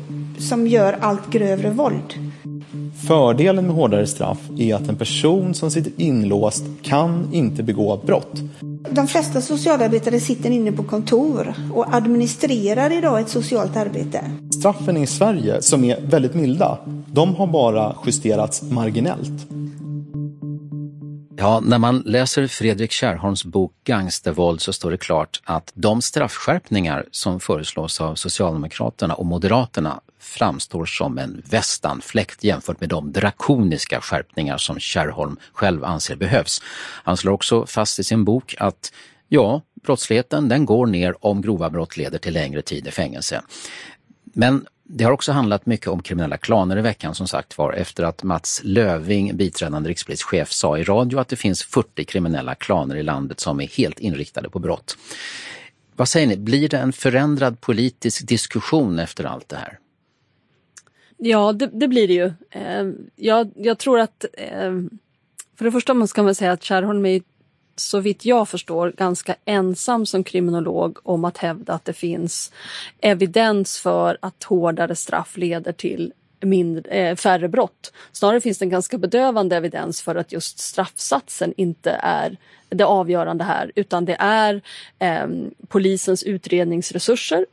som 0.49 0.67
gör 0.67 0.97
allt 1.01 1.29
grövre 1.29 1.69
våld. 1.69 2.13
Fördelen 3.07 3.65
med 3.65 3.75
hårdare 3.75 4.07
straff 4.07 4.39
är 4.57 4.75
att 4.75 4.89
en 4.89 4.95
person 4.95 5.53
som 5.53 5.71
sitter 5.71 5.91
inlåst 5.97 6.63
kan 6.81 7.33
inte 7.33 7.63
begå 7.63 7.97
brott. 8.05 8.41
De 8.89 9.07
flesta 9.07 9.41
socialarbetare 9.41 10.19
sitter 10.19 10.49
inne 10.49 10.71
på 10.71 10.83
kontor 10.83 11.53
och 11.73 11.95
administrerar 11.95 12.97
idag 12.97 13.19
ett 13.19 13.29
socialt 13.29 13.77
arbete. 13.77 14.31
Straffen 14.59 14.97
i 14.97 15.07
Sverige, 15.07 15.61
som 15.61 15.83
är 15.83 16.01
väldigt 16.01 16.33
milda, 16.33 16.77
de 17.07 17.35
har 17.35 17.47
bara 17.47 17.95
justerats 18.05 18.61
marginellt. 18.61 19.47
Ja, 21.37 21.59
när 21.59 21.77
man 21.77 22.03
läser 22.05 22.47
Fredrik 22.47 22.91
Kärrholms 22.91 23.45
bok 23.45 23.73
Gangstervåld 23.83 24.61
så 24.61 24.73
står 24.73 24.91
det 24.91 24.97
klart 24.97 25.41
att 25.43 25.71
de 25.75 26.01
straffskärpningar 26.01 27.05
som 27.11 27.39
föreslås 27.39 28.01
av 28.01 28.15
Socialdemokraterna 28.15 29.13
och 29.13 29.25
Moderaterna 29.25 30.01
framstår 30.21 30.85
som 30.85 31.17
en 31.17 31.41
västanfläkt 31.45 32.43
jämfört 32.43 32.79
med 32.79 32.89
de 32.89 33.11
drakoniska 33.11 34.01
skärpningar 34.01 34.57
som 34.57 34.79
Kärrholm 34.79 35.37
själv 35.53 35.83
anser 35.83 36.15
behövs. 36.15 36.61
Han 37.03 37.17
slår 37.17 37.33
också 37.33 37.65
fast 37.65 37.99
i 37.99 38.03
sin 38.03 38.23
bok 38.25 38.55
att 38.59 38.93
ja, 39.27 39.61
brottsligheten 39.83 40.49
den 40.49 40.65
går 40.65 40.85
ner 40.87 41.25
om 41.25 41.41
grova 41.41 41.69
brott 41.69 41.97
leder 41.97 42.17
till 42.17 42.33
längre 42.33 42.61
tid 42.61 42.87
i 42.87 42.91
fängelse. 42.91 43.41
Men 44.23 44.65
det 44.83 45.03
har 45.03 45.11
också 45.11 45.31
handlat 45.31 45.65
mycket 45.65 45.87
om 45.87 46.01
kriminella 46.01 46.37
klaner 46.37 46.77
i 46.77 46.81
veckan 46.81 47.15
som 47.15 47.27
sagt 47.27 47.57
var 47.57 47.73
efter 47.73 48.03
att 48.03 48.23
Mats 48.23 48.61
Löving, 48.63 49.37
biträdande 49.37 49.89
rikspolischef, 49.89 50.51
sa 50.51 50.77
i 50.77 50.83
radio 50.83 51.19
att 51.19 51.27
det 51.27 51.35
finns 51.35 51.63
40 51.63 52.05
kriminella 52.05 52.55
klaner 52.55 52.95
i 52.95 53.03
landet 53.03 53.39
som 53.39 53.61
är 53.61 53.67
helt 53.67 53.99
inriktade 53.99 54.49
på 54.49 54.59
brott. 54.59 54.97
Vad 55.95 56.09
säger 56.09 56.27
ni, 56.27 56.37
blir 56.37 56.69
det 56.69 56.77
en 56.77 56.93
förändrad 56.93 57.61
politisk 57.61 58.27
diskussion 58.27 58.99
efter 58.99 59.23
allt 59.23 59.49
det 59.49 59.55
här? 59.55 59.77
Ja, 61.23 61.53
det, 61.53 61.69
det 61.73 61.87
blir 61.87 62.07
det 62.07 62.13
ju. 62.13 62.33
Eh, 62.51 62.91
jag, 63.15 63.51
jag, 63.55 63.77
tror 63.77 63.99
att 63.99 64.25
eh, 64.33 64.71
för 65.55 65.65
det 65.65 65.71
första 65.71 66.07
ska 66.07 66.23
man 66.23 66.35
säga 66.35 66.51
att 66.51 66.63
Kärrholm 66.63 67.05
är 67.05 67.21
så 67.75 67.99
vitt 67.99 68.25
jag 68.25 68.49
förstår 68.49 68.91
ganska 68.97 69.35
ensam 69.45 70.05
som 70.05 70.23
kriminolog 70.23 70.97
om 71.03 71.25
att 71.25 71.37
hävda 71.37 71.73
att 71.73 71.85
det 71.85 71.93
finns 71.93 72.51
evidens 73.01 73.79
för 73.79 74.17
att 74.19 74.43
hårdare 74.43 74.95
straff 74.95 75.37
leder 75.37 75.71
till 75.71 76.13
mindre, 76.39 76.91
eh, 76.91 77.15
färre 77.15 77.47
brott. 77.47 77.93
Snarare 78.11 78.41
finns 78.41 78.57
det 78.57 78.65
en 78.65 78.69
ganska 78.69 78.97
bedövande 78.97 79.55
evidens 79.55 80.01
för 80.01 80.15
att 80.15 80.31
just 80.31 80.59
straffsatsen 80.59 81.53
inte 81.57 81.91
är 81.91 82.37
det 82.69 82.85
avgörande 82.85 83.43
här 83.43 83.71
utan 83.75 84.05
det 84.05 84.15
är 84.19 84.61
eh, 84.99 85.27
polisens 85.67 86.23
utredningsresurser 86.23 87.45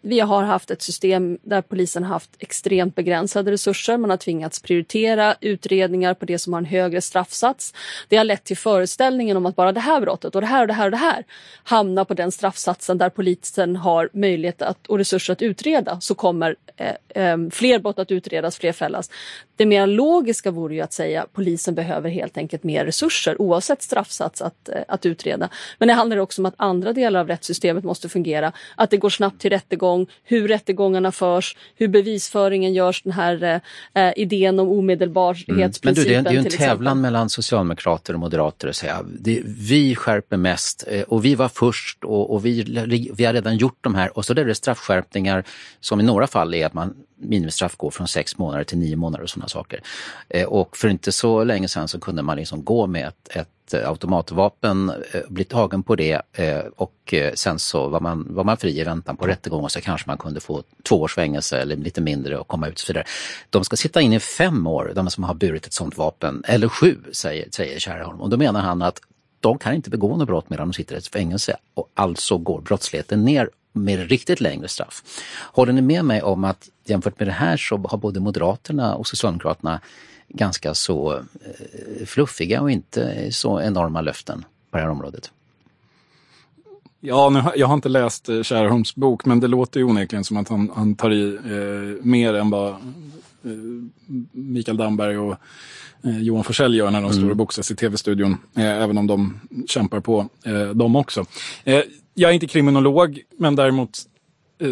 vi 0.00 0.20
har 0.20 0.42
haft 0.42 0.70
ett 0.70 0.82
system 0.82 1.38
där 1.42 1.62
polisen 1.62 2.04
haft 2.04 2.30
extremt 2.38 2.94
begränsade 2.94 3.50
resurser. 3.50 3.96
Man 3.96 4.10
har 4.10 4.16
tvingats 4.16 4.62
prioritera 4.62 5.36
utredningar 5.40 6.14
på 6.14 6.24
det 6.24 6.38
som 6.38 6.52
har 6.52 6.60
en 6.60 6.66
högre 6.66 7.00
straffsats. 7.00 7.74
Det 8.08 8.16
har 8.16 8.24
lett 8.24 8.44
till 8.44 8.56
föreställningen 8.56 9.36
om 9.36 9.46
att 9.46 9.56
bara 9.56 9.72
det 9.72 9.80
här 9.80 10.00
brottet 10.00 10.34
och 10.34 10.40
det 10.40 10.46
här 10.46 10.60
och 10.60 10.66
det 10.66 10.74
här 10.74 10.84
och 10.84 10.90
det 10.90 10.96
här 10.96 11.24
hamnar 11.64 12.04
på 12.04 12.14
den 12.14 12.32
straffsatsen 12.32 12.98
där 12.98 13.10
polisen 13.10 13.76
har 13.76 14.10
möjlighet 14.12 14.62
att, 14.62 14.86
och 14.86 14.98
resurser 14.98 15.32
att 15.32 15.42
utreda 15.42 16.00
så 16.00 16.14
kommer 16.14 16.56
eh, 16.76 17.24
eh, 17.24 17.38
fler 17.50 17.78
brott 17.78 17.98
att 17.98 18.10
utredas, 18.10 18.58
fler 18.58 18.72
fällas. 18.72 19.10
Det 19.60 19.66
mer 19.66 19.86
logiska 19.86 20.50
vore 20.50 20.74
ju 20.74 20.80
att 20.80 20.92
säga 20.92 21.22
att 21.22 21.32
polisen 21.32 21.74
behöver 21.74 22.10
helt 22.10 22.36
enkelt 22.36 22.64
mer 22.64 22.84
resurser 22.84 23.42
oavsett 23.42 23.82
straffsats 23.82 24.42
att, 24.42 24.68
eh, 24.68 24.82
att 24.88 25.06
utreda. 25.06 25.48
Men 25.78 25.88
det 25.88 25.94
handlar 25.94 26.16
också 26.16 26.42
om 26.42 26.46
att 26.46 26.54
andra 26.56 26.92
delar 26.92 27.20
av 27.20 27.28
rättssystemet 27.28 27.84
måste 27.84 28.08
fungera. 28.08 28.52
Att 28.76 28.90
det 28.90 28.96
går 28.96 29.10
snabbt 29.10 29.40
till 29.40 29.50
rättegång, 29.50 30.06
hur 30.24 30.48
rättegångarna 30.48 31.12
förs, 31.12 31.56
hur 31.74 31.88
bevisföringen 31.88 32.74
görs, 32.74 33.02
den 33.02 33.12
här 33.12 33.60
eh, 33.94 34.12
idén 34.16 34.58
om 34.60 34.68
omedelbarhetsprincipen. 34.68 35.94
Mm. 35.94 35.94
Men 35.94 35.94
du, 35.94 36.04
det 36.04 36.14
är, 36.14 36.22
det 36.22 36.30
är 36.30 36.32
ju 36.32 36.38
en 36.38 36.44
tävlan 36.44 36.74
exempel. 36.74 36.96
mellan 36.96 37.30
socialdemokrater 37.30 38.14
och 38.14 38.20
moderater 38.20 38.68
att 38.68 38.76
säga 38.76 39.04
det, 39.20 39.42
vi 39.44 39.94
skärper 39.94 40.36
mest 40.36 40.84
eh, 40.88 41.02
och 41.02 41.24
vi 41.24 41.34
var 41.34 41.48
först 41.48 42.04
och, 42.04 42.34
och 42.34 42.46
vi, 42.46 42.62
vi 43.14 43.24
har 43.24 43.32
redan 43.32 43.56
gjort 43.56 43.78
de 43.80 43.94
här 43.94 44.18
och 44.18 44.24
så 44.24 44.32
är 44.32 44.44
det 44.44 44.54
straffskärpningar 44.54 45.44
som 45.80 46.00
i 46.00 46.02
några 46.02 46.26
fall 46.26 46.54
är 46.54 46.66
att 46.66 46.74
man 46.74 46.94
minimistraff 47.20 47.76
går 47.76 47.90
från 47.90 48.08
sex 48.08 48.38
månader 48.38 48.64
till 48.64 48.78
nio 48.78 48.96
månader 48.96 49.24
och 49.24 49.30
sådana 49.30 49.48
saker. 49.48 49.82
Eh, 50.28 50.46
och 50.46 50.76
för 50.76 50.88
inte 50.88 51.12
så 51.12 51.44
länge 51.44 51.68
sedan 51.68 51.88
så 51.88 52.00
kunde 52.00 52.22
man 52.22 52.36
liksom 52.36 52.64
gå 52.64 52.86
med 52.86 53.08
ett, 53.08 53.36
ett 53.36 53.74
eh, 53.74 53.88
automatvapen, 53.88 54.92
eh, 55.12 55.20
bli 55.28 55.44
tagen 55.44 55.82
på 55.82 55.96
det 55.96 56.22
och 56.76 57.14
sen 57.34 57.58
så 57.58 57.88
var 57.88 58.00
man, 58.00 58.34
var 58.34 58.44
man 58.44 58.56
fri 58.56 58.80
i 58.80 58.84
väntan 58.84 59.16
på 59.16 59.26
rättegång 59.26 59.64
och 59.64 59.72
så 59.72 59.80
kanske 59.80 60.08
man 60.08 60.18
kunde 60.18 60.40
få 60.40 60.62
två 60.88 61.00
års 61.00 61.14
fängelse 61.14 61.58
eller 61.58 61.76
lite 61.76 62.00
mindre 62.00 62.38
och 62.38 62.48
komma 62.48 62.68
ut 62.68 62.74
och 62.74 62.80
så 62.80 62.92
vidare. 62.92 63.04
De 63.50 63.64
ska 63.64 63.76
sitta 63.76 64.00
in 64.00 64.12
i 64.12 64.20
fem 64.20 64.66
år, 64.66 64.92
de 64.94 65.10
som 65.10 65.24
har 65.24 65.34
burit 65.34 65.66
ett 65.66 65.72
sådant 65.72 65.96
vapen, 65.96 66.42
eller 66.46 66.68
sju 66.68 66.98
säger, 67.12 67.48
säger 67.50 67.78
Kärrholm. 67.78 68.20
Och 68.20 68.30
då 68.30 68.36
menar 68.36 68.60
han 68.60 68.82
att 68.82 69.00
de 69.40 69.58
kan 69.58 69.74
inte 69.74 69.90
begå 69.90 70.16
något 70.16 70.26
brott 70.26 70.50
medan 70.50 70.68
de 70.68 70.72
sitter 70.72 70.94
i 70.94 70.98
ett 70.98 71.06
fängelse 71.06 71.56
och 71.74 71.90
alltså 71.94 72.38
går 72.38 72.60
brottsligheten 72.60 73.24
ner 73.24 73.50
med 73.72 74.08
riktigt 74.08 74.40
längre 74.40 74.68
straff. 74.68 75.02
Håller 75.52 75.72
ni 75.72 75.82
med 75.82 76.04
mig 76.04 76.22
om 76.22 76.44
att 76.44 76.68
jämfört 76.84 77.18
med 77.18 77.28
det 77.28 77.32
här 77.32 77.56
så 77.56 77.76
har 77.76 77.98
både 77.98 78.20
Moderaterna 78.20 78.94
och 78.94 79.06
Socialdemokraterna 79.06 79.80
ganska 80.28 80.74
så 80.74 81.16
eh, 81.16 82.06
fluffiga 82.06 82.60
och 82.60 82.70
inte 82.70 83.32
så 83.32 83.60
enorma 83.60 84.00
löften 84.00 84.44
på 84.70 84.76
det 84.76 84.82
här 84.82 84.90
området? 84.90 85.30
Ja, 87.00 87.30
nu, 87.30 87.42
jag 87.56 87.66
har 87.66 87.74
inte 87.74 87.88
läst 87.88 88.28
eh, 88.28 88.42
Kärrholms 88.42 88.94
bok, 88.94 89.24
men 89.24 89.40
det 89.40 89.48
låter 89.48 89.80
ju 89.80 89.86
onekligen 89.86 90.24
som 90.24 90.36
att 90.36 90.48
han, 90.48 90.70
han 90.74 90.94
tar 90.94 91.10
i 91.10 91.34
eh, 91.34 92.04
mer 92.04 92.34
än 92.34 92.50
vad 92.50 92.70
eh, 92.70 92.76
Mikael 94.32 94.76
Damberg 94.76 95.18
och 95.18 95.36
eh, 96.04 96.22
Johan 96.22 96.44
Forsell 96.44 96.74
gör 96.74 96.90
när 96.90 97.00
de 97.00 97.04
mm. 97.04 97.18
står 97.18 97.30
och 97.30 97.36
boxas 97.36 97.70
i 97.70 97.76
tv-studion, 97.76 98.36
eh, 98.54 98.82
även 98.82 98.98
om 98.98 99.06
de 99.06 99.40
kämpar 99.66 100.00
på 100.00 100.28
dem 100.74 100.96
också. 100.96 101.24
Jag 102.14 102.30
är 102.30 102.34
inte 102.34 102.46
kriminolog, 102.46 103.20
men 103.38 103.56
däremot 103.56 103.98
eh, 104.58 104.68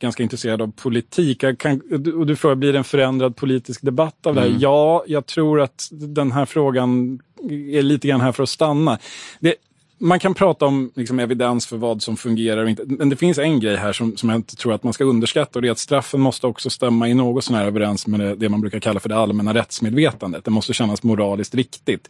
ganska 0.00 0.22
intresserad 0.22 0.62
av 0.62 0.72
politik. 0.72 1.44
Kan, 1.58 1.80
och 2.18 2.26
du 2.26 2.36
frågar, 2.36 2.54
blir 2.54 2.72
det 2.72 2.78
en 2.78 2.84
förändrad 2.84 3.36
politisk 3.36 3.82
debatt 3.82 4.26
av 4.26 4.34
det 4.34 4.40
här? 4.40 4.48
Mm. 4.48 4.60
Ja, 4.60 5.04
jag 5.06 5.26
tror 5.26 5.60
att 5.60 5.88
den 5.90 6.32
här 6.32 6.44
frågan 6.44 7.20
är 7.50 7.82
lite 7.82 8.08
grann 8.08 8.20
här 8.20 8.32
för 8.32 8.42
att 8.42 8.48
stanna. 8.48 8.98
Det, 9.40 9.54
man 9.98 10.18
kan 10.18 10.34
prata 10.34 10.66
om 10.66 10.90
liksom, 10.94 11.18
evidens 11.18 11.66
för 11.66 11.76
vad 11.76 12.02
som 12.02 12.16
fungerar 12.16 12.64
och 12.64 12.70
inte. 12.70 12.84
Men 12.86 13.08
det 13.08 13.16
finns 13.16 13.38
en 13.38 13.60
grej 13.60 13.76
här 13.76 13.92
som, 13.92 14.16
som 14.16 14.28
jag 14.28 14.38
inte 14.38 14.56
tror 14.56 14.72
att 14.74 14.82
man 14.82 14.92
ska 14.92 15.04
underskatta 15.04 15.58
och 15.58 15.62
det 15.62 15.68
är 15.68 15.72
att 15.72 15.78
straffen 15.78 16.20
måste 16.20 16.46
också 16.46 16.70
stämma 16.70 17.08
i 17.08 17.14
något 17.14 17.44
sån 17.44 17.56
här 17.56 17.66
överens 17.66 18.06
med 18.06 18.20
det, 18.20 18.34
det 18.34 18.48
man 18.48 18.60
brukar 18.60 18.80
kalla 18.80 19.00
för 19.00 19.08
det 19.08 19.16
allmänna 19.16 19.54
rättsmedvetandet. 19.54 20.44
Det 20.44 20.50
måste 20.50 20.72
kännas 20.72 21.02
moraliskt 21.02 21.54
riktigt. 21.54 22.08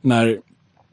När 0.00 0.40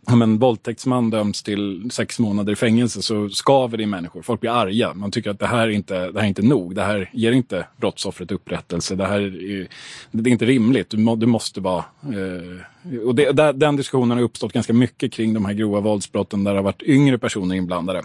om 0.06 0.22
en 0.22 0.38
våldtäktsman 0.38 1.10
döms 1.10 1.44
till 1.44 1.90
sex 1.92 2.20
månader 2.20 2.54
i 2.54 2.56
fängelse 2.56 3.02
så 3.02 3.30
skaver 3.30 3.78
det 3.78 3.84
i 3.84 3.86
människor. 3.86 4.22
Folk 4.22 4.42
blir 4.42 4.52
arga. 4.52 4.94
Man 4.94 5.12
tycker 5.12 5.32
att 5.32 5.40
det 5.40 5.48
här 5.48 5.68
är 5.68 5.72
inte, 5.72 6.12
det 6.12 6.20
här 6.20 6.24
är 6.24 6.30
inte 6.30 6.42
nog. 6.42 6.76
Det 6.76 6.82
här 6.82 7.10
ger 7.14 7.32
inte 7.32 7.68
brottsoffret 7.78 8.32
upprättelse. 8.32 8.96
Det 8.96 9.06
här 9.06 9.20
är, 9.20 9.68
det 10.12 10.30
är 10.30 10.32
inte 10.32 10.46
rimligt. 10.46 10.90
Du, 10.90 10.98
må, 10.98 11.16
du 11.16 11.26
måste 11.26 11.62
vara... 11.62 11.86
Eh, 12.04 13.06
och 13.08 13.16
det, 13.16 13.32
där, 13.32 13.54
den 13.54 13.76
diskussionen 13.76 14.18
har 14.18 14.24
uppstått 14.24 14.54
ganska 14.54 14.74
mycket 14.74 15.12
kring 15.14 15.34
de 15.34 15.46
här 15.46 15.54
grova 15.54 15.80
våldsbrotten 15.80 16.44
där 16.44 16.52
det 16.52 16.58
har 16.58 16.64
varit 16.64 16.84
yngre 16.84 17.18
personer 17.18 17.56
inblandade. 17.56 18.00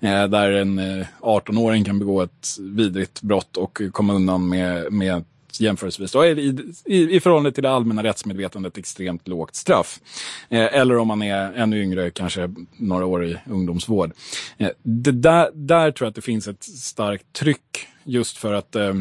Eh, 0.00 0.26
där 0.26 0.52
en 0.52 0.78
eh, 0.78 1.06
18-åring 1.20 1.84
kan 1.84 1.98
begå 1.98 2.22
ett 2.22 2.48
vidrigt 2.60 3.22
brott 3.22 3.56
och 3.56 3.80
komma 3.92 4.14
undan 4.14 4.48
med, 4.48 4.92
med 4.92 5.24
jämförelsevis 5.58 6.12
då, 6.12 6.24
i, 6.26 6.56
i, 6.84 7.16
i 7.16 7.20
förhållande 7.20 7.52
till 7.52 7.62
det 7.62 7.70
allmänna 7.70 8.02
rättsmedvetandet 8.02 8.78
extremt 8.78 9.28
lågt 9.28 9.54
straff. 9.54 10.00
Eh, 10.48 10.74
eller 10.74 10.98
om 10.98 11.08
man 11.08 11.22
är 11.22 11.52
ännu 11.52 11.82
yngre, 11.82 12.10
kanske 12.10 12.54
några 12.76 13.06
år 13.06 13.24
i 13.24 13.38
ungdomsvård. 13.50 14.12
Eh, 14.58 14.70
det 14.82 15.12
där, 15.12 15.50
där 15.54 15.90
tror 15.90 16.06
jag 16.06 16.10
att 16.10 16.14
det 16.14 16.22
finns 16.22 16.48
ett 16.48 16.62
starkt 16.64 17.32
tryck 17.32 17.86
just 18.04 18.36
för 18.36 18.52
att 18.52 18.76
eh, 18.76 18.94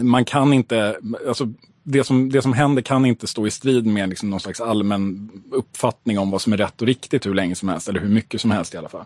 man 0.00 0.24
kan 0.24 0.52
inte, 0.52 0.98
alltså 1.28 1.52
det 1.90 2.04
som, 2.04 2.30
det 2.30 2.42
som 2.42 2.52
händer 2.52 2.82
kan 2.82 3.06
inte 3.06 3.26
stå 3.26 3.46
i 3.46 3.50
strid 3.50 3.86
med 3.86 4.08
liksom 4.08 4.30
någon 4.30 4.40
slags 4.40 4.60
allmän 4.60 5.30
uppfattning 5.50 6.18
om 6.18 6.30
vad 6.30 6.42
som 6.42 6.52
är 6.52 6.56
rätt 6.56 6.80
och 6.80 6.86
riktigt 6.86 7.26
hur 7.26 7.34
länge 7.34 7.54
som 7.54 7.68
helst, 7.68 7.88
eller 7.88 8.00
hur 8.00 8.08
mycket 8.08 8.40
som 8.40 8.50
helst 8.50 8.74
i 8.74 8.76
alla 8.76 8.88
fall. 8.88 9.04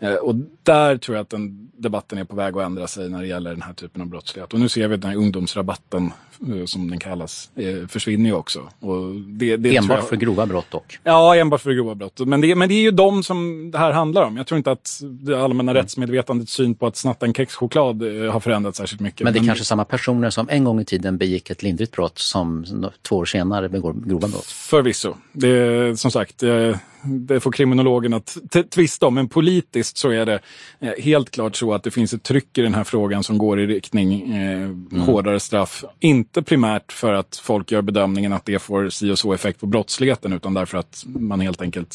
Eh, 0.00 0.14
och 0.14 0.34
där 0.62 0.96
tror 0.96 1.16
jag 1.16 1.22
att 1.22 1.30
den 1.30 1.70
debatten 1.76 2.18
är 2.18 2.24
på 2.24 2.36
väg 2.36 2.56
att 2.56 2.62
ändra 2.62 2.86
sig 2.86 3.08
när 3.10 3.20
det 3.20 3.26
gäller 3.26 3.50
den 3.50 3.62
här 3.62 3.72
typen 3.72 4.02
av 4.02 4.08
brottslighet. 4.08 4.52
Och 4.52 4.60
nu 4.60 4.68
ser 4.68 4.88
vi 4.88 4.94
att 4.94 5.00
den 5.00 5.10
här 5.10 5.18
ungdomsrabatten, 5.18 6.12
eh, 6.48 6.64
som 6.64 6.90
den 6.90 6.98
kallas, 6.98 7.50
eh, 7.54 7.86
försvinner 7.86 8.30
ju 8.30 8.36
också. 8.36 8.68
Och 8.80 9.14
det, 9.14 9.56
det 9.56 9.76
Enbart 9.76 9.98
jag... 9.98 10.08
för 10.08 10.16
grova 10.16 10.46
brott 10.46 10.70
dock. 10.70 10.98
Ja, 11.04 11.36
enbart 11.36 11.60
för 11.60 11.72
grova 11.72 11.94
brott. 11.94 12.18
Men 12.18 12.40
det, 12.40 12.54
men 12.54 12.68
det 12.68 12.74
är 12.74 12.82
ju 12.82 12.90
de 12.90 13.22
som 13.22 13.70
det 13.70 13.78
här 13.78 13.92
handlar 13.92 14.22
om. 14.22 14.36
Jag 14.36 14.46
tror 14.46 14.58
inte 14.58 14.70
att 14.70 15.00
det 15.02 15.42
allmänna 15.42 15.68
Mm. 15.68 15.82
rättsmedvetandets 15.82 16.52
syn 16.52 16.74
på 16.74 16.86
att 16.86 16.96
snatta 16.96 17.26
en 17.26 17.34
kexchoklad 17.34 18.02
eh, 18.02 18.32
har 18.32 18.40
förändrats 18.40 18.78
särskilt 18.78 19.00
mycket. 19.00 19.24
Men 19.24 19.32
det 19.32 19.38
är 19.38 19.44
kanske 19.44 19.64
samma 19.64 19.84
personer 19.84 20.30
som 20.30 20.48
en 20.48 20.64
gång 20.64 20.80
i 20.80 20.84
tiden 20.84 21.18
begick 21.18 21.50
ett 21.50 21.62
lindrigt 21.62 21.92
brott 21.92 22.17
som 22.20 22.64
två 23.02 23.16
år 23.16 23.24
senare 23.24 23.68
begår 23.68 23.92
grova 23.92 24.28
brott. 24.28 24.46
Förvisso. 24.46 25.14
Det 25.32 25.48
är, 25.48 25.94
som 25.94 26.10
sagt, 26.10 26.38
det, 26.38 26.78
det 27.02 27.40
får 27.40 27.52
kriminologen 27.52 28.14
att 28.14 28.36
tvista 28.70 29.06
om. 29.06 29.14
Men 29.14 29.28
politiskt 29.28 29.96
så 29.96 30.10
är 30.10 30.26
det 30.26 30.40
eh, 30.80 30.92
helt 30.98 31.30
klart 31.30 31.56
så 31.56 31.74
att 31.74 31.82
det 31.82 31.90
finns 31.90 32.12
ett 32.12 32.22
tryck 32.22 32.58
i 32.58 32.62
den 32.62 32.74
här 32.74 32.84
frågan 32.84 33.24
som 33.24 33.38
går 33.38 33.60
i 33.60 33.66
riktning 33.66 34.36
eh, 34.36 34.70
hårdare 35.00 35.40
straff. 35.40 35.84
Inte 36.00 36.42
primärt 36.42 36.92
för 36.92 37.12
att 37.12 37.40
folk 37.42 37.72
gör 37.72 37.82
bedömningen 37.82 38.32
att 38.32 38.44
det 38.44 38.58
får 38.58 38.88
si 38.88 39.10
och 39.10 39.18
så 39.18 39.32
effekt 39.32 39.60
på 39.60 39.66
brottsligheten 39.66 40.32
utan 40.32 40.54
därför 40.54 40.78
att 40.78 41.04
man 41.06 41.40
helt 41.40 41.62
enkelt 41.62 41.94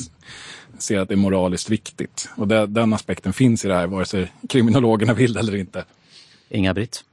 ser 0.78 0.99
att 0.99 1.07
det 1.07 1.13
är 1.13 1.17
moraliskt 1.17 1.69
viktigt. 1.69 2.30
Och 2.36 2.47
det, 2.47 2.67
den 2.67 2.93
aspekten 2.93 3.34
finns 3.34 3.65
i 3.65 3.67
det 3.67 3.76
här, 3.76 3.88
vare 3.88 4.05
sig 4.05 4.32
kriminologerna 4.49 5.13
vill 5.13 5.38
eller 5.38 5.55
inte. 5.55 5.86
Inga-Britt? 6.49 7.03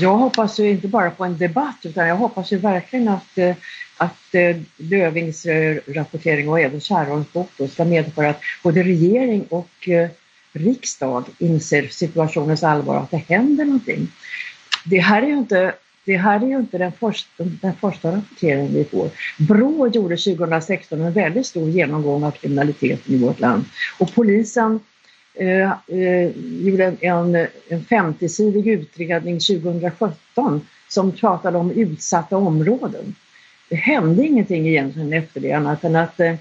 Jag 0.00 0.16
hoppas 0.16 0.60
ju 0.60 0.70
inte 0.70 0.88
bara 0.88 1.10
på 1.10 1.24
en 1.24 1.38
debatt 1.38 1.76
utan 1.82 2.08
jag 2.08 2.16
hoppas 2.16 2.52
ju 2.52 2.56
verkligen 2.56 3.08
att, 3.08 3.38
eh, 3.38 3.56
att 3.96 4.34
eh, 4.34 4.56
Lövings 4.76 5.46
eh, 5.46 5.76
rapportering 5.86 6.48
och 6.48 6.60
även 6.60 6.80
Kärrholms 6.80 7.32
bok 7.32 7.50
ska 7.72 7.84
medföra 7.84 8.30
att 8.30 8.40
både 8.62 8.82
regering 8.82 9.46
och 9.48 9.88
riksdag 10.52 11.24
inser 11.38 11.88
situationens 11.88 12.62
allvar 12.62 12.96
och 12.96 13.02
att 13.02 13.10
det 13.10 13.24
händer 13.28 13.64
någonting. 13.64 14.08
Det 14.84 14.98
här 14.98 15.22
är 15.22 15.26
ju 15.26 15.38
inte, 15.38 15.74
det 16.04 16.16
här 16.16 16.40
är 16.40 16.46
ju 16.46 16.56
inte 16.56 16.78
den, 16.78 16.92
första, 16.92 17.44
den 17.44 17.74
första 17.80 18.12
rapporteringen 18.12 18.74
vi 18.74 18.84
får. 18.84 19.10
Brå 19.38 19.88
gjorde 19.88 20.16
2016 20.16 21.00
en 21.00 21.12
väldigt 21.12 21.46
stor 21.46 21.70
genomgång 21.70 22.24
av 22.24 22.30
kriminaliteten 22.30 23.14
i 23.14 23.18
vårt 23.18 23.40
land 23.40 23.64
och 23.98 24.14
polisen 24.14 24.80
eh, 25.34 25.70
eh, 25.70 26.30
gjorde 26.64 26.84
en, 27.00 27.36
en 27.68 27.80
50-sidig 27.80 28.66
utredning 28.66 29.40
2017 29.40 30.60
som 30.88 31.12
pratade 31.12 31.58
om 31.58 31.70
utsatta 31.70 32.36
områden. 32.36 33.14
Det 33.68 33.76
hände 33.76 34.26
ingenting 34.26 34.68
egentligen 34.68 35.12
efter 35.12 35.40
det 35.40 35.52
annat 35.52 35.84
än 35.84 35.96
att, 35.96 36.20
eh, 36.20 36.34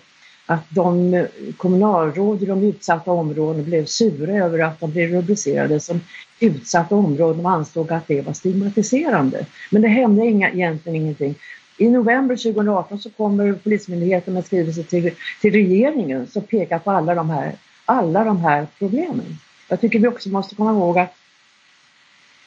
att 0.45 0.65
de 0.69 1.13
eh, 1.13 1.25
kommunalråd 1.57 2.43
i 2.43 2.45
de 2.45 2.63
utsatta 2.63 3.11
områdena 3.11 3.63
blev 3.63 3.85
sura 3.85 4.45
över 4.45 4.59
att 4.59 4.79
de 4.79 4.91
blev 4.91 5.11
rubricerade 5.11 5.79
som 5.79 6.01
utsatta 6.39 6.95
områden 6.95 7.45
och 7.45 7.51
ansåg 7.51 7.93
att 7.93 8.07
det 8.07 8.21
var 8.21 8.33
stigmatiserande. 8.33 9.45
Men 9.71 9.81
det 9.81 9.87
hände 9.87 10.25
inga, 10.25 10.51
egentligen 10.51 10.95
ingenting. 10.95 11.35
I 11.77 11.89
november 11.89 12.35
2018 12.35 12.99
så 12.99 13.09
kommer 13.09 13.53
Polismyndigheten 13.53 14.33
med 14.33 14.45
skrivelse 14.45 14.83
till, 14.83 15.11
till 15.41 15.51
regeringen 15.51 16.27
som 16.27 16.41
pekar 16.41 16.79
på 16.79 16.91
alla 16.91 17.15
de 17.15 17.29
här 17.29 17.55
alla 17.89 18.23
de 18.23 18.37
här 18.37 18.67
problemen. 18.79 19.37
Jag 19.67 19.81
tycker 19.81 19.99
vi 19.99 20.07
också 20.07 20.29
måste 20.29 20.55
komma 20.55 20.71
ihåg 20.71 20.99
att 20.99 21.13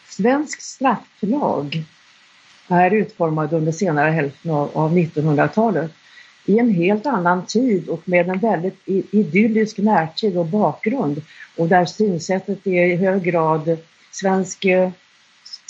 svensk 0.09 0.61
strafflag 0.61 1.85
är 2.69 2.91
utformad 2.91 3.53
under 3.53 3.73
senare 3.73 4.11
hälften 4.11 4.51
av 4.51 4.97
1900-talet 4.97 5.93
i 6.47 6.59
en 6.59 6.71
helt 6.71 7.07
annan 7.07 7.47
tid 7.47 7.89
och 7.89 8.09
med 8.09 8.29
en 8.29 8.39
väldigt 8.39 8.81
idyllisk 9.11 9.79
närtid 9.79 10.37
och 10.37 10.47
bakgrund 10.47 11.23
och 11.57 11.69
där 11.69 11.85
synsättet 11.85 12.67
är 12.67 12.87
i 12.87 12.97
hög 12.97 13.23
grad 13.23 13.79
svensk 14.11 14.65
eh, 14.65 14.91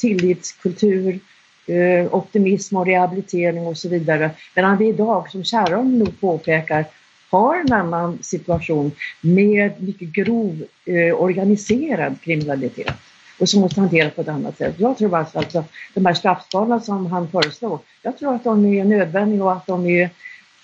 tillitskultur, 0.01 1.20
eh, 1.66 2.14
optimism 2.14 2.77
och 2.77 2.87
rehabilitering 2.87 3.66
och 3.66 3.79
så 3.79 3.89
vidare. 3.89 4.31
Medan 4.55 4.77
vi 4.77 4.89
idag, 4.89 5.31
som 5.31 5.45
Kärrholm 5.45 5.99
nog 5.99 6.20
påpekar, 6.20 6.85
har 7.33 7.57
en 7.57 7.72
annan 7.72 8.18
situation 8.22 8.93
med 9.20 9.83
mycket 9.83 10.09
grov 10.09 10.64
eh, 10.85 11.22
organiserad 11.22 12.20
kriminalitet 12.20 12.95
och 13.41 13.49
som 13.49 13.61
måste 13.61 13.80
hanteras 13.80 14.14
på 14.14 14.20
ett 14.20 14.28
annat 14.28 14.59
sätt. 14.59 14.74
Jag 14.78 14.99
tror 14.99 15.16
alltså 15.16 15.39
att 15.39 15.53
de 15.95 16.07
här 16.07 16.14
straffskalorna 16.14 16.80
som 16.80 17.07
han 17.07 17.28
föreslår, 17.28 17.78
jag 18.03 18.18
tror 18.18 18.35
att 18.35 18.45
de 18.45 18.66
är 18.66 18.85
nödvändiga 18.85 19.45
och 19.45 19.53
att 19.53 19.66
de 19.66 19.87
är, 19.87 20.11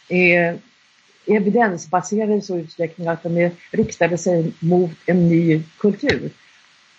är 0.09 0.59
evidensbaserade 1.27 2.35
i 2.35 2.41
så 2.41 2.57
utsträckning 2.57 3.09
att 3.09 3.23
de 3.23 3.37
är 3.37 3.51
riktade 3.71 4.19
sig 4.19 4.53
mot 4.61 4.91
en 5.07 5.29
ny 5.29 5.63
kultur. 5.79 6.31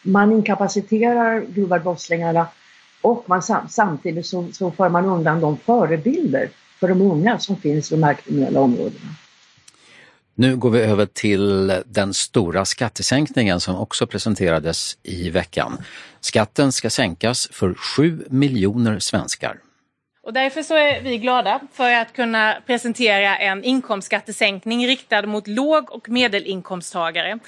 Man 0.02 0.32
inkapaciterar 0.32 1.42
grova 1.42 1.80
brottslingarna 1.80 2.48
och 3.02 3.24
man, 3.28 3.42
samtidigt 3.70 4.26
så, 4.26 4.48
så 4.52 4.72
för 4.72 4.90
man 4.90 5.06
undan 5.06 5.42
de 5.42 5.58
förebilder 5.58 6.50
för 6.80 6.88
de 6.88 7.02
unga 7.02 7.40
som 7.40 7.56
finns 7.56 7.92
i 7.92 7.96
de 7.96 8.04
här 8.04 8.14
kriminella 8.14 8.60
områdena. 8.60 9.10
Nu 10.40 10.56
går 10.56 10.70
vi 10.70 10.80
över 10.80 11.06
till 11.06 11.74
den 11.86 12.14
stora 12.14 12.66
skattesänkningen 12.66 13.60
som 13.60 13.76
också 13.76 14.08
presenterades 14.08 14.98
i 15.04 15.30
veckan. 15.30 15.78
Skatten 16.20 16.72
ska 16.72 16.90
sänkas 16.90 17.50
för 17.52 17.74
7 17.74 18.26
miljoner 18.30 19.00
svenskar. 19.00 19.58
Och 20.24 20.34
därför 20.34 20.64
så 20.64 20.76
är 20.76 21.02
vi 21.02 21.18
glada 21.18 21.60
för 21.74 21.94
att 21.94 22.14
kunna 22.14 22.58
presentera 22.66 23.38
en 23.38 23.64
inkomstskattesänkning 23.64 24.88
riktad 24.88 25.22
mot 25.22 25.48
låg 25.48 25.92
och 25.92 26.10
medelinkomsttagare 26.10 27.40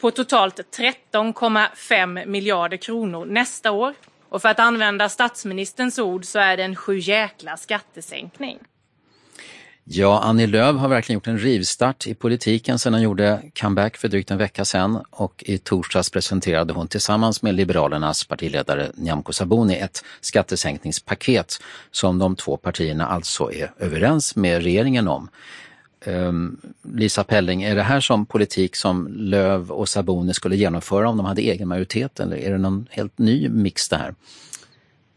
på 0.00 0.10
totalt 0.10 0.60
13,5 0.78 2.26
miljarder 2.26 2.76
kronor 2.76 3.24
nästa 3.24 3.70
år. 3.70 3.94
Och 4.28 4.42
för 4.42 4.48
att 4.48 4.60
använda 4.60 5.08
statsministerns 5.08 5.98
ord 5.98 6.24
så 6.24 6.38
är 6.38 6.56
det 6.56 6.62
en 6.62 6.76
sjujäkla 6.76 7.56
skattesänkning. 7.56 8.58
Ja, 9.84 10.20
Annie 10.20 10.46
Lööf 10.46 10.76
har 10.76 10.88
verkligen 10.88 11.16
gjort 11.16 11.26
en 11.26 11.38
rivstart 11.38 12.06
i 12.06 12.14
politiken 12.14 12.78
sedan 12.78 12.92
hon 12.92 13.02
gjorde 13.02 13.42
comeback 13.60 13.96
för 13.96 14.08
drygt 14.08 14.30
en 14.30 14.38
vecka 14.38 14.64
sedan 14.64 15.04
och 15.10 15.44
i 15.46 15.58
torsdags 15.58 16.10
presenterade 16.10 16.72
hon 16.72 16.88
tillsammans 16.88 17.42
med 17.42 17.54
Liberalernas 17.54 18.24
partiledare 18.24 18.90
Nyamko 18.94 19.32
Sabuni 19.32 19.76
ett 19.76 20.04
skattesänkningspaket 20.20 21.58
som 21.90 22.18
de 22.18 22.36
två 22.36 22.56
partierna 22.56 23.06
alltså 23.06 23.52
är 23.52 23.72
överens 23.78 24.36
med 24.36 24.62
regeringen 24.62 25.08
om. 25.08 25.28
Um, 26.06 26.60
Lisa 26.82 27.24
Pelling, 27.24 27.62
är 27.62 27.74
det 27.74 27.82
här 27.82 28.00
som 28.00 28.26
politik 28.26 28.76
som 28.76 29.08
Löv 29.08 29.70
och 29.70 29.88
Sabuni 29.88 30.34
skulle 30.34 30.56
genomföra 30.56 31.08
om 31.08 31.16
de 31.16 31.26
hade 31.26 31.42
egen 31.42 31.68
majoritet 31.68 32.20
eller 32.20 32.36
är 32.36 32.52
det 32.52 32.58
någon 32.58 32.86
helt 32.90 33.18
ny 33.18 33.48
mix 33.48 33.88
det 33.88 33.96
här? 33.96 34.14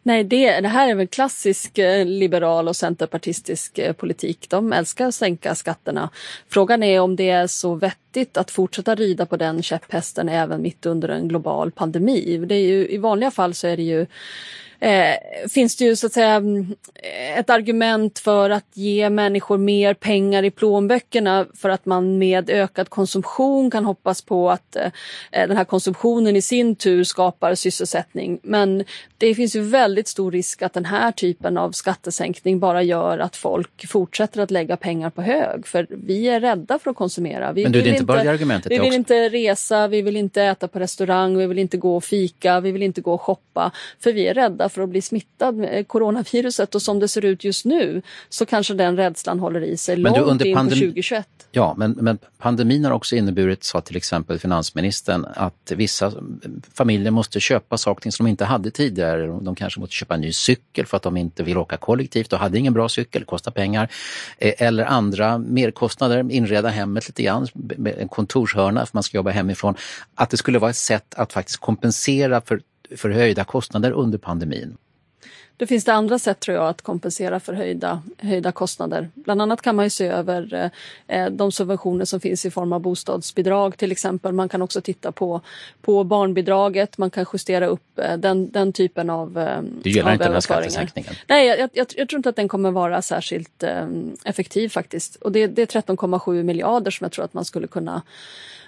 Nej, 0.08 0.24
det, 0.24 0.62
det 0.62 0.68
här 0.68 0.89
är 0.89 0.95
väl 0.95 1.08
klassisk 1.08 1.78
eh, 1.78 2.06
liberal 2.06 2.68
och 2.68 2.76
centerpartistisk 2.76 3.78
eh, 3.78 3.93
politik. 3.93 4.49
De 4.49 4.74
älskar 4.74 5.08
att 5.08 5.16
sänka 5.16 5.56
skatterna. 5.56 6.10
Frågan 6.49 6.84
är 6.84 6.99
om 6.99 7.16
det 7.16 7.30
är 7.30 7.47
så 7.47 7.76
vettigt 7.76 8.38
att 8.38 8.51
fortsätta 8.51 8.95
rida 8.95 9.26
på 9.26 9.38
den 9.38 9.64
käpphästen 9.64 10.30
även 10.30 10.62
mitt 10.62 10.86
under 10.86 11.10
en 11.10 11.28
global 11.28 11.72
pandemi. 11.72 12.38
Det 12.38 12.56
är 12.56 12.68
ju, 12.68 12.88
I 12.88 12.97
vanliga 12.97 13.32
fall 13.32 13.53
så 13.53 13.68
är 13.68 13.78
det 13.78 13.84
ju 13.84 14.06
eh, 14.80 15.47
finns 15.49 15.76
det 15.76 15.86
ju 15.86 15.95
så 15.95 16.08
att 16.08 16.14
säga 16.14 16.36
mm, 16.36 16.76
ett 17.38 17.49
argument 17.49 18.20
för 18.20 18.49
att 18.49 18.66
ge 18.74 19.10
människor 19.10 19.58
mer 19.58 19.93
pengar 19.93 20.43
i 20.43 20.51
plånböckerna 20.51 21.45
för 21.53 21.70
att 21.70 21.86
man 21.86 22.18
med 22.18 22.49
ökad 22.49 22.89
konsumtion 22.89 23.72
kan 23.72 23.86
hoppas 23.86 24.22
på 24.22 24.51
att 24.51 24.76
eh, 24.76 24.91
den 25.32 25.58
här 25.58 25.66
konsumtionen 25.66 26.36
i 26.36 26.41
sin 26.41 26.76
tur 26.76 27.03
skapar 27.03 27.56
sysselsättning. 27.56 28.39
Men 28.43 28.84
det 29.30 29.36
finns 29.36 29.55
ju 29.55 29.61
väldigt 29.61 30.07
stor 30.07 30.32
risk 30.32 30.61
att 30.61 30.73
den 30.73 30.86
här 30.86 31.11
typen 31.11 31.57
av 31.57 31.71
skattesänkning 31.71 32.59
bara 32.59 32.84
gör 32.84 33.19
att 33.19 33.36
folk 33.36 33.88
fortsätter 33.88 34.41
att 34.41 34.51
lägga 34.51 34.78
pengar 34.78 35.09
på 35.09 35.21
hög. 35.21 35.67
För 35.67 35.88
vi 35.89 36.28
är 36.28 36.39
rädda 36.39 36.80
för 36.80 36.91
att 36.91 36.97
konsumera. 36.97 37.53
Vi 37.53 37.63
Men 37.63 37.71
du, 37.71 37.80
det 37.80 37.84
är 37.84 37.86
vill 37.86 37.93
inte 37.93 38.05
bara 38.05 38.23
det 38.23 38.32
argumentet. 38.32 38.71
Vi 38.71 38.76
vill 38.76 38.88
också- 38.88 38.95
inte 38.95 39.30
resa, 39.30 39.88
vi 39.88 40.01
vill 40.01 40.17
inte 40.17 40.43
äta 40.43 40.67
på 40.67 40.80
restaurang, 40.80 41.38
vi 41.38 41.47
vill 41.47 41.59
inte 41.59 41.78
gå 41.78 41.95
och 41.95 42.03
fika, 42.03 42.59
vi 42.59 42.71
vill 42.71 42.84
inte 42.84 43.01
gå 43.01 43.13
och 43.13 43.21
shoppa. 43.21 43.71
För 43.99 44.13
vi 44.13 44.28
är 44.28 44.34
rädda 44.34 44.69
för 44.69 44.82
att 44.82 44.89
bli 44.89 45.01
smittad 45.01 45.55
med 45.55 45.88
coronaviruset 45.88 46.76
och 46.76 46.82
som 46.82 46.99
det 46.99 47.07
ser 47.07 47.26
ut 47.26 47.43
just 47.43 47.65
nu 47.65 48.01
så 48.30 48.45
kanske 48.45 48.73
den 48.73 48.97
rädslan 48.97 49.39
håller 49.39 49.61
i 49.61 49.78
sig 49.78 49.97
Men 49.97 50.13
du, 50.13 50.19
långt 50.19 50.32
under 50.32 50.45
in 50.45 50.55
på 50.55 50.59
pandem- 50.59 50.80
2021. 50.80 51.28
Ja, 51.51 51.73
men, 51.78 51.91
men 51.91 52.17
pandemin 52.38 52.86
har 52.86 52.91
också 52.91 53.15
inneburit, 53.15 53.63
sa 53.63 53.82
till 53.82 53.97
exempel 53.97 54.39
finansministern, 54.39 55.26
att 55.36 55.71
vissa 55.76 56.11
familjer 56.73 57.11
måste 57.11 57.39
köpa 57.39 57.78
saker 57.78 58.11
som 58.11 58.26
de 58.26 58.30
inte 58.30 58.45
hade 58.45 58.71
tidigare. 58.71 59.14
De 59.18 59.55
kanske 59.55 59.80
måste 59.80 59.95
köpa 59.95 60.13
en 60.13 60.22
ny 60.22 60.32
cykel 60.32 60.86
för 60.86 60.97
att 60.97 61.03
de 61.03 61.18
inte 61.18 61.43
vill 61.43 61.57
åka 61.57 61.78
kollektivt 61.78 62.34
och 62.34 62.39
hade 62.39 62.57
ingen 62.57 62.74
bra 62.74 62.89
cykel, 62.89 63.22
det 63.22 63.26
kostar 63.26 63.51
pengar. 63.51 63.89
Eh, 64.38 64.53
eller 64.57 64.86
andra 64.86 65.38
merkostnader, 65.38 66.32
inreda 66.32 66.70
hemmet 66.70 67.07
lite 67.07 67.24
grann, 67.24 67.47
en 67.97 68.07
kontorshörna 68.07 68.86
för 68.86 68.91
man 68.93 69.03
ska 69.03 69.18
jobba 69.18 69.32
hemifrån. 69.32 69.76
Att 70.16 70.30
det 70.30 70.38
skulle 70.38 70.59
vara 70.59 70.70
ett 70.70 70.76
sätt 70.76 71.13
att 71.16 71.34
faktiskt 71.34 71.59
kompensera 71.59 72.41
för, 72.41 72.61
för 72.95 73.09
höjda 73.09 73.43
kostnader 73.43 73.91
under 73.91 74.18
pandemin. 74.18 74.78
Det 75.58 75.68
finns 75.68 75.86
det 75.86 75.93
andra 75.93 76.20
sätt 76.20 76.39
tror 76.39 76.58
jag 76.58 76.68
att 76.68 76.82
kompensera 76.82 77.39
för 77.39 77.53
höjda, 77.53 78.01
höjda 78.18 78.51
kostnader. 78.51 79.10
Bland 79.14 79.41
annat 79.41 79.62
kan 79.62 79.76
man 79.76 79.86
ju 79.86 79.89
se 79.89 80.08
över 80.08 80.72
eh, 81.08 81.30
de 81.30 81.51
subventioner 81.51 82.06
som 82.06 82.20
finns 82.20 82.45
i 82.45 82.51
form 82.51 82.74
av 82.74 82.82
bostadsbidrag 82.82 83.78
till 83.78 83.91
exempel. 83.91 84.34
Man 84.34 84.49
kan 84.49 84.62
också 84.62 84.82
titta 84.82 85.12
på, 85.12 85.41
på 85.82 86.03
barnbidraget, 86.03 86.97
man 86.97 87.10
kan 87.10 87.26
justera 87.34 87.68
upp 87.68 87.99
eh, 87.99 88.18
den, 88.18 88.51
den 88.51 88.74
typen 88.74 89.10
av 89.10 89.38
eh, 89.38 89.62
Du 89.84 89.89
gillar 89.89 90.08
av 90.08 90.14
inte 90.14 90.26
den 90.26 90.34
här 90.34 90.39
skattesänkningen? 90.39 91.14
Nej, 91.28 91.47
jag, 91.47 91.70
jag, 91.74 91.88
jag 91.95 92.10
tror 92.10 92.20
inte 92.20 92.30
att 92.30 92.36
den 92.36 92.47
kommer 92.47 92.72
vara 92.72 93.01
särskilt 93.01 93.64
eh, 93.64 93.88
effektiv 94.24 94.70
faktiskt. 94.70 95.16
Och 95.16 95.32
det, 95.32 95.47
det 95.47 95.76
är 95.76 95.82
13,7 95.82 96.43
miljarder 96.43 96.91
som 96.91 97.06
jag 97.06 97.12
tror 97.12 97.26
att 97.26 97.34
man 97.34 97.45
skulle 97.45 97.68
kunna 97.68 98.01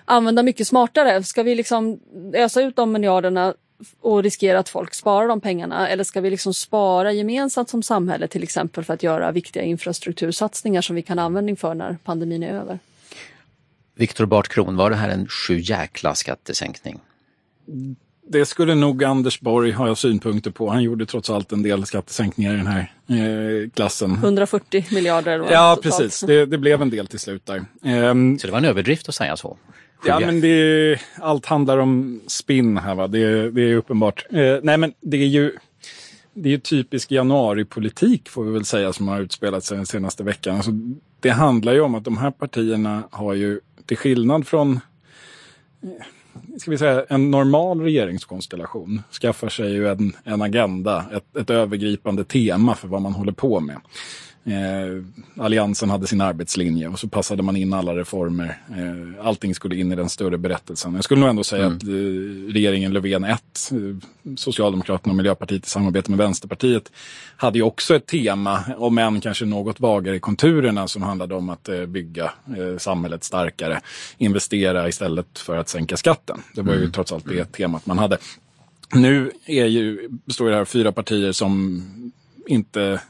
använda 0.06 0.44
mycket 0.44 0.68
smartare. 0.68 1.24
Ska 1.24 1.44
vi 1.44 1.56
liksom 1.56 2.00
ösa 2.34 2.62
ut 2.62 2.76
de 2.76 2.92
miljarderna 2.92 3.54
och 4.02 4.24
riskera 4.24 4.60
att 4.60 4.70
folk 4.70 4.94
sparar 4.94 5.28
de 5.28 5.42
pengarna 5.42 5.88
eller 5.90 6.04
ska 6.04 6.22
vi 6.22 6.30
liksom 6.30 6.54
spara 6.54 7.12
gemensamt 7.12 7.70
som 7.70 7.84
samhälle 7.84 8.28
till 8.28 8.44
exempel 8.44 8.84
för 8.84 8.94
att 8.94 9.04
göra 9.04 9.32
viktiga 9.32 9.64
infrastruktursatsningar 9.64 10.82
som 10.82 10.96
vi 10.96 11.02
kan 11.02 11.20
användning 11.20 11.56
för 11.56 11.74
när 11.74 11.98
pandemin 12.04 12.44
är 12.44 12.54
över? 12.54 12.80
Viktor 13.96 14.26
Bart 14.26 14.48
Kron, 14.48 14.76
var 14.76 14.90
det 14.90 14.96
här 14.96 15.10
en 15.10 15.28
sju 15.28 15.60
jäkla 15.60 16.16
skattesänkning? 16.16 17.00
Det 18.30 18.46
skulle 18.46 18.76
nog 18.76 19.04
Anders 19.04 19.40
Borg 19.40 19.72
ha 19.72 19.96
synpunkter 19.96 20.52
på. 20.52 20.70
Han 20.70 20.84
gjorde 20.84 21.06
trots 21.06 21.30
allt 21.30 21.52
en 21.52 21.64
del 21.64 21.86
skattesänkningar 21.86 22.54
i 22.54 22.58
den 22.58 22.68
här 22.68 22.94
eh, 23.08 23.70
klassen. 23.70 24.12
140 24.12 24.86
miljarder. 24.92 25.40
Ja, 25.52 25.76
totalt. 25.76 25.82
precis. 25.82 26.20
Det, 26.28 26.46
det 26.46 26.58
blev 26.58 26.82
en 26.82 26.90
del 26.90 27.08
till 27.08 27.20
slut 27.20 27.46
där. 27.46 27.66
Ehm, 27.84 28.40
så 28.40 28.48
det 28.48 28.52
var 28.52 28.60
en 28.60 28.66
överdrift 28.66 29.10
att 29.10 29.16
säga 29.16 29.38
så? 29.38 29.58
Ja, 30.06 30.20
men 30.20 30.42
det, 30.42 31.00
allt 31.22 31.46
handlar 31.46 31.78
om 31.78 32.22
spinn 32.28 32.78
här, 32.78 32.96
va? 32.96 33.08
Det, 33.08 33.52
det 33.52 33.62
är 33.62 33.76
uppenbart. 33.76 34.26
Eh, 34.30 34.58
nej, 34.64 34.78
men 34.78 34.94
det 35.02 35.18
är 35.18 35.28
ju 35.28 35.52
det 36.34 36.54
är 36.54 36.58
typisk 36.58 37.12
januaripolitik 37.12 38.30
får 38.30 38.44
vi 38.44 38.52
väl 38.52 38.66
säga 38.66 38.94
som 38.94 39.08
har 39.08 39.22
utspelat 39.22 39.64
sig 39.64 39.78
den 39.78 39.86
senaste 39.86 40.24
veckan. 40.24 40.56
Alltså, 40.56 40.72
det 41.20 41.30
handlar 41.30 41.74
ju 41.74 41.82
om 41.82 41.96
att 41.96 42.04
de 42.04 42.18
här 42.18 42.32
partierna 42.32 43.04
har 43.12 43.34
ju, 43.34 43.60
till 43.86 43.98
skillnad 43.98 44.48
från 44.48 44.80
eh, 45.84 45.90
ska 46.58 46.72
vi 46.72 46.78
säga, 46.78 47.06
en 47.10 47.32
normal 47.32 47.82
regeringskonstellation 47.82 49.02
skaffar 49.22 49.50
sig 49.50 49.72
ju 49.72 49.88
en, 49.88 50.14
en 50.24 50.42
agenda, 50.42 51.06
ett, 51.14 51.38
ett 51.38 51.50
övergripande 51.50 52.24
tema 52.24 52.76
för 52.76 52.88
vad 52.88 53.02
man 53.02 53.14
håller 53.14 53.32
på 53.32 53.60
med. 53.60 53.78
Eh, 54.48 55.04
Alliansen 55.44 55.90
hade 55.90 56.08
sin 56.08 56.22
arbetslinje 56.22 56.88
och 56.88 57.00
så 57.00 57.08
passade 57.08 57.44
man 57.44 57.56
in 57.58 57.74
alla 57.74 57.96
reformer. 57.96 58.58
Eh, 58.70 59.26
allting 59.28 59.56
skulle 59.56 59.76
in 59.76 59.92
i 59.92 59.96
den 59.96 60.10
större 60.10 60.38
berättelsen. 60.38 60.96
Jag 60.96 61.04
skulle 61.04 61.20
nog 61.22 61.30
ändå 61.30 61.44
säga 61.44 61.66
Mm. 61.66 61.78
att 61.78 61.84
eh, 61.84 62.54
regeringen 62.54 62.94
Löfven 62.94 63.24
1, 63.24 63.72
eh, 63.72 64.36
Socialdemokraterna 64.36 65.12
och 65.12 65.18
Miljöpartiet 65.18 65.66
i 65.66 65.70
samarbete 65.70 66.12
med 66.12 66.18
Vänsterpartiet 66.18 66.92
hade 67.38 67.58
ju 67.58 67.64
också 67.64 67.96
ett 67.96 68.06
tema, 68.06 68.64
om 68.78 68.98
än 68.98 69.22
kanske 69.22 69.46
något 69.46 69.80
vagare 69.80 70.16
i 70.16 70.20
konturerna, 70.20 70.88
som 70.88 71.02
handlade 71.02 71.36
om 71.36 71.50
att 71.50 71.70
bygga 71.88 72.32
samhället 72.78 73.24
starkare, 73.24 73.82
investera 74.18 74.88
istället 74.90 75.40
för 75.40 75.58
att 75.58 75.70
sänka 75.70 75.98
skatten. 75.98 76.42
Det 76.56 76.62
var 76.62 76.74
ju 76.74 76.80
Mm. 76.80 76.92
trots 76.92 77.12
allt 77.12 77.26
det 77.26 77.52
temat 77.52 77.86
man 77.86 77.98
hade. 77.98 78.18
Nu 78.94 79.32
är 79.46 79.66
ju, 79.66 80.08
består 80.10 80.50
det 80.50 80.56
här 80.56 80.66
fyra 80.66 80.92
partier 80.92 81.32
som 81.32 81.82
inte 82.48 83.02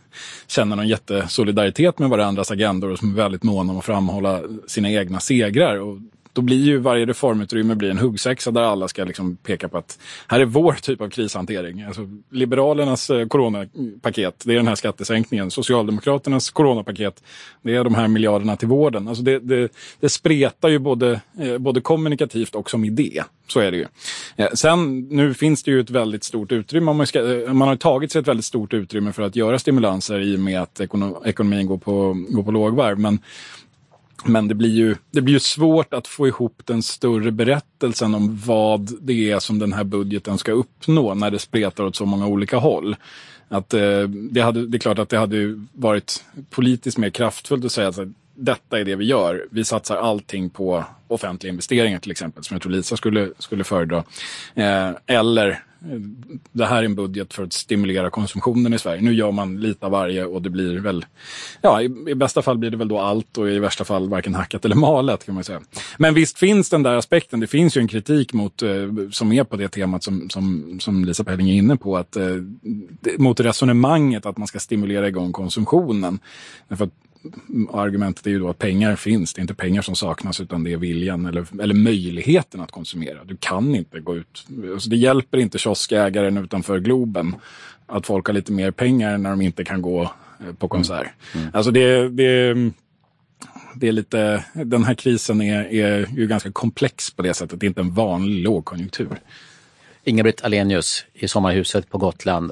känner 0.47 0.75
någon 0.75 0.87
jättesolidaritet 0.87 1.99
med 1.99 2.09
varandras 2.09 2.51
agendor 2.51 2.91
och 2.91 2.99
som 2.99 3.11
är 3.11 3.15
väldigt 3.15 3.43
måna 3.43 3.71
om 3.71 3.79
att 3.79 3.85
framhålla 3.85 4.41
sina 4.67 4.91
egna 4.91 5.19
segrar. 5.19 5.75
Och 5.75 5.97
då 6.37 6.41
blir 6.41 6.65
ju 6.65 6.77
varje 6.77 7.05
reformutrymme 7.05 7.75
blir 7.75 7.89
en 7.89 7.97
huggsexa 7.97 8.51
där 8.51 8.61
alla 8.61 8.87
ska 8.87 9.03
liksom 9.03 9.35
peka 9.35 9.67
på 9.67 9.77
att 9.77 9.99
här 10.27 10.39
är 10.39 10.45
vår 10.45 10.73
typ 10.73 11.01
av 11.01 11.09
krishantering. 11.09 11.81
Alltså, 11.81 12.01
Liberalernas 12.31 13.09
eh, 13.09 13.27
coronapaket, 13.27 14.43
det 14.45 14.53
är 14.53 14.57
den 14.57 14.67
här 14.67 14.75
skattesänkningen. 14.75 15.51
Socialdemokraternas 15.51 16.49
coronapaket, 16.49 17.23
det 17.61 17.75
är 17.75 17.83
de 17.83 17.95
här 17.95 18.07
miljarderna 18.07 18.55
till 18.55 18.67
vården. 18.67 19.07
Alltså 19.07 19.23
det, 19.23 19.39
det, 19.39 19.69
det 19.99 20.09
spretar 20.09 20.69
ju 20.69 20.79
både, 20.79 21.21
eh, 21.39 21.57
både 21.57 21.81
kommunikativt 21.81 22.55
och 22.55 22.69
som 22.69 22.85
idé. 22.85 23.23
Så 23.47 23.59
är 23.59 23.71
det 23.71 23.77
ju. 23.77 23.85
Eh, 24.35 24.49
sen, 24.53 24.99
nu 24.99 25.33
finns 25.33 25.63
det 25.63 25.71
ju 25.71 25.79
ett 25.79 25.89
väldigt 25.89 26.23
stort 26.23 26.51
utrymme. 26.51 26.93
Man, 26.93 27.07
ska, 27.07 27.21
man 27.47 27.67
har 27.67 27.75
tagit 27.75 28.11
sig 28.11 28.21
ett 28.21 28.27
väldigt 28.27 28.45
stort 28.45 28.73
utrymme 28.73 29.11
för 29.11 29.23
att 29.23 29.35
göra 29.35 29.59
stimulanser 29.59 30.19
i 30.19 30.35
och 30.35 30.39
med 30.39 30.61
att 30.61 30.79
ekonomin 31.25 31.67
går 31.67 31.77
på, 31.77 32.17
går 32.29 32.43
på 32.43 32.51
lågvarv. 32.51 32.99
Men 32.99 33.19
men 34.25 34.47
det 34.47 34.55
blir, 34.55 34.69
ju, 34.69 34.95
det 35.11 35.21
blir 35.21 35.33
ju 35.33 35.39
svårt 35.39 35.93
att 35.93 36.07
få 36.07 36.27
ihop 36.27 36.61
den 36.65 36.83
större 36.83 37.31
berättelsen 37.31 38.15
om 38.15 38.37
vad 38.45 38.91
det 39.01 39.31
är 39.31 39.39
som 39.39 39.59
den 39.59 39.73
här 39.73 39.83
budgeten 39.83 40.37
ska 40.37 40.51
uppnå 40.51 41.13
när 41.13 41.31
det 41.31 41.39
spretar 41.39 41.83
åt 41.83 41.95
så 41.95 42.05
många 42.05 42.27
olika 42.27 42.57
håll. 42.57 42.95
Att, 43.49 43.73
eh, 43.73 44.01
det, 44.31 44.41
hade, 44.41 44.67
det 44.67 44.77
är 44.77 44.79
klart 44.79 44.99
att 44.99 45.09
det 45.09 45.17
hade 45.17 45.65
varit 45.73 46.23
politiskt 46.49 46.97
mer 46.97 47.09
kraftfullt 47.09 47.65
att 47.65 47.71
säga 47.71 47.87
att 47.87 47.99
detta 48.35 48.79
är 48.79 48.85
det 48.85 48.95
vi 48.95 49.05
gör. 49.05 49.47
Vi 49.51 49.63
satsar 49.63 49.97
allting 49.97 50.49
på 50.49 50.85
offentliga 51.07 51.51
investeringar 51.51 51.99
till 51.99 52.11
exempel, 52.11 52.43
som 52.43 52.55
jag 52.55 52.61
tror 52.61 52.71
Lisa 52.71 52.97
skulle, 52.97 53.29
skulle 53.39 53.63
föredra. 53.63 54.03
Eh, 54.55 54.89
eller 55.05 55.63
det 56.51 56.65
här 56.65 56.77
är 56.77 56.83
en 56.83 56.95
budget 56.95 57.33
för 57.33 57.43
att 57.43 57.53
stimulera 57.53 58.09
konsumtionen 58.09 58.73
i 58.73 58.79
Sverige. 58.79 59.01
Nu 59.01 59.13
gör 59.13 59.31
man 59.31 59.59
lite 59.59 59.85
av 59.85 59.91
varje 59.91 60.25
och 60.25 60.41
det 60.41 60.49
blir 60.49 60.79
väl, 60.79 61.05
ja 61.61 61.81
i, 61.81 61.85
i 62.07 62.15
bästa 62.15 62.41
fall 62.41 62.57
blir 62.57 62.71
det 62.71 62.77
väl 62.77 62.87
då 62.87 62.99
allt 62.99 63.37
och 63.37 63.49
i 63.49 63.59
värsta 63.59 63.83
fall 63.83 64.09
varken 64.09 64.35
hackat 64.35 64.65
eller 64.65 64.75
malet 64.75 65.25
kan 65.25 65.35
man 65.35 65.43
säga. 65.43 65.61
Men 65.97 66.13
visst 66.13 66.39
finns 66.39 66.69
den 66.69 66.83
där 66.83 66.95
aspekten, 66.95 67.39
det 67.39 67.47
finns 67.47 67.77
ju 67.77 67.81
en 67.81 67.87
kritik 67.87 68.33
mot, 68.33 68.61
eh, 68.61 68.69
som 69.11 69.31
är 69.31 69.43
på 69.43 69.55
det 69.55 69.67
temat 69.67 70.03
som, 70.03 70.29
som, 70.29 70.77
som 70.79 71.05
Lisa 71.05 71.23
Pelling 71.23 71.49
är 71.49 71.53
inne 71.53 71.77
på, 71.77 71.97
att, 71.97 72.15
eh, 72.15 72.35
mot 73.17 73.39
resonemanget 73.39 74.25
att 74.25 74.37
man 74.37 74.47
ska 74.47 74.59
stimulera 74.59 75.07
igång 75.07 75.31
konsumtionen. 75.31 76.19
Därför 76.67 76.85
att 76.85 76.93
argumentet 77.73 78.27
är 78.27 78.31
ju 78.31 78.39
då 78.39 78.49
att 78.49 78.57
pengar 78.57 78.95
finns. 78.95 79.33
Det 79.33 79.39
är 79.39 79.41
inte 79.41 79.53
pengar 79.53 79.81
som 79.81 79.95
saknas 79.95 80.41
utan 80.41 80.63
det 80.63 80.73
är 80.73 80.77
viljan 80.77 81.25
eller, 81.25 81.61
eller 81.61 81.75
möjligheten 81.75 82.61
att 82.61 82.71
konsumera. 82.71 83.23
Du 83.23 83.37
kan 83.39 83.75
inte 83.75 83.99
gå 83.99 84.15
ut. 84.15 84.47
Alltså 84.73 84.89
det 84.89 84.97
hjälper 84.97 85.37
inte 85.37 85.57
kioskägaren 85.57 86.37
utanför 86.37 86.79
Globen 86.79 87.35
att 87.85 88.05
folk 88.05 88.27
har 88.27 88.33
lite 88.33 88.51
mer 88.51 88.71
pengar 88.71 89.17
när 89.17 89.29
de 89.29 89.41
inte 89.41 89.63
kan 89.63 89.81
gå 89.81 90.01
eh, 90.01 90.53
på 90.57 90.67
konsert. 90.67 91.07
Alltså 91.53 91.71
det, 91.71 92.09
det, 92.09 92.53
det 93.75 93.87
är 93.87 93.91
lite, 93.91 94.43
den 94.53 94.83
här 94.83 94.93
krisen 94.93 95.41
är, 95.41 95.73
är 95.73 96.09
ju 96.15 96.27
ganska 96.27 96.51
komplex 96.51 97.11
på 97.11 97.21
det 97.21 97.33
sättet. 97.33 97.59
Det 97.59 97.65
är 97.65 97.67
inte 97.67 97.81
en 97.81 97.93
vanlig 97.93 98.43
lågkonjunktur. 98.43 99.19
Inga-Britt 100.03 100.41
Alenius 100.41 101.05
i 101.13 101.27
sommarhuset 101.27 101.89
på 101.89 101.97
Gotland 101.97 102.51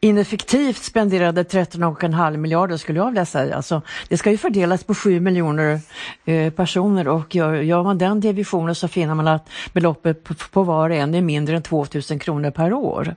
ineffektivt 0.00 0.82
spenderade 0.82 1.42
13,5 1.42 2.36
miljarder 2.36 2.76
skulle 2.76 2.98
jag 2.98 3.06
vilja 3.06 3.26
säga. 3.26 3.56
Alltså, 3.56 3.82
det 4.08 4.16
ska 4.16 4.30
ju 4.30 4.36
fördelas 4.36 4.84
på 4.84 4.94
7 4.94 5.20
miljoner 5.20 5.80
eh, 6.24 6.52
personer 6.52 7.08
och 7.08 7.34
gör, 7.34 7.54
gör, 7.54 7.82
man 7.82 7.98
den 7.98 8.20
divisionen 8.20 8.74
så 8.74 8.88
finner 8.88 9.14
man 9.14 9.28
att 9.28 9.48
beloppet 9.72 10.24
på, 10.24 10.34
på 10.34 10.62
var 10.62 10.90
och 10.90 10.96
en 10.96 11.14
är 11.14 11.22
mindre 11.22 11.56
än 11.56 11.62
2000 11.62 12.18
kronor 12.18 12.50
per 12.50 12.72
år. 12.72 13.16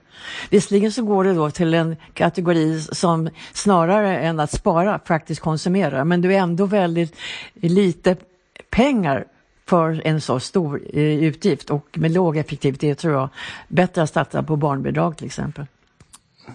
Visserligen 0.50 0.92
så 0.92 1.02
går 1.02 1.24
det 1.24 1.32
då 1.32 1.50
till 1.50 1.74
en 1.74 1.96
kategori 2.14 2.80
som 2.80 3.28
snarare 3.52 4.18
än 4.18 4.40
att 4.40 4.50
spara 4.50 5.00
faktiskt 5.04 5.40
konsumerar 5.40 6.04
men 6.04 6.20
det 6.20 6.34
är 6.34 6.38
ändå 6.38 6.66
väldigt 6.66 7.16
lite 7.54 8.16
pengar 8.70 9.24
för 9.66 10.02
en 10.04 10.20
så 10.20 10.40
stor 10.40 10.80
eh, 10.92 11.02
utgift 11.02 11.70
och 11.70 11.98
med 11.98 12.10
låg 12.10 12.36
effektivitet 12.36 12.98
tror 12.98 13.14
jag 13.14 13.28
bättre 13.68 14.02
att 14.02 14.12
satsa 14.12 14.42
på 14.42 14.56
barnbidrag 14.56 15.16
till 15.16 15.26
exempel. 15.26 15.66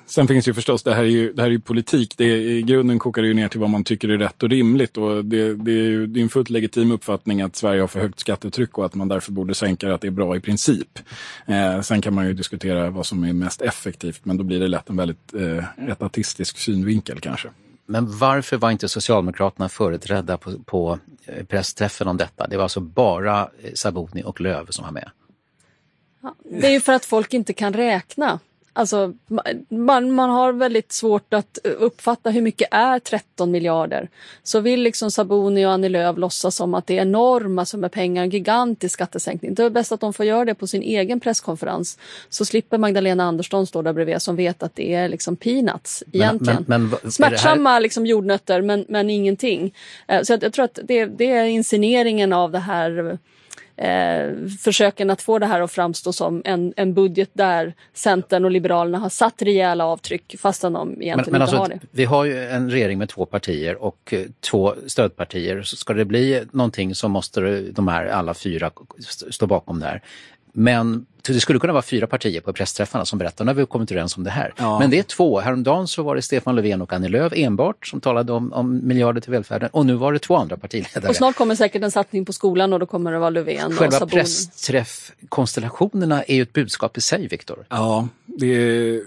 Sen 0.05 0.27
finns 0.27 0.47
ju 0.47 0.53
förstås, 0.53 0.83
det 0.83 0.93
här 0.93 1.03
är 1.03 1.07
ju, 1.07 1.33
det 1.33 1.41
här 1.41 1.47
är 1.47 1.51
ju 1.51 1.59
politik. 1.59 2.13
Det 2.17 2.25
är, 2.25 2.37
I 2.37 2.61
grunden 2.61 2.99
kokar 2.99 3.21
det 3.21 3.27
ju 3.27 3.33
ner 3.33 3.47
till 3.47 3.59
vad 3.59 3.69
man 3.69 3.83
tycker 3.83 4.09
är 4.09 4.17
rätt 4.17 4.43
och 4.43 4.49
rimligt. 4.49 4.97
Och 4.97 5.25
det, 5.25 5.55
det 5.55 5.71
är 5.71 5.83
ju 5.83 6.07
det 6.07 6.19
är 6.19 6.21
en 6.21 6.29
fullt 6.29 6.49
legitim 6.49 6.91
uppfattning 6.91 7.41
att 7.41 7.55
Sverige 7.55 7.81
har 7.81 7.87
för 7.87 7.99
högt 7.99 8.19
skattetryck 8.19 8.77
och 8.77 8.85
att 8.85 8.95
man 8.95 9.07
därför 9.07 9.31
borde 9.31 9.55
sänka 9.55 9.87
det, 9.87 9.95
att 9.95 10.01
det 10.01 10.07
är 10.07 10.11
bra 10.11 10.35
i 10.35 10.39
princip. 10.39 10.99
Eh, 11.45 11.81
sen 11.81 12.01
kan 12.01 12.13
man 12.13 12.27
ju 12.27 12.33
diskutera 12.33 12.89
vad 12.89 13.05
som 13.05 13.23
är 13.23 13.33
mest 13.33 13.61
effektivt, 13.61 14.19
men 14.23 14.37
då 14.37 14.43
blir 14.43 14.59
det 14.59 14.67
lätt 14.67 14.89
en 14.89 14.97
väldigt 14.97 15.33
eh, 15.33 15.89
etatistisk 15.89 16.57
synvinkel 16.57 17.19
kanske. 17.19 17.49
Men 17.85 18.17
varför 18.17 18.57
var 18.57 18.71
inte 18.71 18.89
Socialdemokraterna 18.89 19.69
företrädda 19.69 20.37
på, 20.37 20.59
på 20.65 20.99
eh, 21.25 21.45
pressträffen 21.45 22.07
om 22.07 22.17
detta? 22.17 22.47
Det 22.47 22.55
var 22.55 22.63
alltså 22.63 22.79
bara 22.79 23.41
eh, 23.41 23.73
Sabuni 23.73 24.23
och 24.23 24.41
Löv 24.41 24.65
som 24.69 24.85
var 24.85 24.91
med. 24.91 25.09
Det 26.43 26.67
är 26.67 26.71
ju 26.71 26.81
för 26.81 26.93
att 26.93 27.05
folk 27.05 27.33
inte 27.33 27.53
kan 27.53 27.73
räkna. 27.73 28.39
Alltså, 28.77 29.13
man, 29.69 30.11
man 30.11 30.29
har 30.29 30.53
väldigt 30.53 30.91
svårt 30.91 31.33
att 31.33 31.57
uppfatta 31.63 32.29
hur 32.29 32.41
mycket 32.41 32.67
är 32.71 32.99
13 32.99 33.51
miljarder. 33.51 34.09
Så 34.43 34.59
vill 34.59 34.81
liksom 34.81 35.11
Sabuni 35.11 35.65
och 35.65 35.71
Annie 35.71 35.89
Lööf 35.89 36.17
låtsas 36.17 36.55
som 36.55 36.73
att 36.73 36.87
det 36.87 36.97
är 36.97 37.01
enorma 37.01 37.65
summor 37.65 37.89
pengar, 37.89 38.23
en 38.23 38.29
gigantisk 38.29 38.93
skattesänkning. 38.93 39.53
Det 39.53 39.63
är 39.63 39.69
bäst 39.69 39.91
att 39.91 39.99
de 39.99 40.13
får 40.13 40.25
göra 40.25 40.45
det 40.45 40.55
på 40.55 40.67
sin 40.67 40.81
egen 40.81 41.19
presskonferens. 41.19 41.97
Så 42.29 42.45
slipper 42.45 42.77
Magdalena 42.77 43.23
Andersson 43.23 43.67
stå 43.67 43.81
där 43.81 43.93
bredvid 43.93 44.21
som 44.21 44.35
vet 44.35 44.63
att 44.63 44.75
det 44.75 44.93
är 44.93 45.09
liksom 45.09 45.35
peanuts 45.35 46.03
egentligen. 46.11 46.65
Men, 46.67 46.81
men, 46.81 46.99
men, 47.01 47.11
Smärtsamma 47.11 47.69
här... 47.69 47.79
liksom 47.79 48.05
jordnötter 48.05 48.61
men, 48.61 48.85
men 48.89 49.09
ingenting. 49.09 49.73
Eh, 50.07 50.21
så 50.21 50.33
jag, 50.33 50.43
jag 50.43 50.53
tror 50.53 50.65
att 50.65 50.79
det, 50.83 51.05
det 51.05 51.31
är 51.31 51.45
insinueringen 51.45 52.33
av 52.33 52.51
det 52.51 52.59
här 52.59 53.17
eh, 53.77 54.47
försöken 54.59 55.09
att 55.09 55.21
få 55.21 55.39
det 55.39 55.45
här 55.45 55.61
att 55.61 55.71
framstå 55.71 56.13
som 56.13 56.41
en, 56.45 56.73
en 56.77 56.93
budget 56.93 57.29
där 57.33 57.73
Centern 57.93 58.45
och 58.45 58.51
Liberalerna 58.51 58.97
har 58.97 59.09
satt 59.09 59.41
rejäla 59.41 59.85
avtryck 59.85 60.35
fastän 60.39 60.73
de 60.73 61.01
egentligen 61.01 61.15
men, 61.15 61.23
men 61.31 61.41
inte 61.41 61.41
alltså, 61.41 61.57
har 61.57 61.67
det. 61.67 61.79
Vi 61.91 62.05
har 62.05 62.25
ju 62.25 62.45
en 62.45 62.71
regering 62.71 62.97
med 62.97 63.09
två 63.09 63.25
partier 63.25 63.83
och 63.83 64.13
eh, 64.13 64.25
två 64.39 64.73
stödpartier. 64.87 65.61
Så 65.61 65.75
ska 65.75 65.93
det 65.93 66.05
bli 66.05 66.43
någonting 66.51 66.95
så 66.95 67.07
måste 67.07 67.61
de 67.61 67.87
här 67.87 68.05
alla 68.05 68.33
fyra 68.33 68.71
stå 69.29 69.47
bakom 69.47 69.79
det 69.79 69.85
här. 69.85 70.01
Men 70.57 71.05
det 71.27 71.39
skulle 71.39 71.59
kunna 71.59 71.73
vara 71.73 71.83
fyra 71.83 72.07
partier 72.07 72.41
på 72.41 72.53
pressträffarna 72.53 73.05
som 73.05 73.19
berättar, 73.19 73.45
nu 73.45 73.49
har 73.49 73.55
vi 73.55 73.65
kommit 73.65 73.91
överens 73.91 74.17
om 74.17 74.23
det 74.23 74.29
här. 74.29 74.53
Ja. 74.57 74.79
Men 74.79 74.89
det 74.89 74.99
är 74.99 75.03
två. 75.03 75.39
Häromdagen 75.39 75.87
så 75.87 76.03
var 76.03 76.15
det 76.15 76.21
Stefan 76.21 76.55
Löfven 76.55 76.81
och 76.81 76.93
Annie 76.93 77.09
Lööf 77.09 77.33
enbart 77.35 77.87
som 77.87 78.01
talade 78.01 78.33
om, 78.33 78.53
om 78.53 78.87
miljarder 78.87 79.21
till 79.21 79.31
välfärden 79.31 79.69
och 79.73 79.85
nu 79.85 79.93
var 79.93 80.13
det 80.13 80.19
två 80.19 80.35
andra 80.35 80.57
partiledare. 80.57 81.09
Och 81.09 81.15
snart 81.15 81.35
kommer 81.35 81.55
säkert 81.55 81.83
en 81.83 81.91
satsning 81.91 82.25
på 82.25 82.33
skolan 82.33 82.73
och 82.73 82.79
då 82.79 82.85
kommer 82.85 83.11
det 83.11 83.19
vara 83.19 83.29
Löfven 83.29 83.71
Själva 83.71 83.87
och 83.87 83.93
Saboni. 83.93 84.11
pressträffkonstellationerna 84.11 86.23
är 86.23 86.35
ju 86.35 86.41
ett 86.41 86.53
budskap 86.53 86.97
i 86.97 87.01
sig, 87.01 87.27
Viktor. 87.27 87.65
Ja, 87.69 88.07
det 88.25 88.47
är 88.47 89.01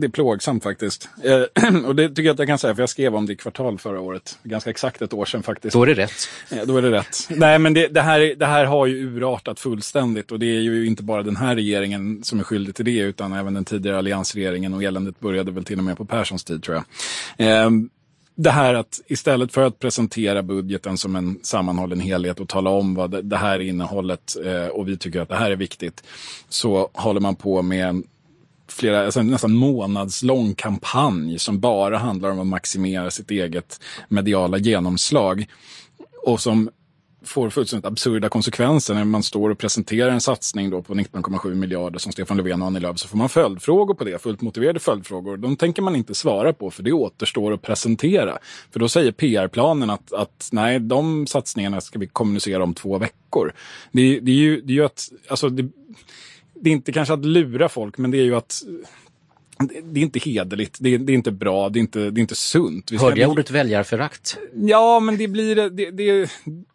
det 0.00 0.06
är 0.06 0.08
plågsamt 0.08 0.62
faktiskt. 0.62 1.08
Eh, 1.24 1.84
och 1.86 1.96
det 1.96 2.08
tycker 2.08 2.22
jag 2.22 2.32
att 2.32 2.38
jag 2.38 2.48
kan 2.48 2.58
säga, 2.58 2.74
för 2.74 2.82
jag 2.82 2.88
skrev 2.88 3.14
om 3.14 3.26
det 3.26 3.32
i 3.32 3.36
kvartal 3.36 3.78
förra 3.78 4.00
året. 4.00 4.38
Ganska 4.42 4.70
exakt 4.70 5.02
ett 5.02 5.12
år 5.12 5.24
sedan 5.24 5.42
faktiskt. 5.42 5.72
Då 5.72 5.82
är 5.82 5.86
det 5.86 5.94
rätt. 5.94 6.28
Eh, 6.50 6.62
då 6.66 6.76
är 6.76 6.82
det 6.82 6.90
rätt. 6.90 7.28
Nej, 7.30 7.58
men 7.58 7.74
det, 7.74 7.88
det, 7.88 8.00
här, 8.00 8.34
det 8.36 8.46
här 8.46 8.64
har 8.64 8.86
ju 8.86 9.16
urartat 9.16 9.60
fullständigt 9.60 10.32
och 10.32 10.38
det 10.38 10.46
är 10.46 10.60
ju 10.60 10.86
inte 10.86 11.02
bara 11.02 11.22
den 11.22 11.36
här 11.36 11.54
regeringen 11.54 12.24
som 12.24 12.40
är 12.40 12.44
skyldig 12.44 12.74
till 12.74 12.84
det, 12.84 12.98
utan 12.98 13.32
även 13.32 13.54
den 13.54 13.64
tidigare 13.64 13.98
alliansregeringen 13.98 14.74
och 14.74 14.82
eländet 14.82 15.20
började 15.20 15.50
väl 15.50 15.64
till 15.64 15.78
och 15.78 15.84
med 15.84 15.96
på 15.96 16.04
Perssons 16.04 16.44
tid 16.44 16.62
tror 16.62 16.82
jag. 17.36 17.64
Eh, 17.64 17.70
det 18.42 18.50
här 18.50 18.74
att 18.74 19.00
istället 19.06 19.52
för 19.52 19.62
att 19.62 19.78
presentera 19.78 20.42
budgeten 20.42 20.98
som 20.98 21.16
en 21.16 21.38
sammanhållen 21.42 22.00
helhet 22.00 22.40
och 22.40 22.48
tala 22.48 22.70
om 22.70 22.94
vad 22.94 23.24
det 23.24 23.36
här 23.36 23.54
är 23.54 23.60
innehållet 23.60 24.36
eh, 24.44 24.66
och 24.66 24.88
vi 24.88 24.96
tycker 24.96 25.20
att 25.20 25.28
det 25.28 25.36
här 25.36 25.50
är 25.50 25.56
viktigt, 25.56 26.04
så 26.48 26.90
håller 26.92 27.20
man 27.20 27.36
på 27.36 27.62
med 27.62 28.02
flera, 28.72 29.04
alltså 29.04 29.22
nästan 29.22 29.54
månadslång 29.54 30.54
kampanj 30.54 31.38
som 31.38 31.60
bara 31.60 31.98
handlar 31.98 32.30
om 32.30 32.40
att 32.40 32.46
maximera 32.46 33.10
sitt 33.10 33.30
eget 33.30 33.80
mediala 34.08 34.58
genomslag. 34.58 35.46
Och 36.26 36.40
som 36.40 36.70
får 37.22 37.50
fullständigt 37.50 37.86
absurda 37.86 38.28
konsekvenser 38.28 38.94
när 38.94 39.04
man 39.04 39.22
står 39.22 39.50
och 39.50 39.58
presenterar 39.58 40.10
en 40.10 40.20
satsning 40.20 40.70
då 40.70 40.82
på 40.82 40.94
19,7 40.94 41.54
miljarder 41.54 41.98
som 41.98 42.12
Stefan 42.12 42.36
Löfven 42.36 42.62
och 42.62 42.66
Annie 42.66 42.80
Lööf 42.80 42.98
så 42.98 43.08
får 43.08 43.18
man 43.18 43.28
följdfrågor 43.28 43.94
på 43.94 44.04
det, 44.04 44.22
fullt 44.22 44.40
motiverade 44.40 44.80
följdfrågor. 44.80 45.36
De 45.36 45.56
tänker 45.56 45.82
man 45.82 45.96
inte 45.96 46.14
svara 46.14 46.52
på 46.52 46.70
för 46.70 46.82
det 46.82 46.92
återstår 46.92 47.52
att 47.52 47.62
presentera. 47.62 48.38
För 48.72 48.80
då 48.80 48.88
säger 48.88 49.12
PR-planen 49.12 49.90
att, 49.90 50.12
att 50.12 50.48
nej, 50.52 50.80
de 50.80 51.26
satsningarna 51.26 51.80
ska 51.80 51.98
vi 51.98 52.06
kommunicera 52.06 52.62
om 52.62 52.74
två 52.74 52.98
veckor. 52.98 53.52
Det, 53.92 54.20
det 54.20 54.30
är 54.30 54.36
ju 54.36 54.60
det 54.60 54.72
är 54.72 54.74
ju 54.74 54.84
att, 54.84 55.08
alltså 55.28 55.48
det, 55.48 55.68
det 56.60 56.70
är 56.70 56.72
inte 56.72 56.92
kanske 56.92 57.14
att 57.14 57.24
lura 57.24 57.68
folk, 57.68 57.98
men 57.98 58.10
det 58.10 58.18
är 58.18 58.24
ju 58.24 58.36
att 58.36 58.62
det 59.82 60.00
är 60.00 60.04
inte 60.04 60.18
hederligt, 60.18 60.76
det 60.80 60.94
är, 60.94 60.98
det 60.98 61.12
är, 61.12 61.14
inte 61.14 61.30
bra, 61.30 61.68
det 61.68 61.78
är 61.78 61.80
inte, 61.80 62.10
det 62.10 62.18
är 62.18 62.22
inte 62.22 62.34
sunt. 62.34 63.00
Hörde 63.00 63.20
jag 63.20 63.30
ordet 63.30 63.50
väljarförakt? 63.50 64.38
Ja, 64.54 65.00
men 65.00 65.16
det 65.16 65.28
blir... 65.28 65.56
Det, 65.56 65.90
det, 65.90 66.30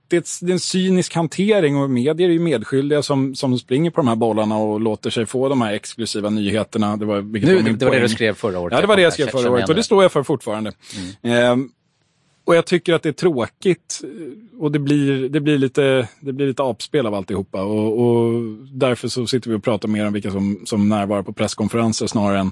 det, 0.08 0.18
är 0.18 0.52
en 0.52 0.60
cynisk 0.60 1.16
hantering 1.16 1.78
och 1.78 1.90
medier 1.90 2.30
är 2.30 2.34
ju 2.34 2.40
medskyldiga 2.40 3.02
som, 3.02 3.36
som 3.36 3.60
springer 3.60 3.92
på 3.92 4.02
de 4.02 4.08
här 4.08 4.16
bollarna 4.16 4.58
och 4.58 4.82
låter 4.82 5.10
sig 5.10 5.26
få 5.26 5.50
de 5.50 5.62
här 5.62 5.74
exklusiva 5.74 6.30
nyheterna. 6.30 6.98
Det 6.98 7.06
var, 7.06 7.22
nu, 7.22 7.56
var 7.56 7.70
det 7.72 7.86
var 7.86 7.92
det 7.92 8.00
du 8.00 8.10
skrev 8.10 8.34
förra 8.34 8.60
året. 8.60 8.74
Ja, 8.74 8.82
det 8.82 8.88
var 8.88 8.96
det 8.96 9.02
jag 9.02 9.14
skrev 9.14 9.28
förra 9.28 9.52
året 9.52 9.70
och 9.70 9.76
det 9.76 9.84
står 9.84 10.04
jag 10.04 10.12
för 10.12 10.24
fortfarande. 10.24 10.72
Mm. 11.24 11.62
Eh, 11.62 11.68
och 12.46 12.56
jag 12.56 12.66
tycker 12.66 12.94
att 12.94 13.04
det 13.04 13.10
är 13.10 13.14
tråkigt 13.14 14.02
eh, 14.04 14.60
och 14.62 14.72
det 14.72 14.80
blir, 14.80 15.30
det 15.30 15.40
blir, 15.40 15.58
lite, 15.58 16.08
det 16.20 16.34
blir 16.34 16.48
lite 16.48 16.64
apspel 16.64 17.06
av 17.06 17.14
alltihopa. 17.14 17.64
Och, 17.64 18.02
och 18.02 18.42
därför 18.72 19.08
så 19.08 19.28
sitter 19.28 19.50
vi 19.50 19.56
och 19.56 19.64
pratar 19.64 19.88
mer 19.88 20.08
om 20.08 20.14
vilka 20.14 20.32
som, 20.32 20.62
som 20.66 20.90
närvarar 20.90 21.24
på 21.24 21.34
presskonferenser 21.34 22.08
snarare 22.08 22.40
än 22.40 22.52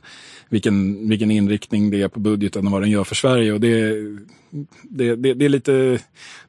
vilken, 0.49 1.09
vilken 1.09 1.31
inriktning 1.31 1.89
det 1.89 2.01
är 2.01 2.07
på 2.07 2.19
budgeten 2.19 2.65
och 2.65 2.71
vad 2.71 2.81
den 2.81 2.89
gör 2.89 3.03
för 3.03 3.15
Sverige. 3.15 3.53
Och 3.53 3.59
det, 3.59 3.93
det, 4.81 5.15
det, 5.15 5.33
det, 5.33 5.45
är 5.45 5.49
lite, 5.49 5.99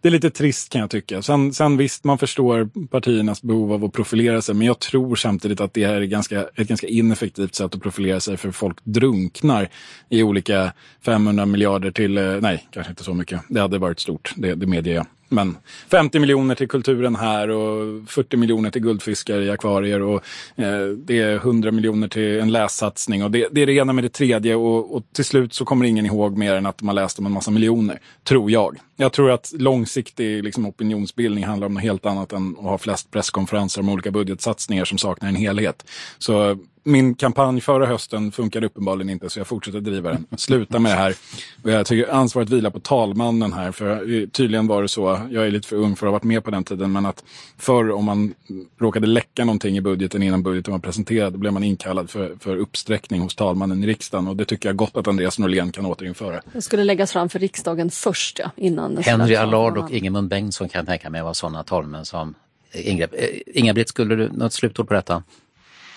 det 0.00 0.08
är 0.08 0.10
lite 0.10 0.30
trist 0.30 0.72
kan 0.72 0.80
jag 0.80 0.90
tycka. 0.90 1.22
Sen, 1.22 1.52
sen 1.52 1.76
visst, 1.76 2.04
man 2.04 2.18
förstår 2.18 2.86
partiernas 2.86 3.42
behov 3.42 3.72
av 3.72 3.84
att 3.84 3.92
profilera 3.92 4.42
sig, 4.42 4.54
men 4.54 4.66
jag 4.66 4.78
tror 4.78 5.16
samtidigt 5.16 5.60
att 5.60 5.74
det 5.74 5.86
här 5.86 5.94
är 5.94 6.04
ganska, 6.04 6.46
ett 6.54 6.68
ganska 6.68 6.86
ineffektivt 6.86 7.54
sätt 7.54 7.74
att 7.74 7.82
profilera 7.82 8.20
sig 8.20 8.36
för 8.36 8.50
folk 8.50 8.78
drunknar 8.84 9.68
i 10.08 10.22
olika 10.22 10.72
500 11.04 11.46
miljarder 11.46 11.90
till, 11.90 12.18
eh, 12.18 12.40
nej, 12.40 12.68
kanske 12.70 12.90
inte 12.90 13.04
så 13.04 13.14
mycket. 13.14 13.33
Det 13.48 13.60
hade 13.60 13.78
varit 13.78 14.00
stort, 14.00 14.32
det, 14.36 14.54
det 14.54 14.66
medger 14.66 14.94
jag. 14.94 15.06
Men 15.28 15.56
50 15.90 16.18
miljoner 16.18 16.54
till 16.54 16.68
kulturen 16.68 17.16
här 17.16 17.48
och 17.48 18.08
40 18.08 18.36
miljoner 18.36 18.70
till 18.70 18.82
guldfiskar 18.82 19.40
i 19.40 19.50
akvarier 19.50 20.02
och 20.02 20.22
eh, 20.56 20.86
det 20.96 21.20
är 21.20 21.34
100 21.34 21.70
miljoner 21.70 22.08
till 22.08 22.40
en 22.40 22.52
lässatsning 22.52 23.24
och 23.24 23.30
det, 23.30 23.48
det, 23.52 23.62
är 23.62 23.66
det 23.66 23.72
ena 23.72 23.92
med 23.92 24.04
det 24.04 24.08
tredje 24.08 24.54
och, 24.54 24.96
och, 24.96 25.02
till 25.12 25.24
slut 25.24 25.54
så 25.54 25.64
kommer 25.64 25.84
ingen 25.84 26.06
ihåg 26.06 26.36
mer 26.36 26.54
än 26.54 26.66
att 26.66 26.82
man 26.82 26.94
läste 26.94 27.20
om 27.20 27.26
en 27.26 27.32
massa 27.32 27.50
miljoner, 27.50 27.98
tror 28.24 28.50
jag. 28.50 28.76
Jag 28.96 29.12
tror 29.12 29.30
att 29.30 29.52
långsiktig 29.58 30.44
liksom, 30.44 30.66
opinionsbildning 30.66 31.44
handlar 31.44 31.66
om 31.66 31.74
något 31.74 31.82
helt 31.82 32.06
annat 32.06 32.32
än 32.32 32.56
att 32.58 32.64
ha 32.64 32.78
flest 32.78 33.10
presskonferenser 33.10 33.80
om 33.80 33.88
olika 33.88 34.10
budgetsatsningar 34.10 34.84
som 34.84 34.98
saknar 34.98 35.28
en 35.28 35.36
helhet. 35.36 35.84
Så 36.18 36.58
min 36.84 37.14
kampanj 37.14 37.60
förra 37.60 37.86
hösten 37.86 38.32
funkade 38.32 38.66
uppenbarligen 38.66 39.10
inte 39.10 39.30
så 39.30 39.40
jag 39.40 39.46
fortsätter 39.46 39.80
driva 39.80 40.10
den. 40.10 40.26
Sluta 40.36 40.78
med 40.78 40.92
det 40.92 40.96
här. 40.96 41.14
Och 41.62 41.70
jag 41.70 41.86
tycker 41.86 42.12
ansvaret 42.12 42.50
vilar 42.50 42.70
på 42.70 42.80
talmannen 42.80 43.52
här. 43.52 43.72
För 43.72 44.26
tydligen 44.26 44.66
var 44.66 44.82
det 44.82 44.88
så, 44.88 45.20
jag 45.30 45.46
är 45.46 45.50
lite 45.50 45.68
för 45.68 45.76
ung 45.76 45.96
för 45.96 46.06
att 46.06 46.10
ha 46.10 46.12
varit 46.12 46.22
med 46.22 46.44
på 46.44 46.50
den 46.50 46.64
tiden, 46.64 46.92
men 46.92 47.06
att 47.06 47.24
förr 47.58 47.90
om 47.90 48.04
man 48.04 48.34
råkade 48.80 49.06
läcka 49.06 49.44
någonting 49.44 49.76
i 49.76 49.80
budgeten 49.80 50.22
innan 50.22 50.42
budgeten 50.42 50.72
var 50.72 50.78
presenterad, 50.78 51.32
då 51.32 51.38
blev 51.38 51.52
man 51.52 51.64
inkallad 51.64 52.10
för, 52.10 52.36
för 52.40 52.56
uppsträckning 52.56 53.20
hos 53.20 53.34
talmannen 53.34 53.84
i 53.84 53.86
riksdagen. 53.86 54.28
Och 54.28 54.36
det 54.36 54.44
tycker 54.44 54.68
jag 54.68 54.76
gott 54.76 54.96
att 54.96 55.08
Andreas 55.08 55.38
Norlén 55.38 55.72
kan 55.72 55.86
återinföra. 55.86 56.40
Det 56.52 56.62
skulle 56.62 56.84
läggas 56.84 57.12
fram 57.12 57.28
för 57.28 57.38
riksdagen 57.38 57.90
först, 57.90 58.38
ja, 58.38 58.50
innan. 58.56 58.96
Henry 58.96 59.34
Allard 59.34 59.78
och 59.78 59.90
Ingemund 59.90 60.28
Bengtsson 60.28 60.68
kan 60.68 60.78
jag 60.78 60.86
tänka 60.86 61.10
mig 61.10 61.22
var 61.22 61.32
sådana 61.32 61.64
talmän 61.64 62.04
som 62.04 62.34
Ingrid, 62.74 63.08
Inga-Britt, 63.46 63.88
skulle 63.88 64.16
du 64.16 64.28
något 64.32 64.52
slutord 64.52 64.88
på 64.88 64.94
detta? 64.94 65.22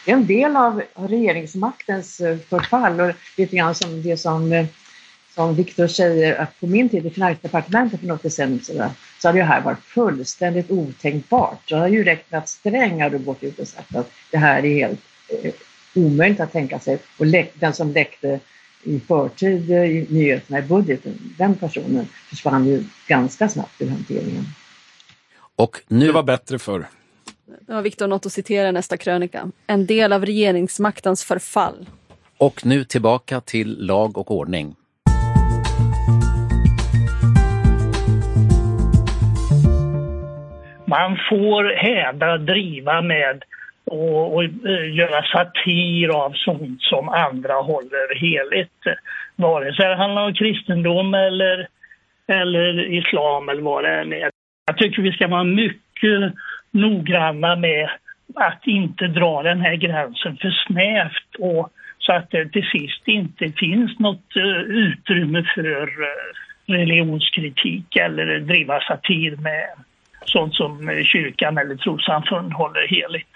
En 0.07 0.27
del 0.27 0.55
av 0.55 0.81
regeringsmaktens 0.95 2.19
eh, 2.19 2.37
förfall 2.37 2.99
och 2.99 3.11
lite 3.37 3.55
grann 3.55 3.75
som 3.75 4.01
det 4.01 4.17
som, 4.17 4.53
eh, 4.53 4.65
som 5.35 5.55
Viktor 5.55 5.87
säger 5.87 6.35
att 6.41 6.59
på 6.59 6.67
min 6.67 6.89
tid 6.89 7.05
i 7.05 7.09
Finansdepartementet 7.09 7.99
för 7.99 8.07
något 8.07 8.23
decennium 8.23 8.59
sedan 8.59 8.89
så 9.19 9.27
hade 9.27 9.39
det 9.39 9.45
här 9.45 9.61
varit 9.61 9.79
fullständigt 9.79 10.71
otänkbart. 10.71 11.69
Det 11.69 11.75
har 11.75 11.87
ju 11.87 12.03
räckt 12.03 12.31
med 12.31 12.37
att 12.37 12.49
Sträng 12.49 13.01
hade 13.01 13.17
gått 13.17 13.43
ut 13.43 13.59
och 13.59 13.67
sagt 13.67 13.95
att 13.95 14.11
det 14.31 14.37
här 14.37 14.65
är 14.65 14.75
helt, 14.75 14.99
eh, 15.43 15.53
omöjligt 15.95 16.39
att 16.39 16.51
tänka 16.51 16.79
sig. 16.79 16.99
Och 17.17 17.25
läck, 17.25 17.53
den 17.53 17.73
som 17.73 17.91
läckte 17.91 18.39
i 18.83 18.99
förtid 18.99 19.71
i 19.71 20.07
nyheterna 20.09 20.59
i 20.59 20.61
budgeten, 20.61 21.33
den 21.37 21.55
personen 21.55 22.07
försvann 22.29 22.67
ju 22.67 22.83
ganska 23.07 23.49
snabbt 23.49 23.81
ur 23.81 23.89
hanteringen. 23.89 24.45
Och 25.55 25.77
nu... 25.87 26.05
Det 26.05 26.11
var 26.11 26.23
bättre 26.23 26.59
för. 26.59 26.87
Det 27.47 27.73
har 27.73 27.81
Viktor 27.81 28.07
något 28.07 28.25
att 28.25 28.31
citera 28.31 28.71
nästa 28.71 28.97
krönika. 28.97 29.51
En 29.67 29.85
del 29.85 30.13
av 30.13 30.25
regeringsmaktens 30.25 31.25
förfall. 31.25 31.85
Och 32.37 32.65
nu 32.65 32.83
tillbaka 32.83 33.41
till 33.41 33.85
lag 33.85 34.17
och 34.17 34.31
ordning. 34.31 34.75
Man 40.87 41.17
får 41.29 41.75
häda, 41.75 42.37
driva 42.37 43.01
med 43.01 43.43
och, 43.85 44.35
och 44.35 44.43
uh, 44.43 44.95
göra 44.95 45.23
satir 45.23 46.07
av 46.07 46.31
sånt 46.35 46.81
som 46.81 47.09
andra 47.09 47.53
håller 47.53 48.15
heligt. 48.15 48.83
Vare 49.35 49.75
sig 49.75 49.89
det 49.89 49.95
handlar 49.95 50.25
om 50.25 50.33
kristendom 50.33 51.13
eller, 51.13 51.67
eller 52.27 52.93
islam 52.93 53.49
eller 53.49 53.61
vad 53.61 53.83
det 53.83 54.01
än 54.01 54.13
är. 54.13 54.29
Jag 54.65 54.77
tycker 54.77 55.01
vi 55.01 55.11
ska 55.11 55.27
vara 55.27 55.43
mycket 55.43 56.33
noggranna 56.71 57.55
med 57.55 57.89
att 58.35 58.67
inte 58.67 59.07
dra 59.07 59.43
den 59.43 59.61
här 59.61 59.75
gränsen 59.75 60.37
för 60.37 60.51
snävt 60.67 61.35
och 61.39 61.73
så 61.99 62.13
att 62.13 62.31
det 62.31 62.49
till 62.49 62.69
sist 62.71 63.07
inte 63.07 63.51
finns 63.51 63.99
något 63.99 64.35
eh, 64.35 64.61
utrymme 64.61 65.43
för 65.55 65.83
eh, 65.83 66.73
religionskritik 66.73 67.95
eller 67.95 68.39
driva 68.39 68.79
satir 68.79 69.35
med 69.35 69.69
sånt 70.25 70.55
som 70.55 70.89
eh, 70.89 71.03
kyrkan 71.03 71.57
eller 71.57 71.75
trossamfund 71.75 72.53
håller 72.53 72.87
heligt. 72.87 73.33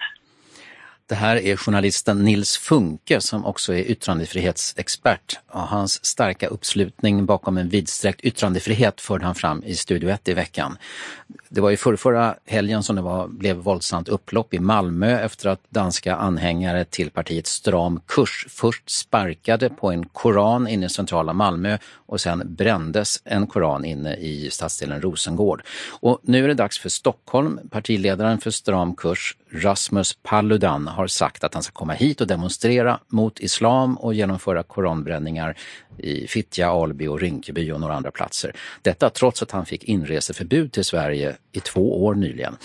Det 1.12 1.16
här 1.16 1.36
är 1.36 1.56
journalisten 1.56 2.24
Nils 2.24 2.56
Funke 2.56 3.20
som 3.20 3.46
också 3.46 3.74
är 3.74 3.90
yttrandefrihetsexpert. 3.90 5.38
Och 5.50 5.60
hans 5.60 6.04
starka 6.04 6.46
uppslutning 6.46 7.26
bakom 7.26 7.58
en 7.58 7.68
vidsträckt 7.68 8.20
yttrandefrihet 8.20 9.00
förde 9.00 9.24
han 9.24 9.34
fram 9.34 9.62
i 9.64 9.74
Studio 9.74 10.10
1 10.10 10.28
i 10.28 10.34
veckan. 10.34 10.76
Det 11.48 11.60
var 11.60 11.70
ju 11.70 11.76
förra 11.76 12.34
helgen 12.46 12.82
som 12.82 12.96
det 12.96 13.02
var, 13.02 13.28
blev 13.28 13.56
våldsamt 13.56 14.08
upplopp 14.08 14.54
i 14.54 14.58
Malmö 14.58 15.20
efter 15.20 15.48
att 15.48 15.60
danska 15.70 16.16
anhängare 16.16 16.84
till 16.84 17.10
partiet 17.10 17.46
Stram 17.46 18.00
kurs 18.06 18.46
först 18.48 18.90
sparkade 18.90 19.70
på 19.70 19.90
en 19.90 20.04
koran 20.04 20.68
inne 20.68 20.86
i 20.86 20.88
centrala 20.88 21.32
Malmö 21.32 21.78
och 21.94 22.20
sen 22.20 22.54
brändes 22.54 23.22
en 23.24 23.46
koran 23.46 23.84
inne 23.84 24.16
i 24.16 24.50
stadsdelen 24.50 25.00
Rosengård. 25.00 25.62
Och 25.90 26.20
nu 26.22 26.44
är 26.44 26.48
det 26.48 26.54
dags 26.54 26.78
för 26.78 26.88
Stockholm. 26.88 27.60
Partiledaren 27.70 28.38
för 28.38 28.50
Stram 28.50 28.94
kurs, 28.94 29.36
Rasmus 29.54 30.18
Paludan, 30.22 30.86
har 30.86 31.06
sagt 31.06 31.44
att 31.44 31.54
han 31.54 31.62
ska 31.62 31.72
komma 31.72 31.92
hit 31.92 32.20
och 32.20 32.26
demonstrera 32.26 33.00
mot 33.08 33.40
islam 33.40 33.96
och 33.96 34.14
genomföra 34.14 34.62
koranbränningar 34.62 35.58
i 35.98 36.26
Fittja, 36.26 36.68
Alby 36.68 37.06
och 37.06 37.20
Rinkeby 37.20 37.72
och 37.72 37.80
några 37.80 37.94
andra 37.94 38.10
platser. 38.10 38.56
Detta 38.82 39.10
trots 39.10 39.42
att 39.42 39.50
han 39.50 39.66
fick 39.66 39.84
inreseförbud 39.84 40.72
till 40.72 40.84
Sverige 40.84 41.36
i 41.52 41.60
två 41.60 42.04
år 42.04 42.14
nyligen. 42.14 42.56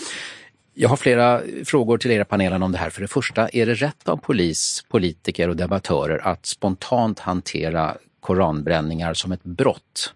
Jag 0.74 0.88
har 0.88 0.96
flera 0.96 1.42
frågor 1.64 1.98
till 1.98 2.10
era 2.10 2.24
panelen 2.24 2.62
om 2.62 2.72
det 2.72 2.78
här. 2.78 2.90
För 2.90 3.00
det 3.00 3.08
första, 3.08 3.48
är 3.48 3.66
det 3.66 3.74
rätt 3.74 4.08
av 4.08 4.16
polis, 4.16 4.84
politiker 4.88 5.48
och 5.48 5.56
debattörer 5.56 6.18
att 6.26 6.46
spontant 6.46 7.18
hantera 7.18 7.96
koranbränningar 8.20 9.14
som 9.14 9.32
ett 9.32 9.44
brott? 9.44 10.14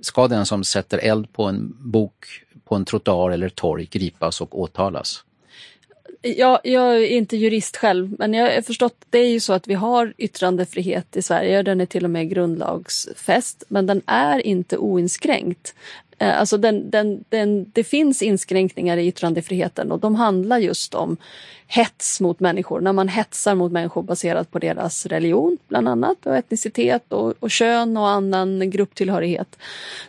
Ska 0.00 0.28
den 0.28 0.46
som 0.46 0.64
sätter 0.64 0.98
eld 0.98 1.32
på 1.32 1.44
en 1.44 1.74
bok 1.78 2.26
på 2.64 2.74
en 2.74 2.84
trottoar 2.84 3.30
eller 3.30 3.48
torg 3.48 3.88
gripas 3.90 4.40
och 4.40 4.60
åtalas? 4.60 5.24
Jag, 6.26 6.60
jag 6.64 6.96
är 6.96 7.06
inte 7.06 7.36
jurist 7.36 7.76
själv, 7.76 8.16
men 8.18 8.34
jag 8.34 8.54
har 8.54 8.62
förstått 8.62 9.04
det 9.10 9.18
är 9.18 9.28
ju 9.28 9.40
så 9.40 9.52
att 9.52 9.68
vi 9.68 9.74
har 9.74 10.14
yttrandefrihet 10.18 11.16
i 11.16 11.22
Sverige. 11.22 11.62
Den 11.62 11.80
är 11.80 11.86
till 11.86 12.04
och 12.04 12.10
med 12.10 12.30
grundlagsfäst, 12.30 13.64
men 13.68 13.86
den 13.86 14.02
är 14.06 14.46
inte 14.46 14.78
oinskränkt. 14.78 15.74
Eh, 16.18 16.40
alltså 16.40 16.56
den, 16.56 16.90
den, 16.90 17.24
den, 17.28 17.70
det 17.72 17.84
finns 17.84 18.22
inskränkningar 18.22 18.96
i 18.96 19.06
yttrandefriheten 19.06 19.92
och 19.92 20.00
de 20.00 20.14
handlar 20.14 20.58
just 20.58 20.94
om 20.94 21.16
hets 21.66 22.20
mot 22.20 22.40
människor. 22.40 22.80
När 22.80 22.92
man 22.92 23.08
hetsar 23.08 23.54
mot 23.54 23.72
människor 23.72 24.02
baserat 24.02 24.50
på 24.50 24.58
deras 24.58 25.06
religion 25.06 25.58
bland 25.68 25.88
annat 25.88 26.26
och 26.26 26.36
etnicitet 26.36 27.12
och, 27.12 27.34
och 27.40 27.50
kön 27.50 27.96
och 27.96 28.08
annan 28.08 28.70
grupptillhörighet. 28.70 29.58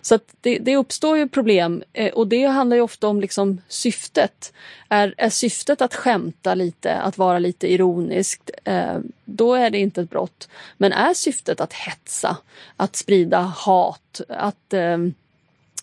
Så 0.01 0.19
det, 0.41 0.59
det, 0.59 0.77
uppstår 0.77 1.17
ju 1.17 1.27
problem 1.27 1.83
eh, 1.93 2.13
och 2.13 2.27
det 2.27 2.45
handlar 2.45 2.77
ju 2.77 2.81
ofta 2.81 3.07
om 3.07 3.21
liksom 3.21 3.61
syftet. 3.67 4.53
Är, 4.89 5.13
är 5.17 5.29
syftet 5.29 5.81
att 5.81 5.93
skämta 6.05 6.55
lite, 6.55 6.95
att 6.95 7.17
vara 7.17 7.39
lite 7.39 7.71
ironisk, 7.71 8.49
eh, 8.63 8.99
då 9.25 9.53
är 9.53 9.69
det 9.69 9.77
inte 9.77 10.01
ett 10.01 10.09
brott. 10.09 10.49
Men 10.77 10.93
är 10.93 11.13
syftet 11.13 11.61
att 11.61 11.73
hetsa, 11.73 12.37
att 12.75 12.95
sprida 12.95 13.39
hat, 13.39 14.21
att 14.29 14.73
eh, 14.73 14.97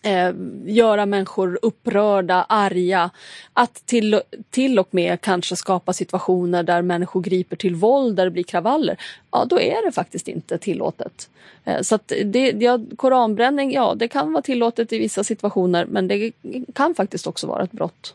eh, 0.03 0.35
göra 0.67 1.07
människor 1.07 1.59
upprörda, 1.63 2.47
arga. 2.49 3.11
Att 3.53 3.87
till, 3.87 4.21
till 4.51 4.79
och 4.79 4.89
med 4.91 5.21
kanske 5.21 5.57
skapa 5.57 5.93
situationer 5.93 6.63
där 6.63 6.83
människor 6.83 7.21
griper 7.21 7.57
till 7.57 7.75
våld, 7.75 8.17
där 8.17 8.25
det 8.25 8.31
blir 8.31 8.45
kravaller. 8.45 8.97
Ja, 9.31 9.45
då 9.45 9.61
är 9.61 9.87
det 9.87 9.93
faktiskt 9.93 10.29
inte 10.29 10.59
tillåtet. 10.59 11.31
Eh, 11.65 11.81
så 11.83 11.95
att 11.95 12.13
det, 12.25 12.51
ja, 12.51 12.79
koranbränning, 12.97 13.73
ja 13.73 13.95
det 13.97 14.09
kan 14.09 14.33
vara 14.33 14.43
tillåtet 14.43 14.93
i 14.93 14.99
vissa 14.99 15.25
situationer 15.25 15.87
men 15.87 16.09
det 16.09 16.33
kan 16.75 16.95
faktiskt 16.95 17.27
också 17.27 17.47
vara 17.47 17.65
ett 17.65 17.73
brott. 17.73 18.15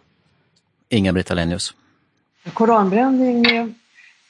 Inga-Britt 0.89 1.31
Ahlenius. 1.31 1.73
Koranbränning 2.53 3.45